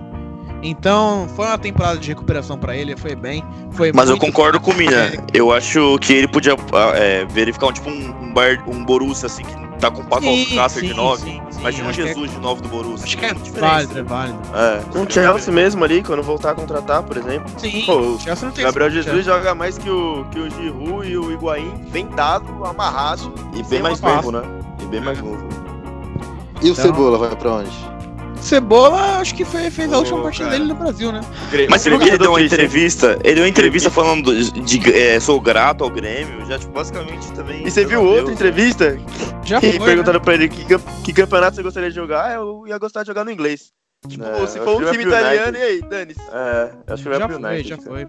[0.63, 3.43] Então, foi uma temporada de recuperação pra ele, foi bem.
[3.71, 5.11] Foi Mas eu concordo com o Mina.
[5.33, 9.27] Eu acho que ele podia ah, é, verificar um tipo um, um, bar, um Borussia
[9.27, 11.21] assim que tá com o Paco Alcácer de 9.
[11.23, 13.05] sim, sim, Imagina o é- Jesus de 9 do Borussia.
[13.05, 13.71] Acho que é Tem diferença.
[13.73, 14.39] válido, é válido.
[14.53, 17.51] É, o Chelsea mesmo ali, quando voltar a contratar, por exemplo.
[17.57, 21.07] Sim, Pô, o Chelsea não tem Gabriel Jesus joga mais que o, que o Giroud
[21.09, 23.34] e o Higuaín, vendado, amarrado.
[23.53, 24.41] E bem mais novo, né?
[24.82, 25.47] E bem mais novo.
[26.61, 27.69] E o Então- Cebola vai pra onde?
[28.47, 31.21] Cebola, acho que foi, fez a última partida dele no Brasil, né?
[31.69, 32.45] Mas Ele ele, deu uma né?
[32.45, 36.71] entrevista, ele deu uma entrevista falando de, de, é, sou grato ao Grêmio, já tipo,
[36.71, 37.67] basicamente também.
[37.67, 38.97] E você viu Meu outra Deus, entrevista?
[39.43, 39.79] Já Que foi.
[39.79, 39.85] né?
[39.85, 40.65] perguntaram pra ele que,
[41.03, 42.33] que campeonato você gostaria de jogar.
[42.35, 43.71] Eu ia gostar de jogar no inglês.
[44.07, 46.21] Tipo, É, se for um que time italiano, e aí, dane-se.
[46.31, 47.69] É, acho que vai Já pro foi, United.
[47.69, 47.89] já cara.
[47.89, 48.07] foi.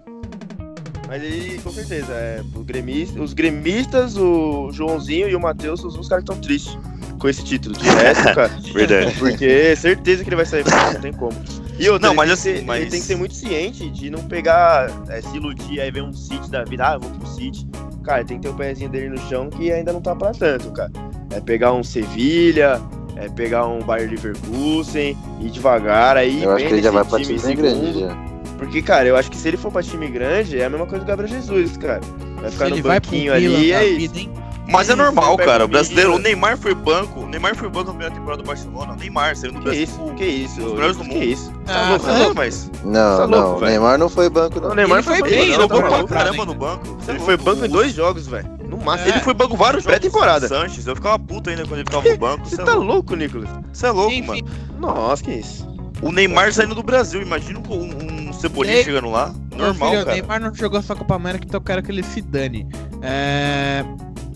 [1.07, 5.97] Mas ele, com certeza, é, o gremista, os gremistas, o Joãozinho e o Matheus, os,
[5.97, 6.77] os caras que estão tristes
[7.19, 7.75] com esse título.
[7.77, 8.51] De resto, cara.
[8.73, 9.15] Verdade.
[9.19, 11.33] Porque certeza que ele vai sair fora, não tem como.
[11.77, 13.33] E outra, Não, ele mas tem assim, que ser- mas- ele tem que ser muito
[13.35, 16.99] ciente de não pegar, é, se iludir, aí ver um City da vida, ah, eu
[16.99, 17.65] vou pro City.
[18.03, 20.71] Cara, tem que ter o pezinho dele no chão que ainda não tá pra tanto,
[20.71, 20.91] cara.
[21.31, 22.81] É pegar um Sevilha,
[23.15, 27.19] é pegar um Bayer Leverkusen, ir devagar, aí Eu acho que ele já vai pra
[27.19, 27.99] time bem grande segundo.
[27.99, 28.29] já.
[28.57, 31.05] Porque, cara, eu acho que se ele for pra time grande, é a mesma coisa
[31.05, 32.01] do Gabriel Jesus, cara.
[32.41, 33.97] Vai ficar Ele no vai pro banquinho ali, é isso.
[33.99, 34.31] vida, hein?
[34.71, 35.63] Mas é normal, cara.
[35.63, 36.19] o O brasileiro, o.
[36.19, 37.21] Neymar foi banco.
[37.21, 38.93] O Neymar foi banco na primeira temporada do Barcelona.
[38.93, 39.83] O Neymar saiu no Que Brasil.
[39.83, 41.23] isso, que isso, Os melhores do que mundo.
[41.23, 41.53] isso.
[41.67, 42.71] Ah, Tá louco, mas- tá louco, mas...
[42.83, 43.67] Não, Tá não, louco, o.
[43.67, 44.69] Neymar não foi banco, não.
[44.71, 46.45] O Neymar Ele foi bem, banco, Ele não, jogou tá pra caramba ainda.
[46.45, 46.85] no banco.
[46.99, 47.51] Você é Ele foi louco.
[47.51, 48.49] banco em dois jogos, velho.
[48.69, 49.09] No máximo.
[49.09, 49.13] É.
[49.13, 49.97] Ele foi banco vários jogos.
[49.99, 50.47] Pré-temporada.
[50.47, 52.45] Sanches, eu ficava puto ainda quando ele ficava no banco.
[52.47, 53.15] Você é tá louco.
[53.15, 53.49] Nicolas?
[53.73, 54.41] Você é louco, mano.
[54.79, 55.67] Nossa, que isso.
[56.01, 57.21] O Neymar saindo do Brasil.
[57.21, 59.33] Imagina um, um Cebolinha Ei, chegando lá.
[59.57, 60.15] Normal, filho, o cara.
[60.17, 62.65] Neymar não jogou essa Copa América, então eu quero que ele se dane.
[63.01, 63.83] É...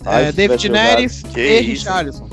[0.06, 1.70] Ai, é, David Neres e isso.
[1.70, 2.28] Richarlison.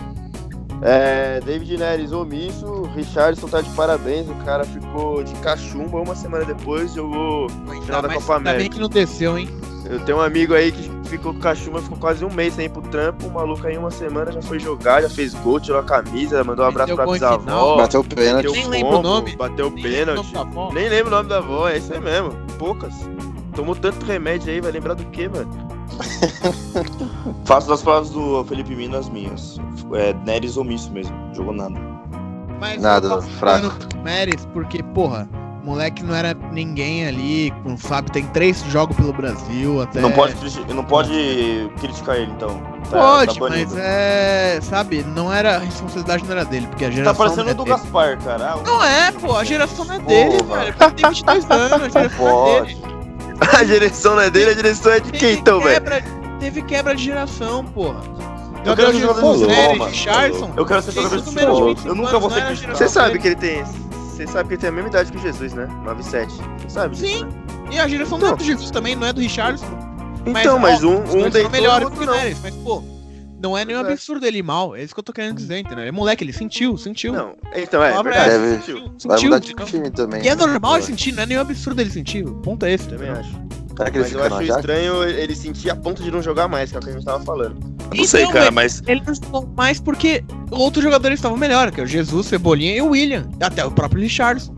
[0.83, 6.43] É, David Neres omisso, Richardson tá de parabéns, o cara ficou de cachumba uma semana
[6.43, 7.47] depois, jogou
[7.85, 8.75] final da mas Copa ainda bem América.
[8.75, 9.47] que não desceu, hein?
[9.85, 12.69] Eu tenho um amigo aí que ficou com cachumba, ficou quase um mês sem ir
[12.69, 15.79] pro trampo, o maluco aí em uma semana já foi jogar, já fez gol, tirou
[15.79, 17.75] a camisa, mandou um abraço pra bisavó.
[17.77, 18.47] Bateu o pênalti.
[18.47, 19.35] bateu Nem o lembro o nome.
[19.35, 20.33] bateu o Nem lembro o nome pênalti.
[20.33, 20.71] da avó.
[20.73, 22.93] Nem lembro o nome da avó, é isso aí mesmo, poucas.
[23.55, 25.49] Tomou tanto remédio aí, vai lembrar do que, mano?
[27.45, 29.59] Faço das palavras do Felipe Mina as minhas.
[29.93, 31.15] É Neres omisso mesmo.
[31.33, 31.75] Jogou nada.
[32.59, 33.73] Mas Nada, fraco.
[34.03, 35.27] Neres, porque, porra,
[35.63, 39.99] o moleque não era ninguém ali, com, sabe, tem três jogos pelo Brasil, até...
[39.99, 40.35] Não pode,
[40.71, 42.61] não pode criticar ele, então.
[42.89, 46.89] Tá- Pode, tá mas é, sabe, não era, a responsabilidade não era dele, porque a
[46.89, 47.77] Tá geração parecendo não o do é dele.
[47.77, 48.55] Gaspar, cara.
[48.63, 50.55] Não é, pô, a geração não é dele, Porra.
[50.59, 50.75] velho.
[50.79, 53.00] Ele tem 22 anos, a geração não é dele.
[53.57, 55.81] A direção não é dele, a direção é de quem então, velho?
[56.39, 58.01] teve quebra de geração, porra.
[58.65, 59.87] Eu quero ser jogador de futebol.
[59.87, 60.53] Richardson.
[60.55, 61.65] Eu quero ser jogador de futebol.
[61.67, 62.77] 25 Eu nunca vou ser criticado.
[62.77, 63.63] Você sabe que ele tem.
[63.63, 65.67] Você sabe que ele tem a mesma idade que o Jesus, né?
[65.83, 66.29] 9,7.
[66.59, 67.23] Você sabe disso, Sim.
[67.25, 67.31] né?
[67.71, 69.65] E a geração não é do Jesus também, não é do Richardson.
[70.25, 72.13] Então, mas, ó, um, os um dois deitou e que outro o não.
[72.13, 72.83] Neres, mas, pô,
[73.41, 73.91] não é nenhum é.
[73.91, 74.75] absurdo ele ir mal.
[74.75, 75.79] É isso que eu tô querendo dizer, entendeu?
[75.79, 77.13] Ele é moleque, ele sentiu, sentiu.
[77.13, 78.29] Não, então é, é verdade.
[78.29, 78.79] Deve- sentiu.
[78.79, 79.23] Vai sentiu.
[79.23, 80.23] mudar de time também.
[80.23, 80.45] E é né?
[80.45, 82.25] normal ele sentir, não é nenhum absurdo ele sentir.
[82.25, 82.87] O ponto é esse.
[82.87, 83.21] Também entendeu?
[83.21, 83.51] acho.
[83.75, 84.55] Será que ele Mas eu acho Ajax?
[84.57, 87.05] estranho ele sentir a ponto de não jogar mais, que é o que a gente
[87.05, 87.55] tava falando.
[87.91, 88.83] Eu não sei, Então, cara, mas.
[88.85, 92.81] Ele não jogou mais porque outros jogadores estavam melhor, que é o Jesus, Cebolinha e
[92.81, 93.27] o William.
[93.41, 94.53] Até o próprio Richardson.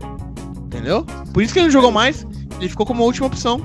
[0.66, 1.06] Entendeu?
[1.32, 2.26] Por isso que ele não jogou mais.
[2.58, 3.60] Ele ficou como última opção.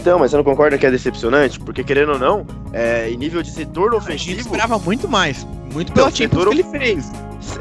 [0.00, 1.58] Então, mas você não concorda que é decepcionante?
[1.60, 4.40] Porque querendo ou não, é, em nível de setor A gente ofensivo.
[4.40, 5.46] esperava muito mais.
[5.72, 7.12] Muito pela Então, Champions setor que ele fez.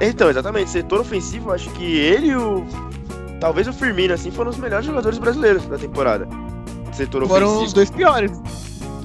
[0.01, 2.65] Então, exatamente, setor ofensivo, acho que ele e o.
[3.39, 6.27] Talvez o Firmino, assim, foram os melhores jogadores brasileiros da temporada.
[6.93, 7.65] Setor Foram ofensivo.
[7.65, 8.31] os dois piores.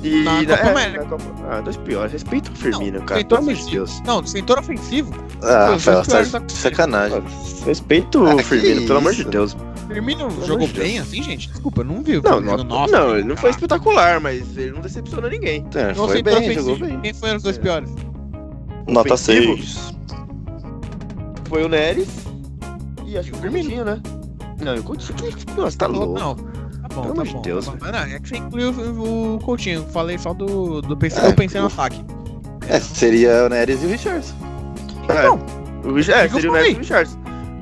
[0.02, 1.02] E na na- Copa é, América.
[1.04, 2.12] na Copa- Ah, dois piores.
[2.12, 3.20] Respeita o Firmino, Não, cara.
[3.20, 3.84] setor Pelo amor de ofensivo.
[3.86, 4.02] Deus.
[4.06, 5.14] Não, setor ofensivo.
[5.42, 7.22] Ah, Foi da- de sacanagem.
[7.66, 9.24] Respeita o Ah, Firmino, pelo amor de.
[9.24, 9.56] Deus.
[9.92, 11.48] Firmino jogou de bem assim, gente?
[11.48, 14.72] Desculpa, eu não vi o Não, não, nossa, não, ele não foi espetacular, mas ele
[14.72, 15.64] não decepcionou ninguém.
[15.74, 17.00] É, No foi bem, jogou bem.
[17.00, 17.60] quem foram os dois É.
[17.60, 17.90] piores?
[18.88, 19.56] Nota Ofensivo?
[19.56, 19.94] 6.
[21.48, 22.08] Foi o Neres
[23.06, 23.84] e acho que o Firmino.
[23.84, 24.00] Né?
[24.64, 25.14] Não, e o Coutinho.
[25.16, 26.18] que- Nossa, tá louco.
[26.18, 27.42] Não, tá bom, Pelo tá amor de bom.
[27.42, 27.78] Deus, tá bom.
[27.80, 29.84] Mas não, é que você incluiu o, o Coutinho.
[29.92, 30.80] Falei só do.
[30.82, 32.02] do pensei, É, eu pensei no ataque.
[32.68, 34.34] É, seria o Neres e o Richardson.
[35.08, 36.54] É, o é, eu seria o.
[36.54, 37.18] Neres e o Richardson.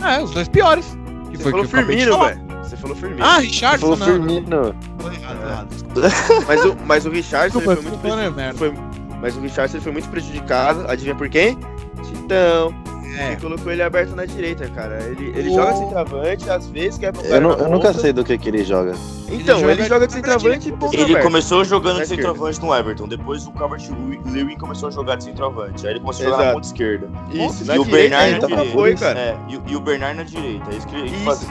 [0.06, 0.96] É, os dois piores.
[1.30, 2.40] Que Você foi falou que Firmino, velho.
[2.64, 3.24] Você falou Firmino.
[3.24, 4.06] Ah, Você Richardson, falou não.
[4.06, 4.74] Firmino.
[4.98, 5.46] Falei errado, É.
[5.48, 6.00] errado, desculpa.
[6.48, 7.10] Mas o, mas o
[7.54, 8.58] Desculpa, foi muito desculpa, né, preju- merda.
[8.58, 8.74] foi-
[9.20, 10.84] Mas o Richardson ele foi muito prejudicado.
[10.88, 11.58] Adivinha por quem?
[12.04, 12.74] Titão.
[13.18, 13.34] É.
[13.34, 15.02] Que colocou ele aberto na direita, cara.
[15.04, 18.48] Ele, ele joga centroavante, às vezes quer Eu, não- eu nunca sei do que, que
[18.48, 18.94] ele joga.
[19.32, 22.74] Então, Ele ele joga de centroavante e ponta Ele começou jogando Na de centroavante no
[22.74, 23.82] Everton, depois o Calvert
[24.26, 25.86] Lewin começou a jogar de centroavante.
[25.86, 26.54] Aí ele começou a jogar na Exato.
[26.56, 27.08] ponta esquerda.
[27.32, 28.72] Isso, E na o direita Bernard ele na direita.
[28.72, 29.18] foi, cara.
[29.20, 31.24] É, e, e o Bernard na direita, é isso que ele Isso.
[31.24, 31.48] fazia.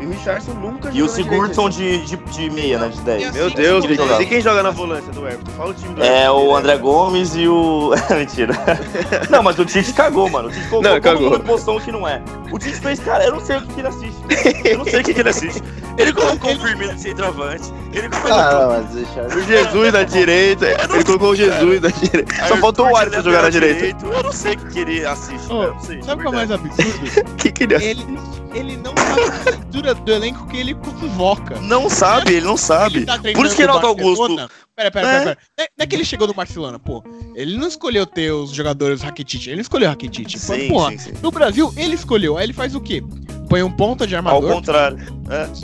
[0.00, 2.88] E o Richardson nunca E o Sigurdsson de, de, de meia, né?
[2.88, 3.20] De 10.
[3.22, 3.98] E assim, Meu Deus, ele.
[4.22, 5.50] E quem joga na volância do Everton?
[5.52, 6.46] Fala o time do É Everton.
[6.46, 7.90] o André Gomes e o.
[8.16, 8.54] Mentira.
[9.28, 10.48] Não, mas o Tite cagou, mano.
[10.48, 11.30] O Tite colocou Cagou.
[11.30, 12.22] mundo em posição que não é.
[12.50, 14.18] O Tite fez, cara, eu não sei o que, que ele assiste.
[14.64, 15.62] Eu não sei o que, que ele assiste.
[15.98, 17.72] Ele colocou o Firmino de centroavante.
[17.92, 18.32] Ele colocou.
[18.32, 20.66] Ah, não, mas o Jesus na direita.
[20.66, 22.46] Ele colocou o Jesus na direita.
[22.46, 24.06] Só faltou o Alisson jogar na direita.
[24.06, 25.48] Eu não sei o que, que ele assiste.
[25.48, 26.02] Não sei.
[26.02, 27.28] Sabe o que é o mais absurdo?
[27.28, 28.18] O que, que ele ele,
[28.54, 31.60] ele não sabe a estrutura do elenco que ele convoca.
[31.60, 32.98] Não sabe, ele não sabe.
[32.98, 34.50] Ele tá Por isso que Renato Augusto.
[34.78, 35.10] Pera, pera, É.
[35.10, 35.38] pera, pera.
[35.58, 37.02] Não é- Não é que ele chegou no Barcelona, pô.
[37.34, 40.38] Ele não escolheu ter os jogadores Rakitic, ele não escolheu Rakitic.
[40.38, 41.12] Sim, Porra, sim, sim.
[41.20, 42.38] no Brasil ele escolheu.
[42.38, 43.02] Aí ele faz o quê?
[43.48, 44.98] Põe um ponta de Ao armador, contrário.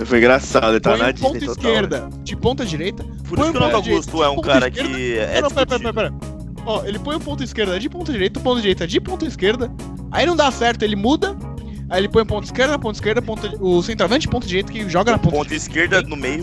[0.04, 1.70] Foi engraçado, ele tá na um ponta Disney total.
[1.70, 4.90] esquerda de ponta direita, Por isso que o Ronaldo Augusto é um ponta cara esquerda.
[4.96, 6.14] que é Não, pera, pera, pera, pera.
[6.66, 9.70] Ó, ele põe o ponto esquerda de ponta direita, o ponto direita de ponta esquerda.
[10.10, 11.36] Aí não dá certo, ele muda.
[11.90, 14.88] Aí ele põe o ponto esquerda, ponta esquerda, ponta, o centroavante de ponta direita que
[14.88, 16.42] joga na ponta Ponta esquerda no meio.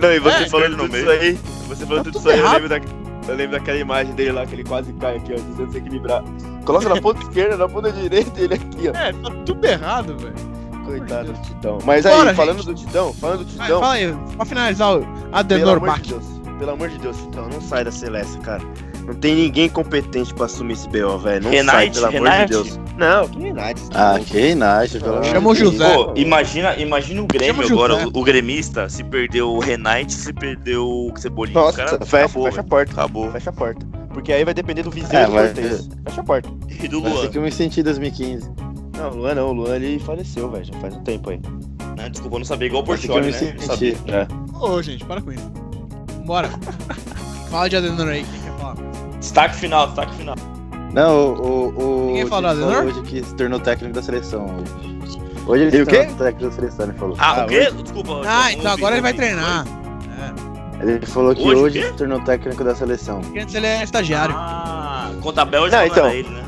[0.00, 1.02] Não, e você É, falando no tudo meio.
[1.04, 1.38] isso aí,
[1.68, 2.76] você falando Tá tudo tudo isso aí, eu lembro, da,
[3.28, 6.22] eu lembro daquela imagem dele lá, que ele quase cai aqui, ó, tentando se equilibrar.
[6.64, 8.96] Coloca na ponta esquerda, na ponta direita, ele aqui, ó.
[8.98, 10.56] É, tá tudo errado, velho.
[10.84, 11.78] Coitado do Titão.
[11.84, 12.66] Mas aí, Bora, falando gente.
[12.66, 16.00] do Titão, falando do Vai, Titão, fala aí, pra finalizar o pelo Adenor amor Bach.
[16.00, 16.24] de Deus,
[16.58, 18.62] pelo amor de Deus, Titão, não sai da Celeste, cara.
[19.06, 21.44] Não tem ninguém competente pra assumir esse BO, velho.
[21.44, 22.44] Não sai, Renate, pelo amor Renate.
[22.46, 22.80] de Deus.
[22.98, 23.82] Não, que Renate?
[23.94, 25.54] Ah, que Renate, pelo amor de Chama o.
[25.54, 25.94] José.
[25.94, 30.32] Pô, imagina, imagina o Grêmio Chama agora, o, o gremista, se perdeu o Renate, se
[30.32, 31.60] perdeu o Cebolinha.
[31.60, 32.92] Nossa, o cara fecha, acabou, fecha a porta.
[32.92, 33.30] Acabou.
[33.30, 33.86] Fecha a porta.
[34.12, 35.54] Porque aí vai depender do Viseu É, do vai-.
[35.54, 36.48] Fecha a porta.
[36.68, 37.28] E do Luan.
[37.28, 38.50] que eu me senti em 2015.
[38.96, 41.40] Não, o Luan não, o Luan ele faleceu, velho, já faz um tempo aí.
[41.96, 42.08] Né?
[42.08, 42.66] Desculpa, eu não sabia.
[42.66, 43.32] Igual o Portioli, né?
[43.58, 43.96] Senti.
[44.08, 44.26] É.
[44.58, 45.48] Ô, gente, para com isso.
[46.24, 46.50] Bora.
[47.50, 48.24] Fala de Adenor aí?
[49.26, 50.36] Destaque final, destaque final.
[50.92, 51.72] Não, o.
[51.76, 52.84] o, o Ninguém falou Adenor?
[52.84, 55.18] hoje que se tornou técnico da seleção hoje.
[55.48, 55.96] Hoje ele E se o quê?
[55.98, 57.16] tornou técnico da seleção, ele falou.
[57.18, 57.70] Ah, Ah, o quê?
[57.82, 58.20] Desculpa.
[58.24, 59.66] Ah, então agora ele vai treinar.
[60.78, 60.82] É.
[60.84, 63.20] Ele falou que Hoje hoje se tornou técnico da seleção.
[63.20, 64.34] Porque antes ele é estagiário.
[64.38, 66.06] Ah, contra a Bélgica Não, não, então.
[66.06, 66.44] era ele, né?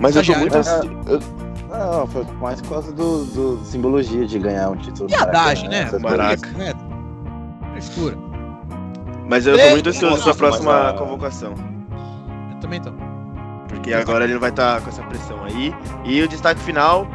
[0.00, 0.58] Mas eu tô muito.
[0.58, 1.00] Estagiário.
[1.06, 1.20] eu-
[1.68, 5.08] Não, foi mais por causa do, do simbologia de ganhar um título.
[5.10, 5.90] Piadagem, né?
[6.00, 6.38] Maraca.
[6.48, 6.70] coisas.
[6.70, 7.70] É.
[7.72, 8.16] Frescura.
[9.28, 11.52] Mas eu tô muito ansioso pra próxima convocação.
[12.64, 12.90] Também tô.
[13.68, 15.74] Porque agora ele não vai estar com essa pressão aí.
[16.04, 17.06] E o destaque final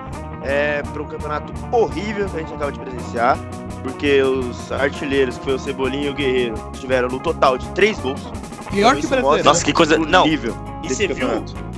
[0.43, 3.37] é para um campeonato horrível que a gente acaba de presenciar.
[3.81, 7.97] Porque os artilheiros, que foi o Cebolinha e o Guerreiro, tiveram no total de 3
[7.99, 8.21] gols.
[8.69, 9.43] Pior que Isso brasileiro.
[9.43, 9.99] Nossa, que coisa.
[9.99, 11.27] o Não, nível e você viu,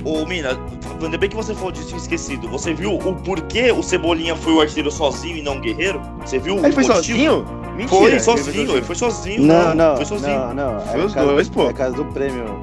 [0.04, 0.58] ô Mina,
[1.02, 2.48] ainda bem que você falou disso, tinha esquecido.
[2.48, 6.00] Você viu o porquê o Cebolinha foi o artilheiro sozinho e não o Guerreiro?
[6.20, 6.94] Você viu Ele o foi motivo?
[6.94, 7.46] sozinho?
[7.76, 7.88] Mentira.
[7.88, 9.42] Foi ele sozinho, ele foi sozinho.
[9.42, 10.38] Não, não, Foi sozinho.
[10.54, 10.80] não, não.
[10.80, 11.68] Foi É os dois, pô.
[11.70, 12.60] É caso do prêmio.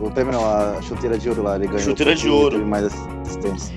[0.00, 1.80] O prêmio não, a chuteira de ouro lá, ele ganhou.
[1.80, 2.56] Chuteira de ouro.
[2.56, 3.74] Teve mais assistência.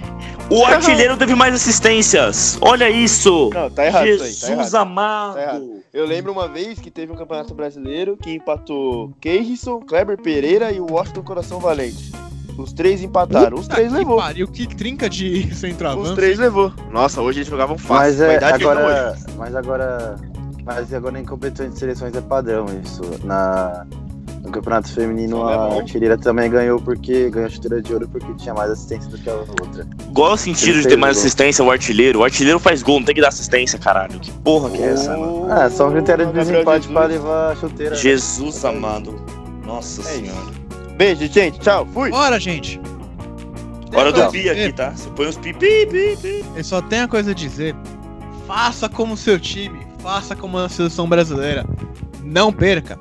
[0.49, 2.57] O artilheiro teve mais assistências.
[2.61, 3.49] Olha isso.
[3.53, 4.32] Não, tá errado isso aí.
[4.32, 4.88] Jesus Tá errado.
[4.88, 5.34] amado.
[5.36, 5.74] Tá errado.
[5.93, 10.80] Eu lembro uma vez que teve um campeonato brasileiro que empatou Keirson, Kleber Pereira e
[10.80, 12.11] o Washington Coração Valente.
[12.57, 13.57] Os três empataram.
[13.57, 14.17] Os três que levou.
[14.17, 16.15] Pariu, que trinca de Os centroavante.
[16.15, 16.71] três levou.
[16.91, 17.95] Nossa, hoje eles jogavam fácil.
[17.95, 19.15] Mas é, agora.
[19.38, 20.15] Mas agora.
[20.63, 23.01] Mas agora em competições de seleções é padrão isso.
[23.24, 23.86] Na,
[24.43, 28.33] no campeonato feminino é a artilheira também ganhou porque ganhou a chuteira de ouro porque
[28.35, 29.87] tinha mais assistência do que a outra.
[30.13, 32.19] Qual é o sentido de ter mais assistência o artilheiro?
[32.19, 34.19] O artilheiro faz gol, não tem que dar assistência, caralho.
[34.19, 35.47] Que porra que é essa, mano?
[35.49, 36.91] Ah, só um critério de desempate Jesus.
[36.93, 37.95] pra levar a chuteira.
[37.95, 39.15] Jesus amado.
[39.65, 40.25] Nossa É isso.
[40.25, 40.63] senhora.
[40.97, 41.59] Beijo, gente.
[41.59, 41.87] Tchau.
[41.93, 42.09] Fui.
[42.11, 42.79] Bora, gente.
[43.95, 44.91] Hora do pi aqui, tá?
[44.91, 46.45] Você põe os pi, pi, pi, pi.
[46.55, 47.75] Eu só tenho a coisa a dizer.
[48.45, 49.79] Faça como seu time.
[49.99, 51.63] Faça como a seleção brasileira.
[52.23, 52.99] Não perca.